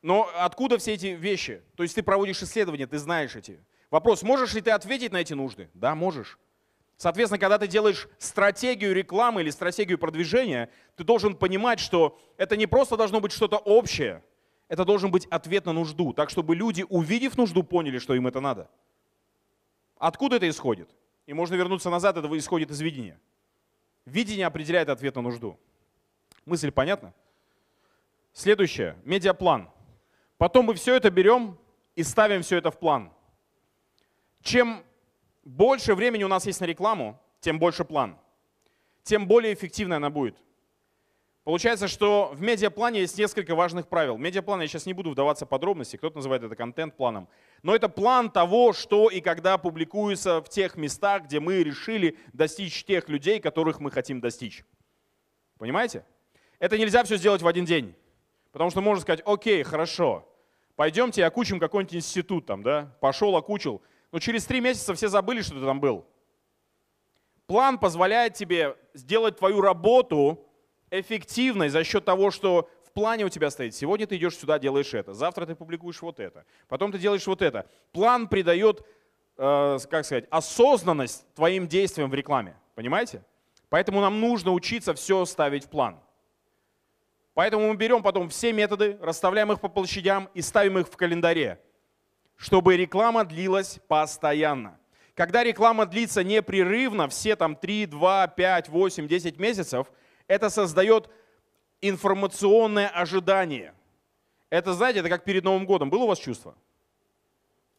Но 0.01 0.29
откуда 0.35 0.77
все 0.77 0.93
эти 0.93 1.07
вещи? 1.07 1.63
То 1.75 1.83
есть 1.83 1.95
ты 1.95 2.03
проводишь 2.03 2.43
исследования, 2.43 2.85
ты 2.85 2.99
знаешь 2.99 3.35
эти. 3.35 3.59
Вопрос, 3.89 4.21
можешь 4.23 4.53
ли 4.53 4.61
ты 4.61 4.71
ответить 4.71 5.11
на 5.11 5.17
эти 5.17 5.33
нужды? 5.33 5.69
Да, 5.73 5.95
можешь. 5.95 6.37
Соответственно, 6.97 7.39
когда 7.39 7.57
ты 7.57 7.67
делаешь 7.67 8.07
стратегию 8.17 8.93
рекламы 8.93 9.41
или 9.41 9.49
стратегию 9.49 9.97
продвижения, 9.97 10.69
ты 10.95 11.03
должен 11.03 11.35
понимать, 11.35 11.79
что 11.79 12.17
это 12.37 12.55
не 12.55 12.67
просто 12.67 12.95
должно 12.95 13.19
быть 13.19 13.33
что-то 13.33 13.57
общее, 13.57 14.23
это 14.69 14.85
должен 14.85 15.11
быть 15.11 15.25
ответ 15.27 15.65
на 15.65 15.73
нужду, 15.73 16.13
так 16.13 16.29
чтобы 16.29 16.55
люди, 16.55 16.85
увидев 16.89 17.37
нужду, 17.37 17.63
поняли, 17.63 17.99
что 17.99 18.15
им 18.15 18.27
это 18.27 18.39
надо. 18.39 18.69
Откуда 19.97 20.37
это 20.37 20.47
исходит? 20.47 20.89
И 21.25 21.33
можно 21.33 21.55
вернуться 21.55 21.89
назад, 21.89 22.17
это 22.17 22.37
исходит 22.37 22.71
из 22.71 22.79
видения. 22.79 23.19
Видение 24.05 24.45
определяет 24.45 24.89
ответ 24.89 25.15
на 25.15 25.21
нужду. 25.21 25.59
Мысль 26.45 26.71
понятна? 26.71 27.13
Следующее, 28.33 28.97
медиаплан. 29.03 29.69
Потом 30.37 30.65
мы 30.65 30.75
все 30.75 30.95
это 30.95 31.09
берем 31.09 31.57
и 31.95 32.03
ставим 32.03 32.41
все 32.41 32.57
это 32.57 32.71
в 32.71 32.77
план. 32.77 33.11
Чем 34.41 34.83
больше 35.45 35.95
времени 35.95 36.23
у 36.23 36.27
нас 36.27 36.45
есть 36.45 36.59
на 36.59 36.65
рекламу, 36.65 37.21
тем 37.39 37.59
больше 37.59 37.85
план, 37.85 38.17
тем 39.03 39.27
более 39.27 39.53
эффективной 39.53 39.97
она 39.97 40.09
будет. 40.09 40.35
Получается, 41.43 41.87
что 41.87 42.31
в 42.33 42.41
медиаплане 42.41 43.01
есть 43.01 43.19
несколько 43.19 43.53
важных 43.53 43.87
правил. 43.87 44.17
Медиаплан, 44.17 44.61
я 44.61 44.67
сейчас 44.67 44.87
не 44.87 44.93
буду 44.93 45.11
вдаваться 45.11 45.45
в 45.45 45.49
подробности, 45.49 45.95
кто-то 45.95 46.15
называет 46.15 46.41
это 46.41 46.55
контент-планом. 46.55 47.29
Но 47.61 47.75
это 47.75 47.87
план 47.87 48.31
того, 48.31 48.73
что 48.73 49.09
и 49.09 49.21
когда 49.21 49.59
публикуется 49.59 50.41
в 50.41 50.49
тех 50.49 50.75
местах, 50.75 51.25
где 51.25 51.39
мы 51.39 51.61
решили 51.61 52.17
достичь 52.33 52.83
тех 52.83 53.09
людей, 53.09 53.39
которых 53.39 53.79
мы 53.79 53.91
хотим 53.91 54.21
достичь. 54.21 54.65
Понимаете? 55.59 56.03
Это 56.57 56.79
нельзя 56.79 57.03
все 57.03 57.15
сделать 57.15 57.43
в 57.43 57.47
один 57.47 57.65
день. 57.65 57.93
Потому 58.51 58.71
что 58.71 58.81
можно 58.81 59.03
сказать, 59.03 59.21
окей, 59.23 59.61
хорошо, 59.61 60.27
пойдемте 60.75 61.23
окучим 61.25 61.59
какой-нибудь 61.59 61.97
институт 61.97 62.47
там, 62.47 62.63
да, 62.63 62.97
пошел, 63.01 63.35
окучил, 63.35 63.83
но 64.15 64.19
через 64.19 64.45
три 64.45 64.61
месяца 64.61 64.93
все 64.93 65.09
забыли, 65.09 65.41
что 65.41 65.55
ты 65.55 65.65
там 65.65 65.81
был. 65.81 66.05
План 67.47 67.77
позволяет 67.77 68.33
тебе 68.33 68.77
сделать 68.93 69.37
твою 69.37 69.59
работу 69.59 70.39
эффективной 70.89 71.67
за 71.67 71.83
счет 71.83 72.05
того, 72.05 72.31
что 72.31 72.69
в 72.85 72.93
плане 72.93 73.25
у 73.25 73.29
тебя 73.29 73.49
стоит. 73.49 73.75
Сегодня 73.75 74.07
ты 74.07 74.15
идешь 74.15 74.37
сюда, 74.37 74.57
делаешь 74.57 74.93
это, 74.93 75.13
завтра 75.13 75.45
ты 75.45 75.53
публикуешь 75.53 76.01
вот 76.01 76.21
это, 76.21 76.45
потом 76.69 76.93
ты 76.93 76.97
делаешь 76.97 77.27
вот 77.27 77.41
это. 77.41 77.69
План 77.91 78.29
придает, 78.29 78.85
э, 79.35 79.79
как 79.89 80.05
сказать, 80.05 80.27
осознанность 80.29 81.25
твоим 81.35 81.67
действиям 81.67 82.09
в 82.09 82.13
рекламе. 82.13 82.55
Понимаете? 82.73 83.21
Поэтому 83.67 83.99
нам 83.99 84.21
нужно 84.21 84.53
учиться 84.53 84.93
все 84.93 85.25
ставить 85.25 85.65
в 85.65 85.69
план. 85.69 85.99
Поэтому 87.33 87.67
мы 87.67 87.75
берем 87.75 88.01
потом 88.01 88.29
все 88.29 88.53
методы, 88.53 88.97
расставляем 89.01 89.51
их 89.51 89.59
по 89.59 89.67
площадям 89.67 90.29
и 90.33 90.41
ставим 90.41 90.77
их 90.77 90.87
в 90.87 90.95
календаре 90.95 91.59
чтобы 92.35 92.77
реклама 92.77 93.23
длилась 93.25 93.79
постоянно. 93.87 94.79
Когда 95.13 95.43
реклама 95.43 95.85
длится 95.85 96.23
непрерывно, 96.23 97.07
все 97.07 97.35
там 97.35 97.55
3, 97.55 97.85
2, 97.85 98.27
5, 98.27 98.69
8, 98.69 99.07
10 99.07 99.39
месяцев, 99.39 99.91
это 100.27 100.49
создает 100.49 101.09
информационное 101.81 102.89
ожидание. 102.89 103.73
Это, 104.49 104.73
знаете, 104.73 104.99
это 104.99 105.09
как 105.09 105.23
перед 105.23 105.43
Новым 105.43 105.65
годом. 105.65 105.89
Было 105.89 106.03
у 106.03 106.07
вас 106.07 106.19
чувство? 106.19 106.55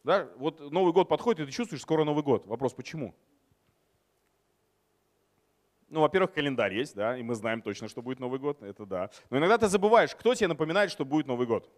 Да? 0.03 0.27
Вот 0.37 0.71
Новый 0.71 0.93
год 0.93 1.07
подходит, 1.09 1.41
и 1.41 1.45
ты 1.45 1.51
чувствуешь, 1.51 1.81
скоро 1.81 2.03
Новый 2.03 2.23
год. 2.23 2.47
Вопрос, 2.47 2.73
почему? 2.73 3.13
Ну, 5.89 6.01
во-первых, 6.01 6.33
календарь 6.33 6.73
есть, 6.73 6.95
да, 6.95 7.17
и 7.17 7.23
мы 7.23 7.33
знаем 7.35 7.61
точно, 7.61 7.87
что 7.87 8.01
будет 8.01 8.19
Новый 8.19 8.39
год, 8.39 8.61
это 8.61 8.85
да. 8.85 9.09
Но 9.29 9.37
иногда 9.37 9.57
ты 9.57 9.67
забываешь, 9.67 10.13
кто 10.15 10.33
тебе 10.35 10.47
напоминает, 10.47 10.91
что 10.91 11.05
будет 11.05 11.27
Новый 11.27 11.47
год. 11.47 11.69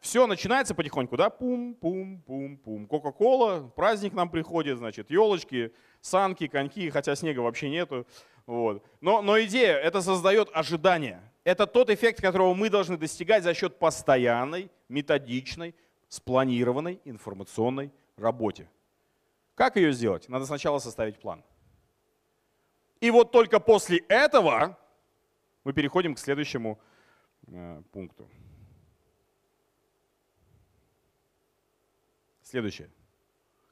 Все 0.00 0.26
начинается 0.26 0.74
потихоньку, 0.74 1.16
да, 1.16 1.28
пум-пум-пум-пум. 1.28 2.86
Кока-кола, 2.86 3.68
праздник 3.74 4.12
нам 4.12 4.30
приходит, 4.30 4.78
значит, 4.78 5.10
елочки, 5.10 5.72
санки, 6.00 6.46
коньки, 6.46 6.88
хотя 6.90 7.16
снега 7.16 7.40
вообще 7.40 7.68
нету. 7.68 8.06
Вот. 8.46 8.84
Но, 9.00 9.22
но 9.22 9.40
идея, 9.42 9.76
это 9.76 10.00
создает 10.00 10.48
ожидание. 10.52 11.20
Это 11.42 11.66
тот 11.66 11.90
эффект, 11.90 12.20
которого 12.20 12.54
мы 12.54 12.70
должны 12.70 12.96
достигать 12.96 13.42
за 13.42 13.54
счет 13.54 13.78
постоянной, 13.78 14.70
методичной, 14.88 15.74
спланированной 16.08 17.00
информационной 17.04 17.90
работе. 18.16 18.68
Как 19.54 19.76
ее 19.76 19.92
сделать? 19.92 20.28
Надо 20.28 20.46
сначала 20.46 20.78
составить 20.78 21.18
план. 21.18 21.42
И 23.00 23.10
вот 23.10 23.32
только 23.32 23.58
после 23.60 23.98
этого 24.08 24.78
мы 25.64 25.72
переходим 25.72 26.14
к 26.14 26.18
следующему 26.18 26.78
э, 27.48 27.82
пункту. 27.92 28.28
Следующее. 32.48 32.88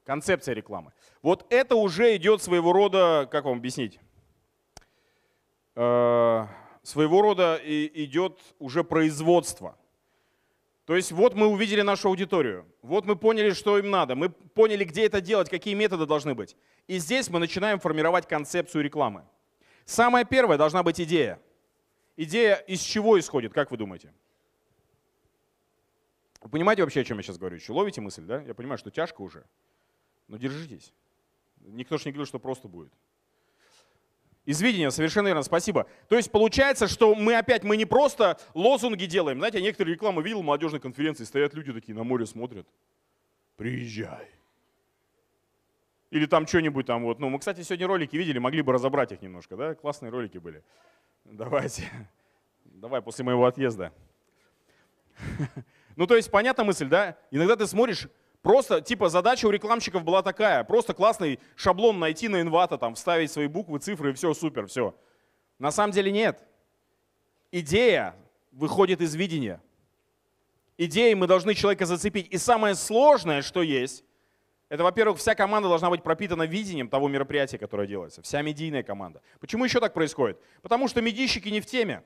Концепция 0.04 0.54
рекламы. 0.54 0.92
Вот 1.22 1.46
это 1.48 1.76
уже 1.76 2.14
идет 2.16 2.42
своего 2.42 2.74
рода, 2.74 3.26
как 3.32 3.46
вам 3.46 3.56
объяснить? 3.56 3.98
Э, 5.74 6.46
своего 6.82 7.22
рода 7.22 7.58
идет 7.64 8.38
уже 8.58 8.84
производство. 8.84 9.78
То 10.84 10.94
есть 10.94 11.10
вот 11.10 11.34
мы 11.34 11.46
увидели 11.46 11.80
нашу 11.80 12.08
аудиторию, 12.08 12.66
вот 12.82 13.06
мы 13.06 13.16
поняли, 13.16 13.52
что 13.52 13.78
им 13.78 13.90
надо, 13.90 14.14
мы 14.14 14.28
поняли, 14.28 14.84
где 14.84 15.06
это 15.06 15.22
делать, 15.22 15.48
какие 15.48 15.72
методы 15.72 16.04
должны 16.04 16.34
быть. 16.34 16.54
И 16.86 16.98
здесь 16.98 17.30
мы 17.30 17.38
начинаем 17.38 17.80
формировать 17.80 18.28
концепцию 18.28 18.84
рекламы. 18.84 19.24
Самое 19.86 20.26
первое 20.26 20.58
должна 20.58 20.82
быть 20.82 21.00
идея. 21.00 21.40
Идея 22.18 22.56
из 22.56 22.80
чего 22.80 23.18
исходит, 23.18 23.54
как 23.54 23.70
вы 23.70 23.78
думаете? 23.78 24.12
Вы 26.46 26.50
понимаете 26.50 26.84
вообще, 26.84 27.00
о 27.00 27.04
чем 27.04 27.16
я 27.16 27.24
сейчас 27.24 27.38
говорю? 27.38 27.56
Еще 27.56 27.72
ловите 27.72 28.00
мысль, 28.00 28.22
да? 28.22 28.40
Я 28.42 28.54
понимаю, 28.54 28.78
что 28.78 28.92
тяжко 28.92 29.20
уже, 29.20 29.44
но 30.28 30.36
держитесь. 30.36 30.92
Никто 31.58 31.98
же 31.98 32.04
не 32.04 32.12
говорил, 32.12 32.24
что 32.24 32.38
просто 32.38 32.68
будет. 32.68 32.92
Из 34.44 34.60
видения, 34.60 34.92
совершенно 34.92 35.26
верно, 35.26 35.42
спасибо. 35.42 35.88
То 36.08 36.14
есть 36.14 36.30
получается, 36.30 36.86
что 36.86 37.16
мы 37.16 37.34
опять, 37.34 37.64
мы 37.64 37.76
не 37.76 37.84
просто 37.84 38.38
лозунги 38.54 39.06
делаем. 39.06 39.38
Знаете, 39.38 39.58
я 39.58 39.64
некоторые 39.64 39.94
рекламы 39.94 40.22
видел 40.22 40.44
молодежной 40.44 40.78
конференции, 40.78 41.24
стоят 41.24 41.52
люди 41.52 41.72
такие 41.72 41.96
на 41.96 42.04
море 42.04 42.26
смотрят. 42.26 42.68
Приезжай. 43.56 44.28
Или 46.12 46.26
там 46.26 46.46
что-нибудь 46.46 46.86
там 46.86 47.02
вот. 47.02 47.18
Ну, 47.18 47.28
мы, 47.28 47.40
кстати, 47.40 47.62
сегодня 47.62 47.88
ролики 47.88 48.14
видели, 48.14 48.38
могли 48.38 48.62
бы 48.62 48.72
разобрать 48.72 49.10
их 49.10 49.20
немножко, 49.20 49.56
да? 49.56 49.74
Классные 49.74 50.10
ролики 50.10 50.38
были. 50.38 50.62
Давайте. 51.24 51.90
Давай 52.66 53.02
после 53.02 53.24
моего 53.24 53.46
отъезда. 53.46 53.92
Ну, 55.96 56.06
то 56.06 56.14
есть, 56.14 56.30
понятна 56.30 56.64
мысль, 56.64 56.86
да? 56.86 57.16
Иногда 57.30 57.56
ты 57.56 57.66
смотришь, 57.66 58.08
просто, 58.42 58.80
типа, 58.80 59.08
задача 59.08 59.46
у 59.46 59.50
рекламщиков 59.50 60.04
была 60.04 60.22
такая, 60.22 60.62
просто 60.62 60.94
классный 60.94 61.40
шаблон 61.56 61.98
найти 61.98 62.28
на 62.28 62.42
инвата, 62.42 62.78
там, 62.78 62.94
вставить 62.94 63.32
свои 63.32 63.48
буквы, 63.48 63.78
цифры, 63.78 64.10
и 64.10 64.12
все, 64.12 64.32
супер, 64.34 64.66
все. 64.66 64.94
На 65.58 65.70
самом 65.70 65.92
деле 65.92 66.12
нет. 66.12 66.44
Идея 67.50 68.14
выходит 68.52 69.00
из 69.00 69.14
видения. 69.14 69.60
Идеей 70.78 71.14
мы 71.14 71.26
должны 71.26 71.54
человека 71.54 71.86
зацепить. 71.86 72.28
И 72.28 72.36
самое 72.36 72.74
сложное, 72.74 73.40
что 73.40 73.62
есть, 73.62 74.04
это, 74.68 74.82
во-первых, 74.82 75.18
вся 75.18 75.34
команда 75.34 75.68
должна 75.68 75.90
быть 75.90 76.02
пропитана 76.02 76.42
видением 76.42 76.88
того 76.88 77.08
мероприятия, 77.08 77.56
которое 77.56 77.86
делается. 77.86 78.20
Вся 78.22 78.42
медийная 78.42 78.82
команда. 78.82 79.22
Почему 79.40 79.64
еще 79.64 79.80
так 79.80 79.94
происходит? 79.94 80.38
Потому 80.60 80.88
что 80.88 81.00
медийщики 81.00 81.48
не 81.48 81.60
в 81.60 81.66
теме. 81.66 82.02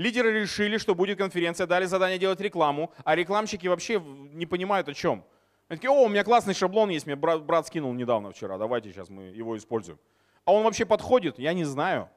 Лидеры 0.00 0.32
решили, 0.32 0.78
что 0.78 0.94
будет 0.94 1.18
конференция, 1.18 1.66
дали 1.66 1.84
задание 1.84 2.18
делать 2.18 2.40
рекламу, 2.40 2.90
а 3.04 3.14
рекламщики 3.14 3.66
вообще 3.66 4.00
не 4.00 4.46
понимают 4.46 4.88
о 4.88 4.94
чем. 4.94 5.22
Они 5.68 5.76
такие, 5.76 5.90
о, 5.90 6.06
у 6.06 6.08
меня 6.08 6.24
классный 6.24 6.54
шаблон 6.54 6.88
есть, 6.88 7.04
мне 7.04 7.16
брат, 7.16 7.44
брат 7.44 7.66
скинул 7.66 7.92
недавно 7.92 8.32
вчера, 8.32 8.56
давайте 8.56 8.90
сейчас 8.90 9.10
мы 9.10 9.24
его 9.24 9.58
используем. 9.58 9.98
А 10.46 10.54
он 10.54 10.64
вообще 10.64 10.86
подходит? 10.86 11.38
Я 11.38 11.52
не 11.52 11.64
знаю. 11.64 12.08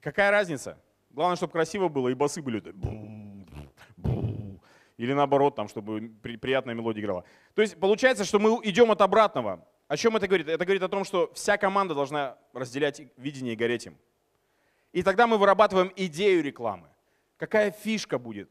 Какая 0.00 0.30
разница? 0.30 0.78
Главное, 1.10 1.36
чтобы 1.36 1.52
красиво 1.52 1.88
было 1.88 2.08
и 2.08 2.14
басы 2.14 2.40
были. 2.40 2.62
Или 4.96 5.12
наоборот, 5.12 5.56
там, 5.56 5.68
чтобы 5.68 6.10
приятная 6.22 6.74
мелодия 6.74 7.02
играла. 7.02 7.24
То 7.54 7.60
есть 7.60 7.78
получается, 7.78 8.24
что 8.24 8.38
мы 8.38 8.58
идем 8.62 8.90
от 8.92 9.02
обратного. 9.02 9.62
О 9.88 9.96
чем 9.98 10.16
это 10.16 10.26
говорит? 10.26 10.48
Это 10.48 10.64
говорит 10.64 10.82
о 10.82 10.88
том, 10.88 11.04
что 11.04 11.30
вся 11.34 11.58
команда 11.58 11.94
должна 11.94 12.38
разделять 12.54 13.02
видение 13.18 13.52
и 13.52 13.56
гореть 13.56 13.84
им. 13.84 13.98
И 14.96 15.02
тогда 15.02 15.26
мы 15.26 15.36
вырабатываем 15.36 15.92
идею 15.94 16.42
рекламы. 16.42 16.88
Какая 17.36 17.70
фишка 17.70 18.18
будет? 18.18 18.50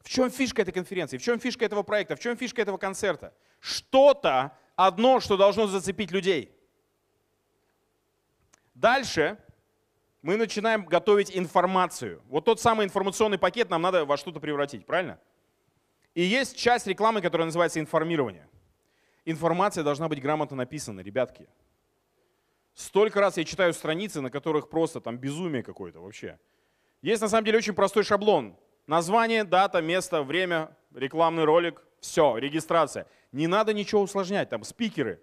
В 0.00 0.08
чем 0.08 0.28
фишка 0.28 0.62
этой 0.62 0.72
конференции? 0.72 1.16
В 1.16 1.22
чем 1.22 1.38
фишка 1.38 1.64
этого 1.64 1.84
проекта? 1.84 2.16
В 2.16 2.18
чем 2.18 2.36
фишка 2.36 2.60
этого 2.60 2.76
концерта? 2.76 3.32
Что-то 3.60 4.58
одно, 4.74 5.20
что 5.20 5.36
должно 5.36 5.68
зацепить 5.68 6.10
людей. 6.10 6.50
Дальше 8.74 9.38
мы 10.22 10.36
начинаем 10.36 10.86
готовить 10.86 11.30
информацию. 11.36 12.20
Вот 12.26 12.46
тот 12.46 12.60
самый 12.60 12.84
информационный 12.84 13.38
пакет 13.38 13.70
нам 13.70 13.80
надо 13.80 14.04
во 14.04 14.16
что-то 14.16 14.40
превратить, 14.40 14.84
правильно? 14.84 15.20
И 16.16 16.22
есть 16.22 16.58
часть 16.58 16.88
рекламы, 16.88 17.20
которая 17.22 17.44
называется 17.44 17.78
информирование. 17.78 18.48
Информация 19.24 19.84
должна 19.84 20.08
быть 20.08 20.20
грамотно 20.20 20.56
написана, 20.56 20.98
ребятки. 20.98 21.46
Столько 22.74 23.20
раз 23.20 23.36
я 23.36 23.44
читаю 23.44 23.72
страницы, 23.72 24.20
на 24.20 24.30
которых 24.30 24.68
просто 24.68 25.00
там 25.00 25.16
безумие 25.16 25.62
какое-то 25.62 26.00
вообще. 26.00 26.38
Есть 27.02 27.22
на 27.22 27.28
самом 27.28 27.44
деле 27.44 27.58
очень 27.58 27.74
простой 27.74 28.02
шаблон. 28.02 28.56
Название, 28.86 29.44
дата, 29.44 29.80
место, 29.80 30.22
время, 30.22 30.76
рекламный 30.92 31.44
ролик, 31.44 31.82
все, 32.00 32.36
регистрация. 32.36 33.06
Не 33.32 33.46
надо 33.46 33.72
ничего 33.72 34.02
усложнять, 34.02 34.50
там 34.50 34.64
спикеры. 34.64 35.20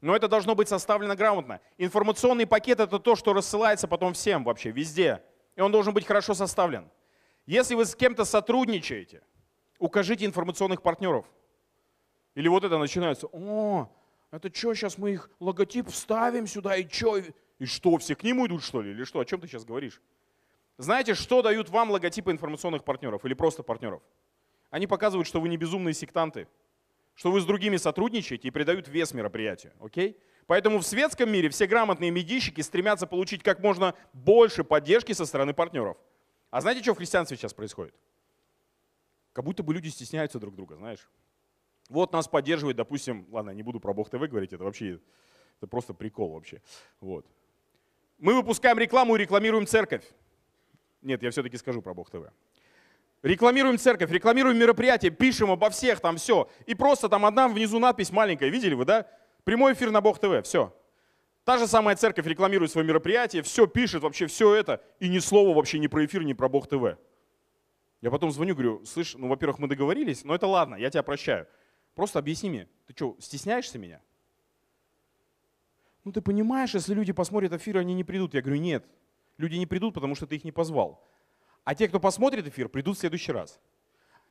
Но 0.00 0.14
это 0.14 0.28
должно 0.28 0.54
быть 0.54 0.68
составлено 0.68 1.14
грамотно. 1.14 1.60
Информационный 1.76 2.46
пакет 2.46 2.80
это 2.80 2.98
то, 2.98 3.16
что 3.16 3.32
рассылается 3.32 3.88
потом 3.88 4.12
всем 4.12 4.44
вообще, 4.44 4.70
везде. 4.70 5.22
И 5.56 5.60
он 5.60 5.72
должен 5.72 5.94
быть 5.94 6.06
хорошо 6.06 6.34
составлен. 6.34 6.88
Если 7.46 7.74
вы 7.74 7.86
с 7.86 7.94
кем-то 7.94 8.24
сотрудничаете, 8.24 9.22
укажите 9.78 10.26
информационных 10.26 10.82
партнеров. 10.82 11.26
Или 12.34 12.48
вот 12.48 12.62
это 12.64 12.78
начинается, 12.78 13.26
о, 13.32 13.88
это 14.30 14.54
что, 14.54 14.74
сейчас 14.74 14.98
мы 14.98 15.12
их 15.12 15.30
логотип 15.40 15.88
вставим 15.88 16.46
сюда, 16.46 16.76
и 16.76 16.88
что? 16.88 17.18
И 17.58 17.64
что, 17.64 17.96
все 17.98 18.14
к 18.14 18.22
ним 18.22 18.44
идут, 18.46 18.62
что 18.62 18.82
ли? 18.82 18.90
Или 18.90 19.04
что? 19.04 19.20
О 19.20 19.24
чем 19.24 19.40
ты 19.40 19.48
сейчас 19.48 19.64
говоришь? 19.64 20.00
Знаете, 20.76 21.14
что 21.14 21.42
дают 21.42 21.70
вам 21.70 21.90
логотипы 21.90 22.30
информационных 22.30 22.84
партнеров 22.84 23.24
или 23.24 23.34
просто 23.34 23.62
партнеров? 23.62 24.00
Они 24.70 24.86
показывают, 24.86 25.26
что 25.26 25.40
вы 25.40 25.48
не 25.48 25.56
безумные 25.56 25.94
сектанты, 25.94 26.46
что 27.14 27.32
вы 27.32 27.40
с 27.40 27.44
другими 27.44 27.76
сотрудничаете 27.76 28.46
и 28.46 28.50
придают 28.50 28.86
вес 28.86 29.12
мероприятию. 29.12 29.72
Окей? 29.80 30.16
Поэтому 30.46 30.78
в 30.78 30.86
светском 30.86 31.30
мире 31.30 31.48
все 31.48 31.66
грамотные 31.66 32.10
медийщики 32.10 32.60
стремятся 32.60 33.06
получить 33.06 33.42
как 33.42 33.60
можно 33.60 33.94
больше 34.12 34.62
поддержки 34.62 35.12
со 35.12 35.26
стороны 35.26 35.52
партнеров. 35.52 35.96
А 36.50 36.60
знаете, 36.60 36.82
что 36.82 36.94
в 36.94 36.98
христианстве 36.98 37.36
сейчас 37.36 37.52
происходит? 37.52 37.94
Как 39.32 39.44
будто 39.44 39.62
бы 39.62 39.74
люди 39.74 39.88
стесняются 39.88 40.38
друг 40.38 40.54
друга, 40.54 40.76
знаешь. 40.76 41.08
Вот 41.88 42.12
нас 42.12 42.28
поддерживает, 42.28 42.76
допустим, 42.76 43.26
ладно, 43.30 43.50
не 43.50 43.62
буду 43.62 43.80
про 43.80 43.94
Бог 43.94 44.10
ТВ 44.10 44.18
говорить, 44.18 44.52
это 44.52 44.64
вообще, 44.64 45.00
это 45.58 45.66
просто 45.66 45.94
прикол 45.94 46.32
вообще. 46.32 46.60
Вот. 47.00 47.26
Мы 48.18 48.34
выпускаем 48.34 48.78
рекламу 48.78 49.16
и 49.16 49.18
рекламируем 49.18 49.66
церковь. 49.66 50.04
Нет, 51.02 51.22
я 51.22 51.30
все-таки 51.30 51.56
скажу 51.56 51.80
про 51.80 51.94
Бог 51.94 52.10
ТВ. 52.10 52.30
Рекламируем 53.22 53.78
церковь, 53.78 54.10
рекламируем 54.10 54.58
мероприятия, 54.58 55.10
пишем 55.10 55.50
обо 55.50 55.70
всех, 55.70 56.00
там 56.00 56.16
все. 56.16 56.48
И 56.66 56.74
просто 56.74 57.08
там 57.08 57.24
одна 57.24 57.48
внизу 57.48 57.78
надпись 57.78 58.12
маленькая, 58.12 58.48
видели 58.48 58.74
вы, 58.74 58.84
да? 58.84 59.08
Прямой 59.44 59.72
эфир 59.72 59.90
на 59.90 60.00
Бог 60.00 60.18
ТВ, 60.18 60.42
все. 60.44 60.74
Та 61.44 61.56
же 61.56 61.66
самая 61.66 61.96
церковь 61.96 62.26
рекламирует 62.26 62.70
свое 62.70 62.86
мероприятие, 62.86 63.42
все 63.42 63.66
пишет, 63.66 64.02
вообще 64.02 64.26
все 64.26 64.54
это, 64.54 64.82
и 65.00 65.08
ни 65.08 65.18
слова 65.18 65.56
вообще 65.56 65.78
не 65.78 65.88
про 65.88 66.04
эфир, 66.04 66.22
не 66.22 66.34
про 66.34 66.48
Бог 66.48 66.68
ТВ. 66.68 66.98
Я 68.02 68.10
потом 68.10 68.30
звоню, 68.30 68.54
говорю, 68.54 68.84
слышь, 68.84 69.14
ну, 69.16 69.28
во-первых, 69.28 69.58
мы 69.58 69.66
договорились, 69.66 70.24
но 70.24 70.34
это 70.34 70.46
ладно, 70.46 70.74
я 70.74 70.90
тебя 70.90 71.02
прощаю. 71.02 71.48
Просто 71.98 72.20
объясни 72.20 72.48
мне, 72.48 72.68
ты 72.86 72.92
что, 72.94 73.16
стесняешься 73.18 73.76
меня? 73.76 74.00
Ну 76.04 76.12
ты 76.12 76.20
понимаешь, 76.20 76.72
если 76.74 76.94
люди 76.94 77.12
посмотрят 77.12 77.52
эфир, 77.52 77.78
они 77.78 77.92
не 77.92 78.04
придут. 78.04 78.34
Я 78.34 78.40
говорю, 78.40 78.60
нет, 78.60 78.86
люди 79.36 79.56
не 79.56 79.66
придут, 79.66 79.94
потому 79.94 80.14
что 80.14 80.28
ты 80.28 80.36
их 80.36 80.44
не 80.44 80.52
позвал. 80.52 81.04
А 81.64 81.74
те, 81.74 81.88
кто 81.88 81.98
посмотрит 81.98 82.46
эфир, 82.46 82.68
придут 82.68 82.98
в 82.98 83.00
следующий 83.00 83.32
раз. 83.32 83.60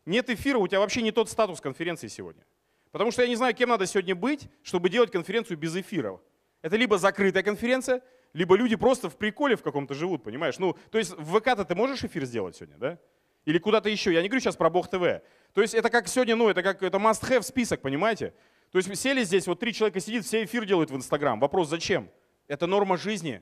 Нет 0.05 0.29
эфира, 0.29 0.59
у 0.59 0.67
тебя 0.69 0.79
вообще 0.79 1.01
не 1.01 1.11
тот 1.11 1.29
статус 1.29 1.59
конференции 1.59 2.07
сегодня. 2.07 2.45
Потому 2.93 3.11
что 3.11 3.21
я 3.21 3.27
не 3.27 3.35
знаю, 3.35 3.53
кем 3.53 3.67
надо 3.67 3.85
сегодня 3.85 4.15
быть, 4.15 4.47
чтобы 4.63 4.89
делать 4.89 5.11
конференцию 5.11 5.57
без 5.57 5.75
эфира. 5.75 6.21
Это 6.61 6.77
либо 6.77 6.97
закрытая 6.97 7.43
конференция, 7.43 8.01
либо 8.31 8.55
люди 8.55 8.77
просто 8.77 9.09
в 9.09 9.17
приколе 9.17 9.57
в 9.57 9.61
каком-то 9.61 9.93
живут, 9.93 10.23
понимаешь? 10.23 10.57
Ну, 10.57 10.77
то 10.89 10.99
есть 10.99 11.17
в 11.17 11.37
ВК-то 11.37 11.65
ты 11.65 11.75
можешь 11.75 12.01
эфир 12.01 12.23
сделать 12.23 12.55
сегодня, 12.55 12.77
да? 12.77 12.99
Или 13.47 13.59
куда-то 13.59 13.87
еще. 13.87 14.13
Я 14.13 14.21
не 14.21 14.27
говорю 14.27 14.41
сейчас 14.41 14.57
про 14.57 14.69
Бог 14.69 14.89
ТВ. 14.89 15.23
То 15.53 15.61
есть 15.61 15.73
это 15.73 15.89
как 15.89 16.09
сегодня, 16.09 16.35
ну, 16.35 16.49
это 16.49 16.61
как 16.61 16.83
это 16.83 16.97
must-have 16.97 17.43
список, 17.43 17.79
понимаете? 17.79 18.33
То 18.71 18.77
есть 18.77 18.93
сели 18.97 19.23
здесь, 19.23 19.47
вот 19.47 19.57
три 19.61 19.71
человека 19.73 20.01
сидит, 20.01 20.25
все 20.25 20.43
эфир 20.43 20.65
делают 20.65 20.91
в 20.91 20.95
Инстаграм. 20.97 21.39
Вопрос, 21.39 21.69
зачем? 21.69 22.09
Это 22.49 22.67
норма 22.67 22.97
жизни. 22.97 23.41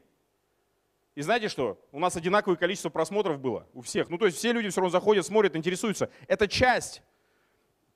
И 1.16 1.24
знаете 1.24 1.49
что? 1.49 1.84
У 1.91 1.97
нас 1.97 2.16
одинаковое 2.16 2.56
количество 2.56 2.89
просмотров 2.89 3.39
было 3.39 3.68
у 3.74 3.82
всех. 3.82 4.10
Ну, 4.10 4.20
то 4.20 4.28
есть 4.28 4.38
все 4.38 4.51
люди 4.51 4.70
все 4.70 4.80
равно 4.80 4.91
заходят, 4.91 5.26
смотрят, 5.26 5.56
интересуются. 5.56 6.12
Это 6.28 6.47
часть. 6.47 7.01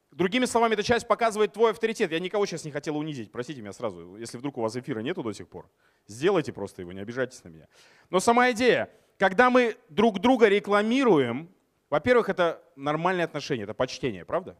Другими 0.09 0.45
словами, 0.45 0.73
эта 0.73 0.81
часть 0.81 1.07
показывает 1.07 1.53
твой 1.53 1.69
авторитет. 1.69 2.11
Я 2.11 2.19
никого 2.19 2.47
сейчас 2.47 2.65
не 2.65 2.71
хотел 2.71 2.97
унизить, 2.97 3.31
простите 3.31 3.61
меня 3.61 3.71
сразу, 3.71 4.15
если 4.15 4.39
вдруг 4.39 4.57
у 4.57 4.61
вас 4.61 4.75
эфира 4.75 5.01
нету 5.01 5.21
до 5.21 5.31
сих 5.31 5.47
пор. 5.47 5.69
Сделайте 6.07 6.53
просто 6.53 6.81
его, 6.81 6.91
не 6.91 7.01
обижайтесь 7.01 7.43
на 7.43 7.49
меня. 7.49 7.67
Но 8.09 8.19
сама 8.19 8.49
идея, 8.49 8.89
когда 9.19 9.51
мы 9.51 9.77
друг 9.89 10.19
друга 10.19 10.49
рекламируем, 10.49 11.51
во-первых, 11.89 12.29
это 12.29 12.61
нормальные 12.75 13.25
отношения, 13.25 13.63
это 13.63 13.73
почтение, 13.73 14.25
правда? 14.25 14.57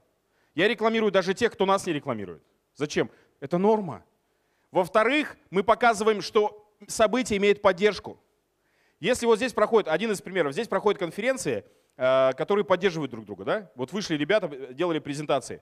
Я 0.56 0.68
рекламирую 0.68 1.12
даже 1.12 1.34
тех, 1.34 1.52
кто 1.54 1.66
нас 1.66 1.86
не 1.86 1.94
рекламирует. 1.94 2.44
Зачем? 2.76 3.10
Это 3.40 3.58
норма. 3.58 4.04
Во-вторых, 4.72 5.38
мы 5.50 5.64
показываем, 5.64 6.22
что 6.22 6.74
событие 6.88 7.38
имеет 7.38 7.62
поддержку. 7.62 8.20
Если 9.00 9.26
вот 9.26 9.38
здесь 9.38 9.54
проходит, 9.54 9.88
один 9.88 10.12
из 10.12 10.22
примеров, 10.22 10.54
здесь 10.54 10.68
проходят 10.68 11.00
конференции, 11.00 11.64
э, 11.98 12.34
которые 12.34 12.66
поддерживают 12.66 13.12
друг 13.12 13.26
друга. 13.26 13.46
Да? 13.46 13.72
Вот 13.76 13.94
вышли 13.94 14.16
ребята, 14.16 14.48
делали 14.74 15.00
презентации. 15.00 15.62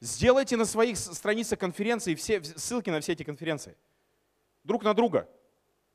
Сделайте 0.00 0.56
на 0.56 0.64
своих 0.64 0.96
страницах 0.96 1.58
конференции 1.58 2.14
все, 2.14 2.42
ссылки 2.42 2.90
на 2.90 3.00
все 3.00 3.12
эти 3.12 3.24
конференции. 3.24 3.76
Друг 4.62 4.84
на 4.84 4.94
друга. 4.94 5.28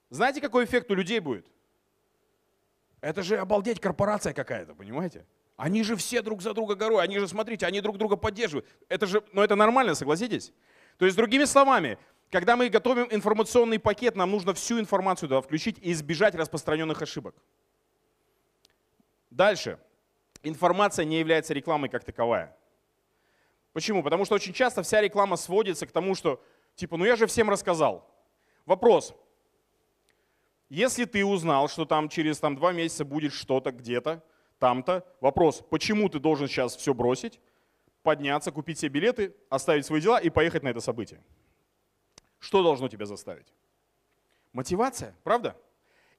Знаете, 0.09 0.41
какой 0.41 0.65
эффект 0.65 0.91
у 0.91 0.95
людей 0.95 1.19
будет? 1.19 1.47
Это 3.03 3.21
же 3.21 3.37
обалдеть 3.37 3.81
корпорация 3.81 4.31
какая-то, 4.31 4.75
понимаете? 4.75 5.25
Они 5.57 5.83
же 5.83 5.97
все 5.97 6.21
друг 6.21 6.41
за 6.41 6.53
друга 6.53 6.75
горой, 6.75 7.03
они 7.03 7.19
же, 7.19 7.27
смотрите, 7.27 7.65
они 7.65 7.81
друг 7.81 7.97
друга 7.97 8.15
поддерживают. 8.15 8.65
Это 8.87 9.07
же, 9.07 9.21
ну 9.33 9.41
это 9.41 9.57
нормально, 9.57 9.93
согласитесь? 9.93 10.53
То 10.97 11.03
есть, 11.03 11.17
другими 11.17 11.43
словами, 11.43 11.97
когда 12.31 12.55
мы 12.55 12.69
готовим 12.69 13.09
информационный 13.11 13.77
пакет, 13.77 14.15
нам 14.15 14.31
нужно 14.31 14.53
всю 14.53 14.79
информацию 14.79 15.27
туда 15.27 15.41
включить 15.41 15.79
и 15.81 15.91
избежать 15.91 16.33
распространенных 16.33 17.01
ошибок. 17.01 17.35
Дальше. 19.29 19.79
Информация 20.41 21.03
не 21.03 21.19
является 21.19 21.53
рекламой 21.53 21.89
как 21.89 22.05
таковая. 22.05 22.55
Почему? 23.73 24.01
Потому 24.01 24.23
что 24.23 24.35
очень 24.35 24.53
часто 24.53 24.81
вся 24.81 25.01
реклама 25.01 25.35
сводится 25.35 25.85
к 25.85 25.91
тому, 25.91 26.15
что, 26.15 26.41
типа, 26.75 26.95
ну 26.95 27.03
я 27.03 27.17
же 27.17 27.27
всем 27.27 27.49
рассказал. 27.49 28.09
Вопрос, 28.65 29.13
если 30.73 31.05
ты 31.05 31.23
узнал, 31.23 31.69
что 31.69 31.85
там 31.85 32.09
через 32.09 32.39
там, 32.39 32.55
два 32.55 32.71
месяца 32.71 33.05
будет 33.05 33.31
что-то 33.31 33.71
где-то, 33.71 34.23
там-то, 34.57 35.05
вопрос, 35.21 35.61
почему 35.69 36.09
ты 36.09 36.17
должен 36.17 36.47
сейчас 36.47 36.75
все 36.75 36.95
бросить, 36.95 37.39
подняться, 38.01 38.51
купить 38.51 38.79
себе 38.79 38.89
билеты, 38.89 39.35
оставить 39.49 39.85
свои 39.85 40.01
дела 40.01 40.17
и 40.17 40.31
поехать 40.31 40.63
на 40.63 40.69
это 40.69 40.79
событие? 40.79 41.21
Что 42.39 42.63
должно 42.63 42.87
тебя 42.87 43.05
заставить? 43.05 43.45
Мотивация, 44.51 45.15
правда? 45.23 45.55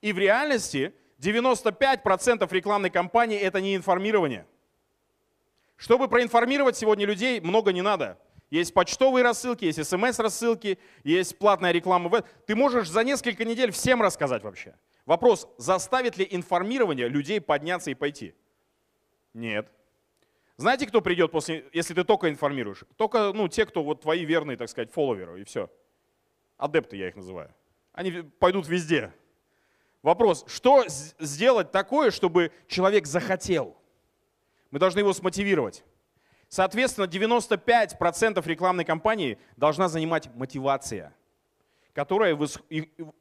И 0.01 0.13
в 0.13 0.19
реальности 0.19 0.95
95% 1.19 2.47
рекламной 2.53 2.91
кампании 2.91 3.41
это 3.41 3.61
не 3.61 3.75
информирование. 3.75 4.47
Чтобы 5.77 6.07
проинформировать 6.07 6.77
сегодня 6.77 7.07
людей, 7.07 7.41
много 7.41 7.73
не 7.73 7.83
надо. 7.83 8.21
Есть 8.55 8.73
почтовые 8.73 9.25
рассылки, 9.25 9.65
есть 9.65 9.85
смс-рассылки, 9.85 10.79
есть 11.03 11.37
платная 11.39 11.73
реклама. 11.73 12.23
Ты 12.47 12.55
можешь 12.55 12.89
за 12.89 13.03
несколько 13.03 13.45
недель 13.45 13.73
всем 13.73 14.01
рассказать 14.01 14.45
вообще. 14.45 14.77
Вопрос, 15.07 15.49
заставит 15.59 16.17
ли 16.19 16.29
информирование 16.31 17.09
людей 17.09 17.41
подняться 17.41 17.91
и 17.91 17.95
пойти? 17.95 18.33
Нет. 19.33 19.73
Знаете, 20.57 20.87
кто 20.87 21.01
придет 21.01 21.33
после, 21.33 21.69
если 21.73 21.95
ты 21.95 22.05
только 22.05 22.31
информируешь? 22.31 22.85
Только 22.95 23.33
ну, 23.33 23.49
те, 23.49 23.67
кто 23.67 23.83
вот 23.83 24.03
твои 24.03 24.25
верные, 24.25 24.57
так 24.57 24.69
сказать, 24.69 24.93
фолловеры, 24.93 25.41
и 25.41 25.45
все. 25.45 25.69
Адепты 26.57 26.97
я 26.97 27.09
их 27.09 27.17
называю. 27.17 27.53
Они 27.93 28.23
пойдут 28.39 28.69
везде. 28.69 29.13
Вопрос, 30.01 30.45
что 30.47 30.85
сделать 30.87 31.73
такое, 31.73 32.13
чтобы 32.13 32.53
человек 32.69 33.09
захотел? 33.09 33.77
Мы 34.71 34.79
должны 34.79 35.01
его 35.01 35.13
смотивировать. 35.13 35.83
Соответственно, 36.55 37.07
95% 37.07 38.47
рекламной 38.47 38.85
кампании 38.85 39.39
должна 39.57 39.89
занимать 39.89 40.33
мотивация, 40.37 41.13
которая 41.93 42.39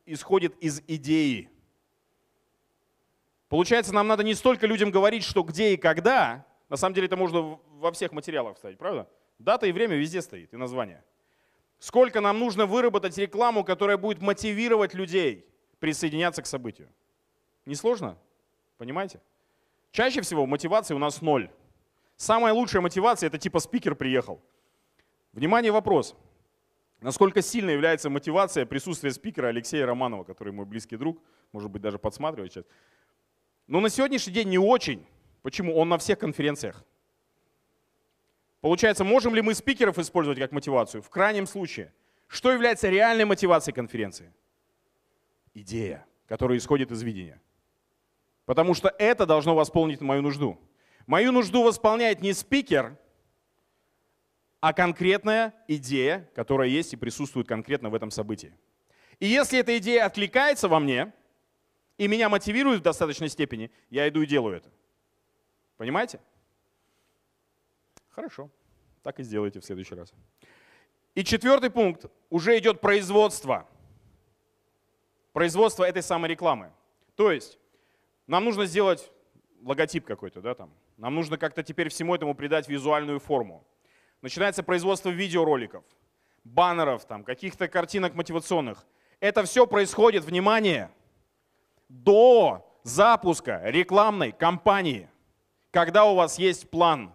исходит 0.05 0.55
из 0.57 0.83
идеи. 0.87 1.49
Получается, 3.49 3.91
нам 3.91 4.07
надо 4.07 4.23
не 4.23 4.35
столько 4.35 4.67
людям 4.67 4.91
говорить, 4.91 5.23
что 5.23 5.41
где 5.41 5.73
и 5.73 5.77
когда, 5.77 6.45
на 6.69 6.77
самом 6.77 6.93
деле 6.93 7.07
это 7.07 7.17
можно 7.17 7.57
во 7.79 7.91
всех 7.91 8.11
материалах 8.11 8.53
вставить, 8.53 8.77
правда? 8.77 9.09
Дата 9.39 9.65
и 9.65 9.71
время 9.71 9.95
везде 9.95 10.21
стоит, 10.21 10.53
и 10.53 10.57
название. 10.57 11.03
Сколько 11.79 12.21
нам 12.21 12.37
нужно 12.37 12.67
выработать 12.67 13.17
рекламу, 13.17 13.63
которая 13.63 13.97
будет 13.97 14.21
мотивировать 14.21 14.93
людей 14.93 15.43
присоединяться 15.79 16.43
к 16.43 16.45
событию. 16.45 16.87
Несложно? 17.65 18.15
Понимаете? 18.77 19.21
Чаще 19.89 20.21
всего 20.21 20.45
мотивации 20.45 20.93
у 20.93 20.99
нас 20.99 21.19
ноль. 21.19 21.49
Самая 22.23 22.53
лучшая 22.53 22.81
мотивация– 22.81 23.27
это 23.29 23.37
типа 23.37 23.59
спикер 23.59 23.95
приехал. 23.95 24.41
Внимание, 25.33 25.73
вопрос. 25.73 26.15
Насколько 27.01 27.41
сильно 27.41 27.71
является 27.71 28.09
мотивация 28.09 28.65
присутствия 28.65 29.11
спикера 29.11 29.47
Алексея 29.47 29.85
Романова, 29.85 30.23
который 30.23 30.53
мой 30.53 30.65
близкий 30.65 30.95
друг, 30.95 31.21
может 31.51 31.69
быть, 31.69 31.81
даже 31.81 31.99
подсматривает 31.99 32.53
сейчас. 32.53 32.63
Но 33.67 33.81
на 33.81 33.89
сегодняшний 33.89 34.31
день 34.31 34.47
не 34.47 34.57
очень. 34.57 35.05
Почему? 35.41 35.75
Он 35.75 35.89
на 35.89 35.97
всех 35.97 36.17
конференциях. 36.17 36.85
Получается, 38.61 39.03
можем 39.03 39.35
ли 39.35 39.41
мы 39.41 39.53
спикеров 39.53 39.99
использовать 39.99 40.39
как 40.39 40.53
мотивацию? 40.53 41.01
В 41.01 41.09
крайнем 41.09 41.45
случае. 41.45 41.91
Что 42.27 42.53
является 42.53 42.87
реальной 42.87 43.25
мотивацией 43.25 43.75
конференции? 43.75 44.31
Идея, 45.53 46.05
которая 46.27 46.57
исходит 46.57 46.89
из 46.89 47.01
видения. 47.01 47.41
Потому 48.45 48.75
что 48.75 48.95
это 48.97 49.25
должно 49.25 49.55
восполнить 49.55 49.99
мою 49.99 50.21
нужду. 50.21 50.57
Мою 51.05 51.31
нужду 51.31 51.63
восполняет 51.63 52.21
не 52.21 52.33
спикер, 52.33 52.97
а 54.59 54.73
конкретная 54.73 55.53
идея, 55.67 56.29
которая 56.35 56.69
есть 56.69 56.93
и 56.93 56.97
присутствует 56.97 57.47
конкретно 57.47 57.89
в 57.89 57.95
этом 57.95 58.11
событии. 58.11 58.55
И 59.19 59.27
если 59.27 59.59
эта 59.59 59.77
идея 59.77 60.05
откликается 60.05 60.67
во 60.67 60.79
мне 60.79 61.13
и 61.97 62.07
меня 62.07 62.29
мотивирует 62.29 62.79
в 62.79 62.83
достаточной 62.83 63.29
степени, 63.29 63.71
я 63.89 64.07
иду 64.07 64.21
и 64.21 64.25
делаю 64.25 64.57
это. 64.57 64.71
Понимаете? 65.77 66.21
Хорошо. 68.09 68.49
Так 69.01 69.19
и 69.19 69.23
сделайте 69.23 69.59
в 69.59 69.65
следующий 69.65 69.95
раз. 69.95 70.13
И 71.15 71.23
четвертый 71.23 71.69
пункт. 71.69 72.05
Уже 72.29 72.57
идет 72.57 72.79
производство. 72.79 73.67
Производство 75.33 75.83
этой 75.83 76.01
самой 76.01 76.29
рекламы. 76.29 76.71
То 77.15 77.31
есть 77.31 77.59
нам 78.27 78.45
нужно 78.45 78.65
сделать 78.65 79.11
логотип 79.61 80.05
какой-то, 80.05 80.41
да, 80.41 80.55
там. 80.55 80.73
Нам 80.97 81.15
нужно 81.15 81.37
как-то 81.37 81.63
теперь 81.63 81.89
всему 81.89 82.15
этому 82.15 82.35
придать 82.35 82.67
визуальную 82.67 83.19
форму. 83.19 83.65
Начинается 84.21 84.63
производство 84.63 85.09
видеороликов, 85.09 85.83
баннеров, 86.43 87.05
там, 87.05 87.23
каких-то 87.23 87.67
картинок 87.67 88.13
мотивационных. 88.13 88.85
Это 89.19 89.43
все 89.43 89.67
происходит, 89.67 90.23
внимание, 90.23 90.91
до 91.89 92.69
запуска 92.83 93.61
рекламной 93.65 94.31
кампании, 94.31 95.09
когда 95.71 96.05
у 96.05 96.15
вас 96.15 96.37
есть 96.39 96.69
план. 96.69 97.13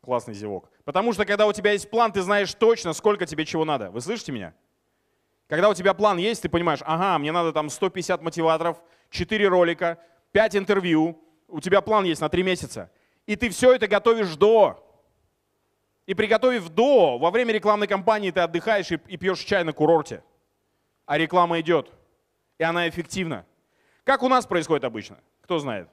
Классный 0.00 0.34
зевок. 0.34 0.70
Потому 0.84 1.12
что 1.12 1.24
когда 1.24 1.46
у 1.46 1.52
тебя 1.52 1.72
есть 1.72 1.90
план, 1.90 2.12
ты 2.12 2.22
знаешь 2.22 2.54
точно, 2.54 2.92
сколько 2.92 3.26
тебе 3.26 3.44
чего 3.44 3.64
надо. 3.64 3.90
Вы 3.90 4.00
слышите 4.00 4.32
меня? 4.32 4.54
Когда 5.48 5.68
у 5.68 5.74
тебя 5.74 5.94
план 5.94 6.18
есть, 6.18 6.42
ты 6.42 6.48
понимаешь, 6.48 6.80
ага, 6.84 7.18
мне 7.18 7.32
надо 7.32 7.52
там 7.52 7.70
150 7.70 8.22
мотиваторов, 8.22 8.82
4 9.10 9.48
ролика, 9.48 9.98
5 10.32 10.56
интервью, 10.56 11.20
у 11.48 11.60
тебя 11.60 11.80
план 11.80 12.04
есть 12.04 12.20
на 12.20 12.28
3 12.28 12.42
месяца. 12.42 12.90
И 13.26 13.36
ты 13.36 13.48
все 13.50 13.74
это 13.74 13.88
готовишь 13.88 14.34
до. 14.36 14.82
И 16.06 16.14
приготовив 16.14 16.68
до, 16.68 17.18
во 17.18 17.30
время 17.30 17.52
рекламной 17.52 17.86
кампании 17.86 18.30
ты 18.30 18.40
отдыхаешь 18.40 18.92
и, 18.92 19.00
и 19.08 19.16
пьешь 19.16 19.40
чай 19.40 19.64
на 19.64 19.72
курорте. 19.72 20.22
А 21.04 21.18
реклама 21.18 21.60
идет. 21.60 21.90
И 22.58 22.62
она 22.62 22.88
эффективна. 22.88 23.44
Как 24.04 24.22
у 24.22 24.28
нас 24.28 24.46
происходит 24.46 24.84
обычно? 24.84 25.18
Кто 25.42 25.58
знает? 25.58 25.88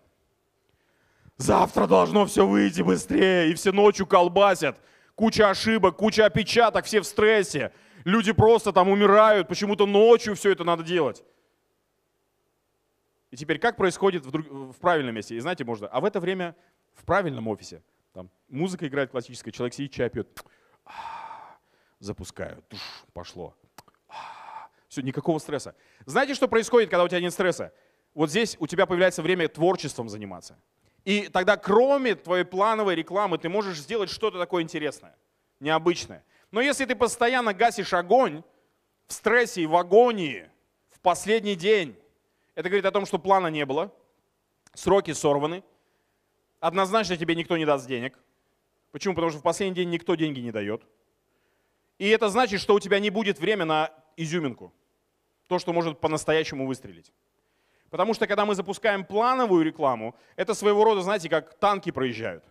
Завтра 1.37 1.87
должно 1.87 2.25
все 2.25 2.45
выйти 2.45 2.83
быстрее. 2.83 3.49
И 3.49 3.55
все 3.55 3.71
ночью 3.71 4.05
колбасят. 4.05 4.79
Куча 5.15 5.49
ошибок, 5.49 5.97
куча 5.97 6.25
опечаток, 6.25 6.85
все 6.85 7.01
в 7.01 7.05
стрессе. 7.05 7.71
Люди 8.03 8.31
просто 8.33 8.71
там 8.71 8.89
умирают, 8.89 9.47
почему-то 9.47 9.85
ночью 9.85 10.35
все 10.35 10.51
это 10.51 10.63
надо 10.63 10.83
делать. 10.83 11.23
И 13.33 13.35
теперь 13.35 13.57
как 13.57 13.77
происходит 13.77 14.27
в, 14.27 14.29
друг, 14.29 14.45
в 14.47 14.79
правильном 14.79 15.15
месте? 15.15 15.35
И 15.35 15.39
знаете, 15.39 15.65
можно, 15.65 15.87
а 15.87 16.01
в 16.01 16.05
это 16.05 16.19
время 16.19 16.55
в 16.93 17.03
правильном 17.03 17.47
офисе, 17.47 17.81
там 18.13 18.29
музыка 18.47 18.87
играет 18.87 19.09
классическая, 19.09 19.51
человек 19.51 19.73
сидит, 19.73 19.91
чай 19.91 20.07
пьет, 20.11 20.45
запускаю, 21.99 22.63
пошло. 23.11 23.55
Все, 24.87 25.01
никакого 25.01 25.39
стресса. 25.39 25.75
Знаете, 26.05 26.35
что 26.35 26.47
происходит, 26.47 26.91
когда 26.91 27.03
у 27.03 27.07
тебя 27.07 27.21
нет 27.21 27.33
стресса? 27.33 27.73
Вот 28.13 28.29
здесь 28.29 28.55
у 28.59 28.67
тебя 28.67 28.85
появляется 28.85 29.23
время 29.23 29.47
творчеством 29.47 30.09
заниматься. 30.09 30.55
И 31.03 31.27
тогда, 31.27 31.57
кроме 31.57 32.13
твоей 32.13 32.45
плановой 32.45 32.93
рекламы, 32.93 33.39
ты 33.39 33.49
можешь 33.49 33.79
сделать 33.79 34.11
что-то 34.11 34.37
такое 34.37 34.61
интересное, 34.61 35.17
необычное. 35.59 36.23
Но 36.51 36.61
если 36.61 36.85
ты 36.85 36.93
постоянно 36.93 37.55
гасишь 37.55 37.95
огонь 37.95 38.43
в 39.07 39.13
стрессе 39.13 39.63
и 39.63 39.65
в 39.65 39.75
агонии 39.75 40.51
в 40.91 40.99
последний 40.99 41.55
день, 41.55 41.97
это 42.55 42.69
говорит 42.69 42.85
о 42.85 42.91
том, 42.91 43.05
что 43.05 43.19
плана 43.19 43.47
не 43.47 43.65
было, 43.65 43.93
сроки 44.73 45.11
сорваны, 45.13 45.63
однозначно 46.59 47.17
тебе 47.17 47.35
никто 47.35 47.57
не 47.57 47.65
даст 47.65 47.87
денег. 47.87 48.17
Почему? 48.91 49.15
Потому 49.15 49.31
что 49.31 49.39
в 49.39 49.43
последний 49.43 49.75
день 49.75 49.89
никто 49.89 50.15
деньги 50.15 50.39
не 50.39 50.51
дает. 50.51 50.83
И 51.97 52.07
это 52.09 52.29
значит, 52.29 52.61
что 52.61 52.75
у 52.75 52.79
тебя 52.79 52.99
не 52.99 53.09
будет 53.09 53.39
времени 53.39 53.67
на 53.67 53.91
изюминку. 54.17 54.73
То, 55.47 55.59
что 55.59 55.73
может 55.73 55.99
по-настоящему 55.99 56.67
выстрелить. 56.67 57.11
Потому 57.89 58.13
что 58.13 58.27
когда 58.27 58.45
мы 58.45 58.55
запускаем 58.55 59.05
плановую 59.05 59.63
рекламу, 59.63 60.15
это 60.35 60.53
своего 60.53 60.83
рода, 60.83 61.01
знаете, 61.01 61.29
как 61.29 61.53
танки 61.59 61.91
проезжают. 61.91 62.43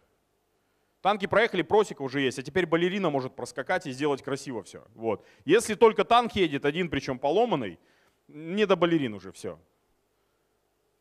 Танки 1.01 1.27
проехали, 1.27 1.63
просека 1.63 2.03
уже 2.03 2.21
есть, 2.21 2.39
а 2.39 2.43
теперь 2.43 2.65
балерина 2.65 3.11
может 3.11 3.35
проскакать 3.35 3.87
и 3.87 3.91
сделать 3.91 4.23
красиво 4.23 4.63
все. 4.63 4.85
Вот. 4.95 5.27
Если 5.45 5.75
только 5.75 6.05
танк 6.05 6.37
едет, 6.37 6.65
один 6.65 6.89
причем 6.89 7.19
поломанный, 7.19 7.81
не 8.29 8.67
до 8.67 8.77
балерин 8.77 9.15
уже 9.15 9.33
все. 9.33 9.59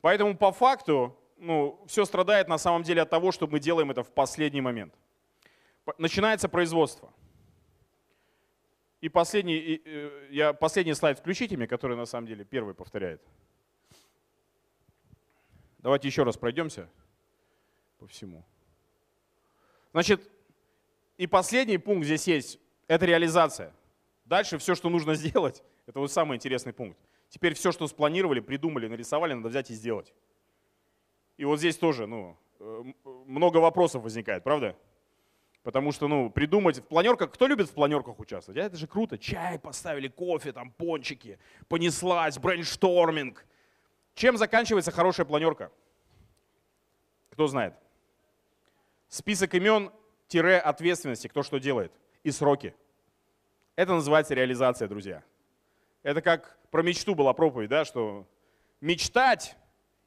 Поэтому 0.02 0.36
по 0.36 0.52
факту 0.52 1.16
ну, 1.38 1.84
все 1.88 2.06
страдает 2.06 2.47
на 2.47 2.58
самом 2.58 2.84
деле 2.84 3.02
от 3.02 3.10
того, 3.10 3.32
что 3.32 3.47
мы 3.47 3.60
делаем 3.60 3.91
это 3.91 4.04
в 4.04 4.12
последний 4.12 4.62
момент. 4.62 4.93
Начинается 5.97 6.49
производство. 6.49 7.12
И 9.02 9.10
последний, 9.10 9.82
э, 9.84 10.28
я, 10.30 10.54
последний 10.54 10.93
слайд 10.93 11.18
включите 11.18 11.58
мне, 11.58 11.68
который 11.68 11.97
на 11.97 12.06
самом 12.06 12.28
деле 12.28 12.45
первый 12.45 12.76
повторяет. 12.76 13.22
Давайте 15.80 16.08
еще 16.08 16.22
раз 16.22 16.38
пройдемся 16.38 16.88
по 17.97 18.06
всему. 18.06 18.43
Значит, 19.91 20.30
и 21.18 21.26
последний 21.26 21.80
пункт 21.80 22.06
здесь 22.06 22.28
есть, 22.28 22.60
это 22.88 23.06
реализация. 23.06 23.74
Дальше 24.26 24.60
все, 24.60 24.76
что 24.76 24.89
нужно 24.89 25.16
сделать, 25.16 25.64
это 25.88 25.99
вот 25.99 26.12
самый 26.12 26.36
интересный 26.36 26.72
пункт. 26.74 26.99
Теперь 27.32 27.54
все, 27.54 27.72
что 27.72 27.88
спланировали, 27.88 28.42
придумали, 28.42 28.88
нарисовали, 28.88 29.34
надо 29.34 29.48
взять 29.48 29.72
и 29.72 29.74
сделать. 29.74 30.14
И 31.38 31.46
вот 31.46 31.60
здесь 31.60 31.78
тоже 31.78 32.06
ну, 32.06 32.38
э, 32.60 32.84
много 33.26 33.58
вопросов 33.58 34.04
возникает, 34.04 34.44
правда? 34.44 34.76
Потому 35.64 35.94
что, 35.94 36.10
ну, 36.10 36.30
придумать 36.30 36.80
в 36.80 36.84
планерках, 36.84 37.32
кто 37.32 37.48
любит 37.48 37.70
в 37.70 37.74
планерках 37.74 38.20
участвовать? 38.20 38.60
А 38.60 38.66
это 38.66 38.76
же 38.76 38.86
круто. 38.86 39.18
Чай 39.18 39.58
поставили, 39.58 40.10
кофе, 40.10 40.52
там, 40.52 40.72
пончики, 40.72 41.40
понеслась, 41.70 42.38
brainstorming. 42.38 43.46
Чем 44.14 44.36
заканчивается 44.36 44.92
хорошая 44.92 45.26
планерка? 45.26 45.72
Кто 47.30 47.48
знает? 47.48 47.76
Список 49.08 49.54
имен-ответственности, 49.56 51.30
кто 51.30 51.44
что 51.44 51.60
делает, 51.60 51.94
и 52.24 52.32
сроки. 52.32 52.76
Это 53.78 53.94
называется 53.94 54.34
реализация, 54.34 54.90
друзья. 54.90 55.24
Это 56.04 56.22
как 56.22 56.58
про 56.72 56.82
мечту 56.82 57.14
была 57.14 57.34
проповедь, 57.34 57.70
да, 57.70 57.86
что 57.86 58.26
мечтать 58.80 59.56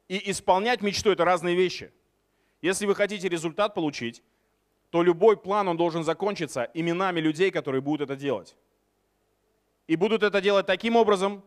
и 0.07 0.31
исполнять 0.31 0.81
мечту– 0.81 1.09
это 1.11 1.23
разные 1.23 1.55
вещи. 1.55 1.93
Если 2.61 2.85
вы 2.85 2.95
хотите 2.95 3.29
результат 3.29 3.73
получить, 3.73 4.23
то 4.89 5.03
любой 5.03 5.37
план, 5.37 5.67
он 5.67 5.77
должен 5.77 6.03
закончиться 6.03 6.69
именами 6.73 7.19
людей, 7.19 7.51
которые 7.51 7.81
будут 7.81 8.09
это 8.09 8.15
делать. 8.15 8.55
И 9.87 9.95
будут 9.95 10.23
это 10.23 10.41
делать 10.41 10.65
таким 10.65 10.95
образом, 10.95 11.43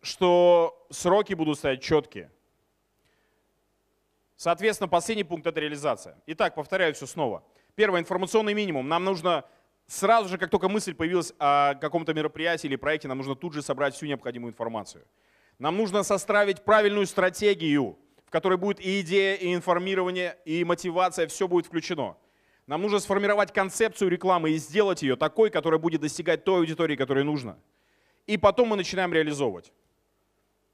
что 0.00 0.86
сроки 0.90 1.34
будут 1.34 1.58
стоять 1.58 1.82
четкие. 1.82 2.30
Соответственно, 4.36 4.88
последний 4.88 5.24
пункт– 5.24 5.46
это 5.48 5.60
реализация. 5.60 6.16
Итак, 6.26 6.54
повторяю 6.54 6.94
все 6.94 7.06
снова. 7.06 7.42
Первое, 7.74 8.00
информационный 8.00 8.54
минимум. 8.54 8.88
Нам 8.88 9.04
нужно 9.04 9.44
Сразу 9.88 10.28
же, 10.28 10.36
как 10.36 10.50
только 10.50 10.68
мысль 10.68 10.94
появилась 10.94 11.32
о 11.38 11.74
каком-то 11.74 12.12
мероприятии 12.12 12.66
или 12.66 12.76
проекте, 12.76 13.08
нам 13.08 13.16
нужно 13.16 13.34
тут 13.34 13.54
же 13.54 13.62
собрать 13.62 13.94
всю 13.94 14.04
необходимую 14.04 14.52
информацию. 14.52 15.02
Нам 15.58 15.78
нужно 15.78 16.02
составить 16.02 16.62
правильную 16.62 17.06
стратегию, 17.06 17.98
в 18.26 18.30
которой 18.30 18.58
будет 18.58 18.80
и 18.80 19.00
идея, 19.00 19.34
и 19.34 19.54
информирование, 19.54 20.36
и 20.44 20.62
мотивация, 20.62 21.26
все 21.26 21.48
будет 21.48 21.66
включено. 21.66 22.18
Нам 22.66 22.82
нужно 22.82 22.98
сформировать 22.98 23.50
концепцию 23.50 24.10
рекламы 24.10 24.50
и 24.50 24.58
сделать 24.58 25.00
ее 25.00 25.16
такой, 25.16 25.48
которая 25.48 25.80
будет 25.80 26.02
достигать 26.02 26.44
той 26.44 26.58
аудитории, 26.58 26.94
которой 26.94 27.24
нужно. 27.24 27.58
И 28.26 28.36
потом 28.36 28.68
мы 28.68 28.76
начинаем 28.76 29.10
реализовывать. 29.14 29.72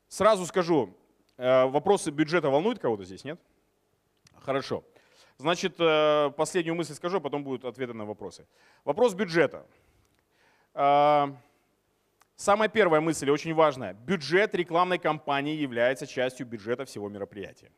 Сразу 0.09 0.45
скажу, 0.45 0.93
э, 1.37 1.67
вопросы 1.67 2.11
бюджета 2.11 2.51
волнуют 2.51 2.81
кого-то 2.81 3.05
здесь, 3.05 3.23
нет? 3.23 3.39
Хорошо. 4.41 4.83
Значит, 5.39 5.75
э, 5.79 6.31
последнюю 6.37 6.75
мысль 6.75 6.95
скажу, 6.95 7.17
а 7.17 7.21
потом 7.21 7.45
будут 7.45 7.65
ответы 7.65 7.93
на 7.93 8.05
вопросы. 8.05 8.47
Вопрос 8.85 9.15
бюджета. 9.15 9.67
Э, 10.75 11.27
самая 12.37 12.69
первая 12.69 13.01
мысль, 13.01 13.31
очень 13.31 13.55
важная. 13.55 13.95
Бюджет 13.95 14.55
рекламной 14.55 14.99
кампании 14.99 15.57
является 15.57 16.07
частью 16.07 16.47
бюджета 16.47 16.85
всего 16.85 17.09
мероприятия. 17.09 17.71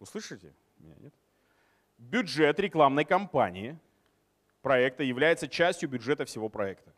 Услышите 0.00 0.54
меня, 0.78 0.94
нет? 1.00 1.14
бюджет 1.98 2.58
рекламной 2.60 3.04
кампании 3.04 3.76
проекта 4.62 5.02
является 5.02 5.48
частью 5.48 5.88
бюджета 5.88 6.24
всего 6.24 6.48
проекта. 6.48 6.92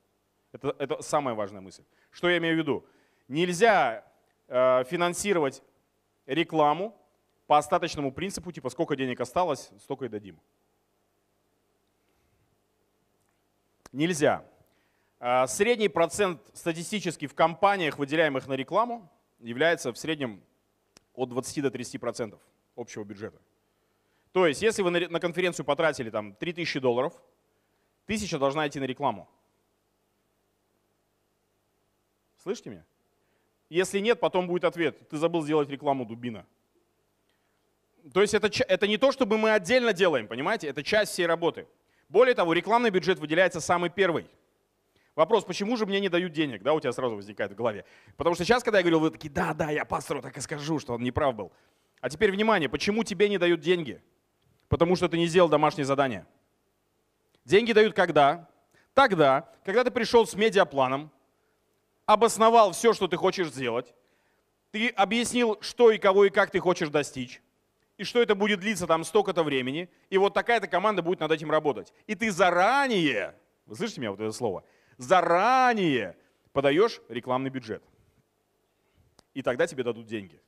Это, 0.53 0.75
это 0.79 1.03
самая 1.03 1.35
важная 1.35 1.61
мысль. 1.61 1.85
Что 2.11 2.29
я 2.29 2.39
имею 2.39 2.57
в 2.57 2.59
виду? 2.59 2.87
Нельзя 3.29 4.05
э, 4.49 4.85
финансировать 4.85 5.63
рекламу 6.27 6.97
по 7.51 7.59
остаточному 7.59 8.13
принципу, 8.13 8.53
типа 8.53 8.71
сколько 8.71 8.95
денег 8.95 9.21
осталось, 9.21 9.73
столько 9.81 10.05
и 10.05 10.09
дадим. 10.09 10.39
Нельзя. 13.91 14.45
Э, 15.19 15.49
средний 15.49 15.89
процент 15.89 16.41
статистически 16.55 17.27
в 17.27 17.35
компаниях, 17.35 17.99
выделяемых 17.99 18.47
на 18.47 18.53
рекламу, 18.53 19.11
является 19.41 19.93
в 19.93 19.99
среднем 19.99 20.45
от 21.13 21.31
20 21.31 21.63
до 21.63 21.73
30 21.73 22.01
процентов 22.01 22.41
общего 22.77 23.03
бюджета. 23.03 23.41
То 24.31 24.47
есть, 24.47 24.63
если 24.63 24.83
вы 24.83 24.93
на 24.93 25.19
конференцию 25.19 25.67
потратили 25.67 26.11
там 26.11 26.35
3000 26.35 26.79
долларов, 26.79 27.21
1000 28.05 28.39
должна 28.39 28.69
идти 28.69 28.79
на 28.79 28.85
рекламу. 28.87 29.29
Слышите 32.37 32.71
меня? 32.71 32.85
Если 33.71 33.99
нет, 33.99 34.21
потом 34.21 34.47
будет 34.47 34.63
ответ. 34.63 35.09
Ты 35.09 35.17
забыл 35.17 35.43
сделать 35.43 35.69
рекламу 35.69 36.07
дубина. 36.07 36.47
То 38.13 38.21
есть 38.23 38.35
это, 38.35 38.51
это 38.67 38.87
не 38.87 38.97
то, 38.97 39.13
чтобы 39.13 39.39
мы 39.39 39.53
отдельно 39.53 39.93
делаем, 39.93 40.27
понимаете? 40.27 40.69
Это 40.69 40.83
часть 40.83 41.13
всей 41.13 41.27
работы. 41.27 41.67
Более 42.09 42.35
того, 42.35 42.53
рекламный 42.53 42.91
бюджет 42.91 43.19
выделяется 43.19 43.61
самый 43.61 43.91
первый. 43.91 44.27
Вопрос, 45.15 45.45
почему 45.45 45.77
же 45.77 45.87
мне 45.87 46.01
не 46.01 46.09
дают 46.09 46.33
денег, 46.33 46.63
да, 46.63 46.73
у 46.73 46.81
тебя 46.81 46.93
сразу 46.93 47.17
возникает 47.17 47.53
в 47.53 47.55
голове. 47.55 47.85
Потому 48.17 48.35
что 48.35 48.45
сейчас, 48.45 48.63
когда 48.63 48.79
я 48.79 48.83
говорил, 48.83 49.01
вы 49.01 49.11
такие, 49.11 49.31
да, 49.31 49.55
да, 49.55 49.71
я 49.71 49.85
пастору 49.85 50.23
так 50.23 50.37
и 50.37 50.41
скажу, 50.41 50.79
что 50.79 50.95
он 50.95 51.03
не 51.03 51.11
прав 51.11 51.35
был. 51.35 51.53
А 52.01 52.09
теперь 52.09 52.31
внимание, 52.33 52.69
почему 52.69 53.05
тебе 53.05 53.29
не 53.29 53.39
дают 53.39 53.61
деньги? 53.61 54.01
потому 54.71 54.95
что 54.97 55.09
ты 55.09 55.19
не 55.19 55.27
сделал 55.27 55.51
домашнее 55.51 55.85
задание. 55.85 56.25
Деньги 57.45 57.73
дают 57.73 57.93
когда? 57.93 58.49
Тогда, 58.95 59.51
когда 59.65 59.85
ты 59.85 59.91
пришел 59.91 60.27
с 60.27 60.35
медиапланом, 60.35 61.11
обосновал 62.07 62.73
все, 62.73 62.95
что 62.95 63.09
ты 63.09 63.17
хочешь 63.17 63.49
сделать, 63.49 63.93
ты 64.71 64.89
объяснил, 64.89 65.59
что 65.61 65.91
и 65.91 65.99
кого 65.99 66.25
и 66.25 66.31
как 66.31 66.51
ты 66.51 66.61
хочешь 66.61 66.89
достичь, 66.89 67.43
и 68.01 68.05
что 68.05 68.23
это 68.23 68.35
будет 68.35 68.61
длиться 68.61 68.87
там 68.87 69.05
столько-то 69.05 69.43
времени, 69.43 69.91
и 70.09 70.17
вот 70.17 70.33
такая-то 70.33 70.67
команда 70.67 71.03
будет 71.03 71.21
над 71.21 71.33
этим 71.33 71.51
работать. 71.51 71.93
И 72.07 72.15
ты 72.15 72.31
заранее, 72.31 73.35
вы 73.67 73.77
слышите 73.77 74.01
меня 74.01 74.11
вот 74.11 74.21
это 74.21 74.33
слово, 74.33 74.65
заранее 74.97 76.17
подаешь 76.55 77.03
рекламный 77.11 77.51
бюджет. 77.51 77.83
И 79.35 79.43
тогда 79.43 79.67
тебе 79.67 79.83
дадут 79.83 80.07
деньги. 80.07 80.41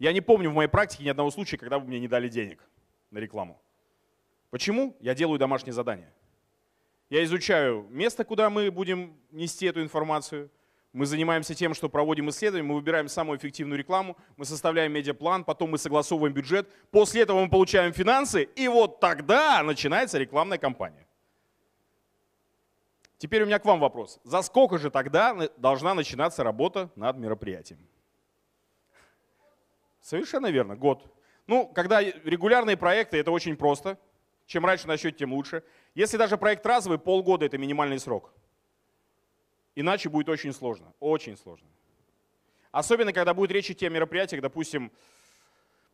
Я 0.00 0.12
не 0.12 0.20
помню 0.20 0.50
в 0.50 0.54
моей 0.54 0.68
практике 0.68 1.04
ни 1.04 1.08
одного 1.08 1.30
случая, 1.30 1.56
когда 1.56 1.78
бы 1.78 1.86
мне 1.86 2.00
не 2.00 2.08
дали 2.08 2.28
денег 2.28 2.58
на 3.12 3.18
рекламу. 3.18 3.62
Почему? 4.50 4.96
Я 4.98 5.14
делаю 5.14 5.38
домашнее 5.38 5.72
задание. 5.72 6.12
Я 7.10 7.22
изучаю 7.22 7.86
место, 7.90 8.24
куда 8.24 8.50
мы 8.50 8.72
будем 8.72 9.16
нести 9.30 9.66
эту 9.66 9.82
информацию. 9.82 10.50
Мы 10.92 11.06
занимаемся 11.06 11.54
тем, 11.54 11.72
что 11.72 11.88
проводим 11.88 12.28
исследования, 12.28 12.68
мы 12.68 12.74
выбираем 12.74 13.08
самую 13.08 13.38
эффективную 13.38 13.78
рекламу, 13.78 14.16
мы 14.36 14.44
составляем 14.44 14.92
медиаплан, 14.92 15.42
потом 15.44 15.70
мы 15.70 15.78
согласовываем 15.78 16.34
бюджет, 16.34 16.68
после 16.90 17.22
этого 17.22 17.40
мы 17.42 17.48
получаем 17.48 17.94
финансы, 17.94 18.42
и 18.42 18.68
вот 18.68 19.00
тогда 19.00 19.62
начинается 19.62 20.18
рекламная 20.18 20.58
кампания. 20.58 21.06
Теперь 23.16 23.42
у 23.42 23.46
меня 23.46 23.58
к 23.58 23.64
вам 23.64 23.80
вопрос. 23.80 24.20
За 24.24 24.42
сколько 24.42 24.78
же 24.78 24.90
тогда 24.90 25.48
должна 25.56 25.94
начинаться 25.94 26.44
работа 26.44 26.90
над 26.96 27.16
мероприятием? 27.16 27.78
Совершенно 30.02 30.48
верно, 30.50 30.76
год. 30.76 31.06
Ну, 31.46 31.68
когда 31.68 32.02
регулярные 32.02 32.76
проекты, 32.76 33.16
это 33.16 33.30
очень 33.30 33.56
просто. 33.56 33.96
Чем 34.46 34.66
раньше 34.66 34.88
начнете, 34.88 35.18
тем 35.18 35.32
лучше. 35.32 35.62
Если 35.94 36.18
даже 36.18 36.36
проект 36.36 36.66
разовый, 36.66 36.98
полгода 36.98 37.46
это 37.46 37.56
минимальный 37.56 37.98
срок. 37.98 38.34
Иначе 39.74 40.08
будет 40.08 40.28
очень 40.28 40.52
сложно, 40.52 40.92
очень 41.00 41.36
сложно. 41.36 41.68
Особенно, 42.70 43.12
когда 43.12 43.34
будет 43.34 43.50
речь 43.50 43.70
идти 43.70 43.86
о 43.86 43.90
мероприятиях, 43.90 44.42
допустим, 44.42 44.90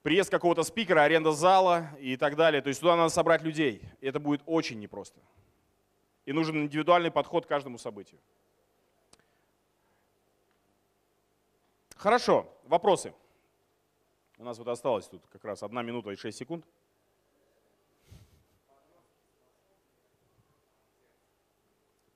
приезд 0.02 0.30
какого-то 0.30 0.62
спикера, 0.62 1.02
аренда 1.02 1.32
зала 1.32 1.90
и 2.00 2.16
так 2.16 2.36
далее. 2.36 2.62
То 2.62 2.68
есть 2.68 2.80
туда 2.80 2.96
надо 2.96 3.08
собрать 3.08 3.42
людей. 3.42 3.82
И 4.00 4.06
это 4.06 4.20
будет 4.20 4.42
очень 4.46 4.78
непросто. 4.78 5.20
И 6.24 6.32
нужен 6.32 6.56
индивидуальный 6.62 7.10
подход 7.10 7.46
к 7.46 7.48
каждому 7.48 7.78
событию. 7.78 8.20
Хорошо, 11.96 12.46
вопросы? 12.64 13.12
У 14.38 14.44
нас 14.44 14.56
вот 14.58 14.68
осталось 14.68 15.08
тут 15.08 15.26
как 15.32 15.44
раз 15.44 15.64
одна 15.64 15.82
минута 15.82 16.10
и 16.10 16.16
шесть 16.16 16.38
секунд. 16.38 16.64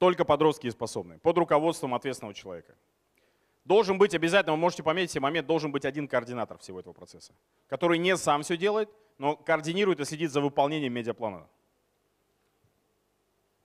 Только 0.03 0.25
подростки 0.25 0.69
способны, 0.69 1.21
под 1.21 1.39
руководством 1.39 1.95
ответственного 1.95 2.35
человека. 2.35 2.75
Должен 3.65 3.99
быть 3.99 4.17
обязательно, 4.17 4.55
вы 4.55 4.59
можете 4.59 4.83
пометить 4.83 5.13
себе 5.13 5.21
момент, 5.21 5.47
должен 5.47 5.71
быть 5.71 5.85
один 5.85 6.09
координатор 6.09 6.59
всего 6.59 6.81
этого 6.81 6.93
процесса, 6.93 7.33
который 7.69 7.99
не 7.99 8.17
сам 8.17 8.43
все 8.43 8.57
делает, 8.57 8.91
но 9.19 9.37
координирует 9.37 10.01
и 10.01 10.05
следит 10.05 10.33
за 10.33 10.41
выполнением 10.41 10.93
медиаплана. 10.93 11.49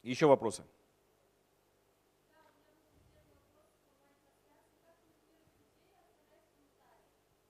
Еще 0.03 0.27
вопросы? 0.27 0.63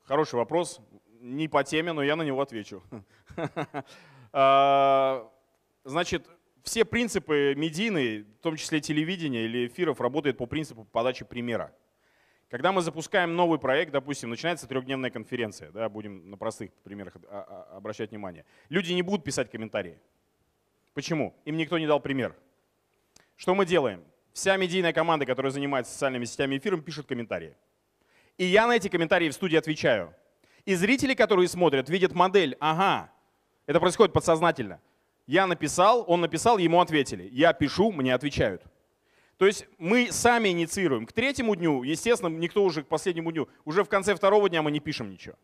Хороший 0.05 0.35
вопрос, 0.35 0.79
не 1.19 1.49
по 1.49 1.61
теме, 1.65 1.91
но 1.91 2.03
я 2.03 2.15
на 2.15 2.21
него 2.23 2.39
отвечу. 2.39 2.81
А, 4.33 5.31
значит, 5.83 6.29
все 6.68 6.84
принципы 6.84 7.53
медийные, 7.55 8.24
в 8.24 8.41
том 8.41 8.57
числе 8.57 8.82
телевидения 8.82 9.45
или 9.45 9.68
эфиров, 9.68 10.01
работают 10.01 10.38
по 10.38 10.45
принципу 10.45 10.84
подачи 10.84 11.24
примера. 11.24 11.74
Когда 12.49 12.72
мы 12.74 12.82
запускаем 12.82 13.36
новый 13.36 13.57
проект, 13.57 13.91
допустим, 13.91 14.30
начинается 14.30 14.68
трехдневная 14.68 15.09
конференция, 15.09 15.72
да, 15.72 15.88
будем 15.88 16.30
на 16.30 16.38
простых 16.38 16.72
примерах 16.84 17.15
а, 17.30 17.68
а, 17.72 17.78
обращать 17.78 18.11
внимание. 18.11 18.45
Люди 18.70 18.91
не 18.91 19.01
будут 19.01 19.24
писать 19.24 19.49
комментарии. 19.49 19.97
Почему? 20.93 21.34
Им 21.45 21.55
никто 21.55 21.78
не 21.78 21.88
дал 21.88 22.01
пример. 22.01 22.36
Что 23.38 23.55
мы 23.55 23.65
делаем? 23.65 24.03
Вся 24.34 24.57
медийная 24.57 24.91
команда, 24.91 25.26
которая 25.26 25.51
занимается 25.51 25.93
социальными 25.93 26.26
сетями 26.26 26.55
и 26.55 26.57
эфиром, 26.57 26.82
пишет 26.82 27.05
комментарии. 27.07 27.55
И 28.38 28.45
я 28.45 28.68
на 28.68 28.76
эти 28.76 28.89
комментарии 28.89 29.30
в 29.30 29.34
студии 29.34 29.55
отвечаю. 29.55 30.13
И 30.65 30.76
зрители, 30.76 31.13
которые 31.13 31.47
смотрят, 31.47 31.89
видят 31.89 32.13
модель. 32.13 32.57
Ага, 32.59 33.09
это 33.68 33.80
происходит 33.80 34.13
подсознательно. 34.13 34.82
Я 35.28 35.45
написал, 35.45 36.05
он 36.07 36.21
написал, 36.21 36.57
ему 36.57 36.80
ответили. 36.80 37.30
Я 37.32 37.53
пишу, 37.53 37.91
мне 37.91 38.15
отвечают. 38.15 38.63
То 39.38 39.45
есть 39.45 39.67
мы 39.78 40.11
сами 40.11 40.49
инициируем. 40.49 41.05
К 41.05 41.11
третьему 41.11 41.55
дню, 41.55 41.84
естественно, 41.84 42.30
никто 42.30 42.63
уже 42.63 42.82
к 42.82 42.88
последнему 42.88 43.32
дню, 43.32 43.47
уже 43.65 43.84
в 43.84 43.89
конце 43.89 44.15
второго 44.15 44.49
дня 44.49 44.61
мы 44.61 44.71
не 44.71 44.80
пишем 44.80 45.11
ничего. 45.11 45.36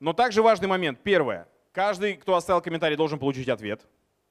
Но 0.00 0.12
также 0.12 0.42
важный 0.42 0.68
момент. 0.68 1.00
Первое. 1.02 1.48
Каждый, 1.72 2.14
кто 2.14 2.34
оставил 2.34 2.60
комментарий, 2.60 2.96
должен 2.96 3.18
получить 3.18 3.48
ответ. 3.48 3.86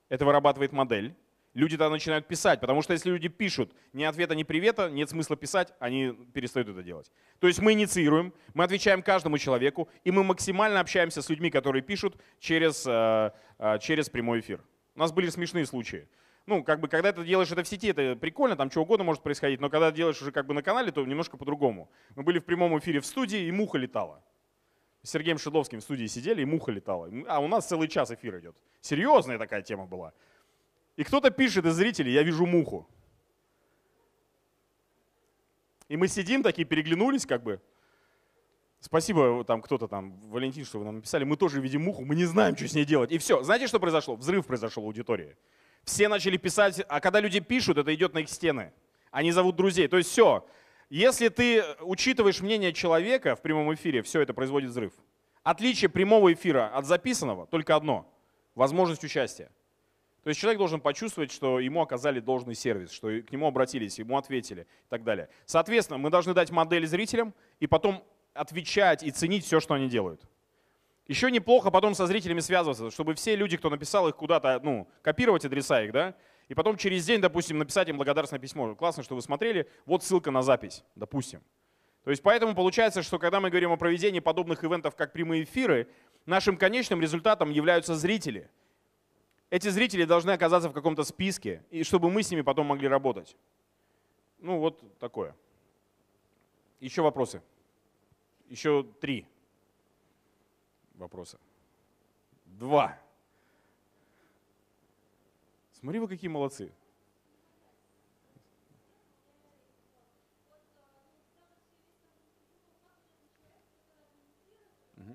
Это 0.09 0.25
вырабатывает 0.25 0.73
модель 0.73 1.15
люди 1.57 1.75
тогда 1.75 1.89
начинают 1.89 2.27
писать, 2.27 2.59
потому 2.61 2.81
что 2.81 2.93
если 2.93 3.09
люди 3.09 3.27
пишут 3.27 3.73
ни 3.91 4.03
ответа, 4.03 4.35
ни 4.35 4.43
привета, 4.43 4.89
нет 4.89 5.09
смысла 5.09 5.35
писать, 5.35 5.73
они 5.79 6.13
перестают 6.33 6.69
это 6.69 6.83
делать. 6.83 7.11
То 7.39 7.47
есть 7.47 7.59
мы 7.59 7.73
инициируем, 7.73 8.31
мы 8.53 8.63
отвечаем 8.63 9.01
каждому 9.01 9.37
человеку, 9.37 9.89
и 10.03 10.11
мы 10.11 10.23
максимально 10.23 10.79
общаемся 10.79 11.21
с 11.21 11.29
людьми, 11.29 11.49
которые 11.49 11.81
пишут 11.81 12.15
через, 12.39 12.85
э, 12.85 13.31
э, 13.57 13.79
через 13.79 14.09
прямой 14.09 14.41
эфир. 14.41 14.63
У 14.95 14.99
нас 14.99 15.11
были 15.11 15.29
смешные 15.29 15.65
случаи. 15.65 16.07
Ну, 16.45 16.63
как 16.63 16.79
бы, 16.79 16.87
когда 16.87 17.11
ты 17.11 17.25
делаешь 17.25 17.51
это 17.51 17.63
в 17.63 17.67
сети, 17.67 17.87
это 17.87 18.15
прикольно, 18.15 18.55
там 18.55 18.69
что 18.69 18.81
угодно 18.81 19.03
может 19.03 19.23
происходить, 19.23 19.59
но 19.59 19.69
когда 19.69 19.91
делаешь 19.91 20.21
уже 20.21 20.31
как 20.31 20.45
бы 20.45 20.53
на 20.53 20.61
канале, 20.61 20.91
то 20.91 21.03
немножко 21.05 21.37
по-другому. 21.37 21.89
Мы 22.15 22.23
были 22.23 22.39
в 22.39 22.45
прямом 22.45 22.77
эфире 22.77 22.99
в 22.99 23.05
студии, 23.05 23.47
и 23.47 23.51
муха 23.51 23.79
летала. 23.79 24.23
С 25.01 25.09
Сергеем 25.09 25.39
Шедловским 25.39 25.79
в 25.79 25.83
студии 25.83 26.05
сидели, 26.05 26.41
и 26.41 26.45
муха 26.45 26.71
летала. 26.71 27.09
А 27.27 27.39
у 27.39 27.47
нас 27.47 27.67
целый 27.67 27.87
час 27.87 28.11
эфир 28.11 28.39
идет. 28.39 28.55
Серьезная 28.81 29.37
такая 29.37 29.61
тема 29.61 29.85
была. 29.85 30.13
И 30.97 31.03
кто-то 31.03 31.29
пишет 31.29 31.65
из 31.65 31.75
зрителей, 31.75 32.11
я 32.11 32.23
вижу 32.23 32.45
муху. 32.45 32.87
И 35.87 35.95
мы 35.95 36.07
сидим 36.07 36.43
такие, 36.43 36.65
переглянулись 36.65 37.25
как 37.25 37.43
бы. 37.43 37.61
Спасибо, 38.79 39.43
там 39.43 39.61
кто-то 39.61 39.87
там, 39.87 40.19
Валентин, 40.29 40.65
что 40.65 40.79
вы 40.79 40.85
нам 40.85 40.95
написали. 40.95 41.23
Мы 41.23 41.37
тоже 41.37 41.61
видим 41.61 41.83
муху, 41.83 42.03
мы 42.03 42.15
не 42.15 42.25
знаем, 42.25 42.55
что 42.57 42.67
с 42.67 42.73
ней 42.73 42.83
делать. 42.83 43.11
И 43.11 43.17
все. 43.19 43.41
Знаете, 43.43 43.67
что 43.67 43.79
произошло? 43.79 44.15
Взрыв 44.15 44.45
произошел 44.45 44.83
в 44.83 44.87
аудитории. 44.87 45.37
Все 45.83 46.07
начали 46.09 46.37
писать, 46.37 46.83
а 46.89 46.99
когда 46.99 47.19
люди 47.19 47.39
пишут, 47.39 47.77
это 47.77 47.93
идет 47.93 48.13
на 48.13 48.19
их 48.19 48.29
стены. 48.29 48.73
Они 49.11 49.31
зовут 49.31 49.55
друзей. 49.55 49.87
То 49.87 49.97
есть 49.97 50.09
все. 50.09 50.45
Если 50.89 51.29
ты 51.29 51.63
учитываешь 51.81 52.41
мнение 52.41 52.73
человека 52.73 53.35
в 53.35 53.41
прямом 53.41 53.73
эфире, 53.73 54.01
все 54.01 54.21
это 54.21 54.33
производит 54.33 54.71
взрыв. 54.71 54.93
Отличие 55.43 55.89
прямого 55.89 56.33
эфира 56.33 56.67
от 56.75 56.85
записанного 56.85 57.45
только 57.47 57.75
одно– 57.75 58.11
возможность 58.55 59.03
участия. 59.03 59.49
То 60.27 60.31
есть 60.31 60.41
человек 60.41 60.57
должен 60.57 60.81
почувствовать, 60.81 61.31
что 61.31 61.57
ему 61.57 61.81
оказали 61.81 62.19
должный 62.19 62.53
сервис, 62.53 62.91
что 62.91 63.21
к 63.21 63.31
нему 63.31 63.47
обратились, 63.47 63.97
ему 63.97 64.17
ответили 64.17 64.63
и 64.63 64.89
так 64.89 65.05
далее. 65.05 65.29
Соответственно, 65.45 65.99
мы 65.99 66.09
должны 66.09 66.33
дать 66.33 66.51
модель 66.51 66.85
зрителям 66.85 67.33
и 67.61 67.65
потом 67.65 68.03
отвечать 68.33 69.03
и 69.03 69.11
ценить 69.11 69.45
все, 69.45 69.61
что 69.61 69.75
они 69.75 69.87
делают. 69.87 70.21
Еще 71.07 71.31
неплохо 71.31 71.71
потом 71.71 71.95
со 71.95 72.07
зрителями 72.07 72.41
связываться, 72.41 72.91
чтобы 72.91 73.13
все 73.13 73.37
люди, 73.37 73.55
кто 73.55 73.69
написал 73.69 74.09
их 74.09 74.17
куда-то, 74.17 74.59
ну, 74.61 74.89
копировать 75.01 75.45
адреса 75.45 75.81
их, 75.81 75.93
да, 75.93 76.13
и 76.49 76.53
потом 76.53 76.75
через 76.75 77.05
день, 77.05 77.21
допустим, 77.21 77.57
написать 77.57 77.87
им 77.87 77.95
благодарственное 77.95 78.41
письмо. 78.41 78.75
Классно, 78.75 79.03
что 79.03 79.15
вы 79.15 79.21
смотрели, 79.21 79.69
вот 79.85 80.03
ссылка 80.03 80.29
на 80.29 80.41
запись, 80.41 80.83
допустим. 80.95 81.41
То 82.03 82.09
есть 82.09 82.21
поэтому 82.21 82.53
получается, 82.53 83.01
что 83.01 83.17
когда 83.17 83.39
мы 83.39 83.49
говорим 83.49 83.71
о 83.71 83.77
проведении 83.77 84.19
подобных 84.19 84.65
ивентов, 84.65 84.93
как 84.97 85.13
прямые 85.13 85.45
эфиры, 85.45 85.87
нашим 86.25 86.57
конечным 86.57 86.99
результатом 87.01 87.49
являются 87.49 87.95
зрители. 87.95 88.49
Эти 89.49 89.69
зрители 89.69 90.03
должны 90.03 90.31
оказаться 90.31 90.69
в 90.69 90.73
каком-то 90.73 91.03
списке, 91.03 91.63
и 91.69 91.83
чтобы 91.83 92.09
мы 92.09 92.21
с 92.21 92.29
ними 92.31 92.41
потом 92.41 92.67
могли 92.67 92.87
работать. 92.87 93.37
Ну 94.39 94.59
вот 94.59 94.83
такое. 94.99 95.35
Еще 96.79 97.01
вопросы? 97.01 97.41
Еще 98.49 98.83
три 98.99 99.25
вопроса. 100.95 101.39
Два. 102.45 102.99
Смотри, 105.71 105.99
вы 105.99 106.07
какие 106.07 106.29
молодцы. 106.29 106.71
А, 114.97 115.13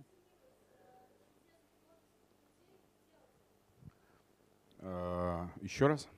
еще 4.83 5.87
раз. 5.87 6.09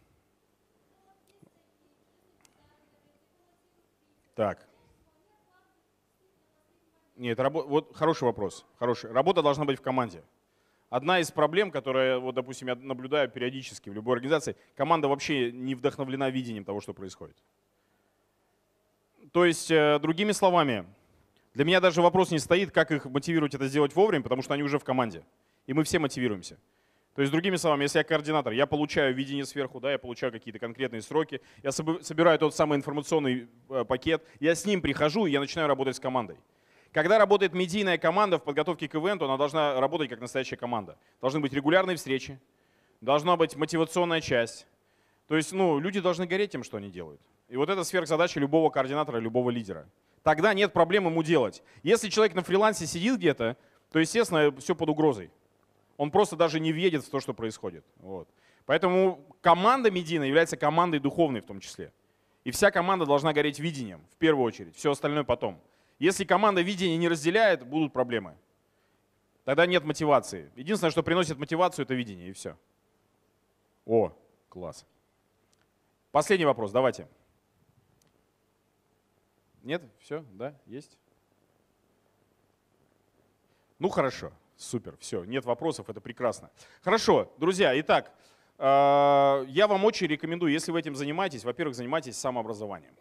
Так. 4.35 4.67
Нет, 7.17 7.39
рабо... 7.39 7.63
вот 7.63 7.95
хороший 7.95 8.25
вопрос. 8.25 8.67
Хороший. 8.79 9.13
Работа 9.13 9.43
должна 9.43 9.65
быть 9.65 9.79
в 9.79 9.83
команде. 9.83 10.25
Одна 10.91 11.21
из 11.21 11.31
проблем, 11.31 11.71
которая, 11.71 12.19
вот, 12.19 12.35
допустим, 12.35 12.69
я 12.69 12.75
наблюдаю 12.75 13.29
периодически 13.29 13.91
в 13.91 13.95
любой 13.95 14.15
организации, 14.15 14.57
команда 14.77 15.09
вообще 15.09 15.51
не 15.53 15.75
вдохновлена 15.75 16.31
видением 16.31 16.65
того, 16.65 16.81
что 16.81 16.93
происходит. 16.93 17.37
То 19.33 19.45
есть, 19.45 19.71
э, 19.71 19.99
другими 20.01 20.33
словами, 20.33 20.87
для 21.55 21.65
меня 21.65 21.81
даже 21.81 22.03
вопрос 22.03 22.31
не 22.31 22.39
стоит, 22.39 22.71
как 22.71 22.91
их 22.91 23.07
мотивировать 23.07 23.55
это 23.55 23.67
сделать 23.67 23.95
вовремя, 23.95 24.23
потому 24.23 24.43
что 24.43 24.55
они 24.55 24.63
уже 24.63 24.79
в 24.79 24.85
команде. 24.85 25.25
И 25.67 25.73
мы 25.73 25.85
все 25.85 25.99
мотивируемся. 25.99 26.59
То 27.15 27.23
есть, 27.23 27.31
другими 27.31 27.57
словами, 27.57 27.85
если 27.85 27.99
я 27.99 28.05
координатор, 28.05 28.53
я 28.53 28.67
получаю 28.67 29.15
видение 29.15 29.45
сверху, 29.45 29.79
да, 29.79 29.93
я 29.93 29.99
получаю 29.99 30.33
какие-то 30.33 30.59
конкретные 30.59 31.01
сроки, 31.01 31.41
я 31.63 31.71
собираю 31.71 32.39
тот 32.39 32.57
самый 32.57 32.77
информационный 32.77 33.49
э, 33.71 33.85
пакет, 33.85 34.25
я 34.41 34.55
с 34.55 34.65
ним 34.67 34.81
прихожу 34.83 35.27
и 35.27 35.31
я 35.31 35.39
начинаю 35.39 35.69
работать 35.69 35.97
с 35.97 36.01
командой. 36.01 36.37
Когда 36.93 37.19
работает 37.19 37.55
медийная 37.55 37.99
команда 37.99 38.39
в 38.39 38.45
подготовке 38.45 38.89
к 38.89 38.95
ивенту, 38.97 39.27
она 39.27 39.37
должна 39.37 39.81
работать 39.81 40.11
как 40.11 40.21
настоящая 40.21 40.57
команда. 40.57 40.97
Должны 41.21 41.41
быть 41.41 41.53
регулярные 41.53 41.97
встречи, 41.97 42.41
должна 43.01 43.37
быть 43.37 43.57
мотивационная 43.57 44.21
часть. 44.21 44.67
То 45.29 45.37
есть 45.37 45.53
ну, 45.53 45.79
люди 45.79 46.01
должны 46.01 46.27
гореть 46.27 46.51
тем, 46.51 46.65
что 46.65 46.77
они 46.77 46.91
делают. 46.91 47.21
И 47.49 47.57
вот 47.57 47.69
это 47.69 47.85
сверхзадача 47.85 48.41
любого 48.41 48.71
координатора, 48.71 49.19
любого 49.19 49.51
лидера. 49.51 49.89
Тогда 50.23 50.55
нет 50.55 50.73
проблем 50.73 51.07
ему 51.07 51.23
делать. 51.23 51.63
Если 51.83 52.09
человек 52.09 52.35
на 52.35 52.43
фрилансе 52.43 52.87
сидит 52.87 53.19
где-то, 53.19 53.57
то, 53.93 53.99
естественно, 53.99 54.53
все 54.59 54.75
под 54.75 54.89
угрозой. 54.89 55.31
Он 55.97 56.11
просто 56.11 56.37
даже 56.37 56.61
не 56.61 56.73
въедет 56.73 57.05
в 57.05 57.11
то, 57.11 57.21
что 57.21 57.35
происходит. 57.35 57.85
Вот. 57.99 58.29
Поэтому 58.67 59.25
команда 59.41 59.91
медийная 59.91 60.29
является 60.29 60.57
командой 60.57 60.99
духовной 60.99 61.41
в 61.41 61.47
том 61.47 61.61
числе. 61.61 61.93
И 62.45 62.51
вся 62.51 62.71
команда 62.71 63.07
должна 63.07 63.33
гореть 63.33 63.59
видением 63.59 64.05
в 64.13 64.17
первую 64.17 64.45
очередь, 64.45 64.77
все 64.77 64.91
остальное 64.91 65.25
потом. 65.25 65.61
Если 65.99 66.25
команда 66.25 66.61
видения 66.61 66.97
не 66.97 67.09
разделяет, 67.09 67.67
будут 67.67 67.93
проблемы. 67.93 68.37
Тогда 69.45 69.67
нет 69.67 69.85
мотивации. 69.85 70.51
Единственное, 70.57 70.91
что 70.91 71.03
приносит 71.03 71.39
мотивацию, 71.39 71.85
это 71.85 71.95
видение, 71.95 72.29
и 72.29 72.33
все. 72.33 72.57
О, 73.87 74.13
класс. 74.49 74.87
Последний 76.11 76.47
вопрос, 76.47 76.73
давайте. 76.73 77.09
Нет? 79.63 79.83
Все? 79.99 80.25
Да? 80.33 80.55
Есть? 80.67 80.99
Ну 83.79 83.89
хорошо, 83.89 84.33
супер, 84.57 84.97
все, 84.99 85.25
нет 85.25 85.45
вопросов, 85.45 85.89
это 85.89 86.01
прекрасно. 86.01 86.51
Хорошо, 86.83 87.33
друзья, 87.39 87.79
итак, 87.81 88.13
э, 88.59 89.45
я 89.49 89.67
вам 89.69 89.85
очень 89.85 90.07
рекомендую, 90.07 90.53
если 90.53 90.73
вы 90.73 90.81
этим 90.81 90.95
занимаетесь, 90.95 91.45
во-первых, 91.45 91.75
занимайтесь 91.75 92.17
самообразованием. 92.17 92.95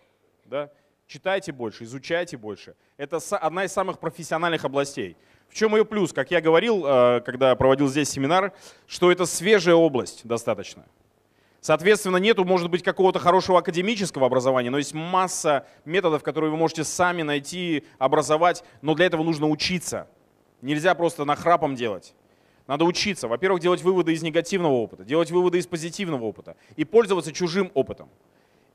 Да? 0.45 0.72
Читайте 1.08 1.51
больше, 1.51 1.84
изучайте 1.84 2.38
больше. 2.38 2.76
Это 2.97 3.20
одна 3.38 3.66
из 3.66 3.72
самых 3.72 3.99
профессиональных 3.99 4.66
областей. 4.66 5.18
В 5.49 5.54
чем 5.54 5.76
ее 5.76 5.86
плюс? 5.86 6.14
Как 6.14 6.32
я 6.32 6.41
говорил, 6.41 6.84
э, 6.86 7.22
когда 7.22 7.56
проводил 7.56 7.88
здесь 7.88 8.10
семинар, 8.10 8.54
что 8.88 9.12
это 9.12 9.26
свежая 9.26 9.76
область 9.76 10.26
достаточно. 10.26 10.86
Соответственно, 11.62 12.18
нету, 12.18 12.43
может 12.43 12.70
быть, 12.70 12.84
какого-то 12.84 13.20
хорошего 13.20 13.60
академического 13.60 14.26
образования, 14.26 14.70
но 14.70 14.80
есть 14.80 14.93
масса 14.93 15.66
методов, 15.86 16.22
которые 16.22 16.51
вы 16.51 16.58
можете 16.58 16.84
сами 16.84 17.22
найти, 17.22 17.86
образовать, 17.99 18.66
но 18.82 18.95
для 18.95 19.06
этого 19.06 19.24
нужно 19.24 19.47
учиться. 19.47 20.10
Нельзя 20.64 20.95
просто 20.95 21.26
нахрапом 21.26 21.76
делать. 21.76 22.16
Надо 22.68 22.86
учиться. 22.86 23.28
Во-первых, 23.28 23.61
делать 23.61 23.84
выводы 23.84 24.14
из 24.14 24.24
негативного 24.24 24.72
опыта, 24.72 25.03
делать 25.03 25.30
выводы 25.30 25.57
из 25.57 25.68
позитивного 25.68 26.24
опыта 26.24 26.55
и 26.78 26.86
пользоваться 26.86 27.34
чужим 27.34 27.70
опытом. 27.74 28.07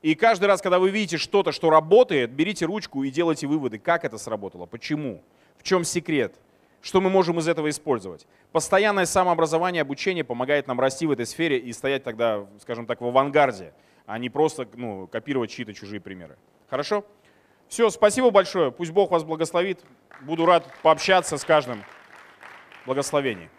И 0.03 0.13
каждый 0.13 0.45
раз, 0.45 0.61
когда 0.61 0.77
вы 0.77 0.91
видите 0.91 1.17
что-то, 1.17 1.51
что 1.51 1.71
работает, 1.71 2.29
берите 2.29 2.65
ручку 2.65 3.03
и 3.03 3.09
делайте 3.09 3.47
выводы, 3.47 3.79
как 3.79 4.05
это 4.05 4.19
сработало, 4.19 4.67
почему, 4.67 5.23
в 5.57 5.63
чем 5.63 5.83
секрет, 5.83 6.35
что 6.81 7.01
мы 7.01 7.09
можем 7.09 7.39
из 7.39 7.47
этого 7.47 7.71
использовать. 7.71 8.27
Постоянное 8.51 9.05
самообразование, 9.05 9.81
обучение 9.81 10.23
помогает 10.23 10.67
нам 10.67 10.79
расти 10.79 11.07
в 11.07 11.11
этой 11.11 11.25
сфере 11.25 11.57
и 11.57 11.73
стоять 11.73 12.03
тогда, 12.03 12.45
скажем 12.61 12.85
так, 12.85 13.01
в 13.01 13.05
авангарде, 13.05 13.73
а 14.05 14.19
не 14.19 14.29
просто 14.29 14.67
ну, 14.75 15.07
копировать 15.07 15.49
чьи-то 15.49 15.73
чужие 15.73 15.99
примеры. 15.99 16.37
Хорошо? 16.69 17.03
Все, 17.67 17.89
спасибо 17.89 18.29
большое. 18.29 18.71
Пусть 18.71 18.91
Бог 18.91 19.11
вас 19.11 19.23
благословит. 19.23 19.79
Буду 20.21 20.45
рад 20.45 20.65
пообщаться 20.81 21.37
с 21.37 21.45
каждым. 21.45 21.83
Благословений. 22.85 23.49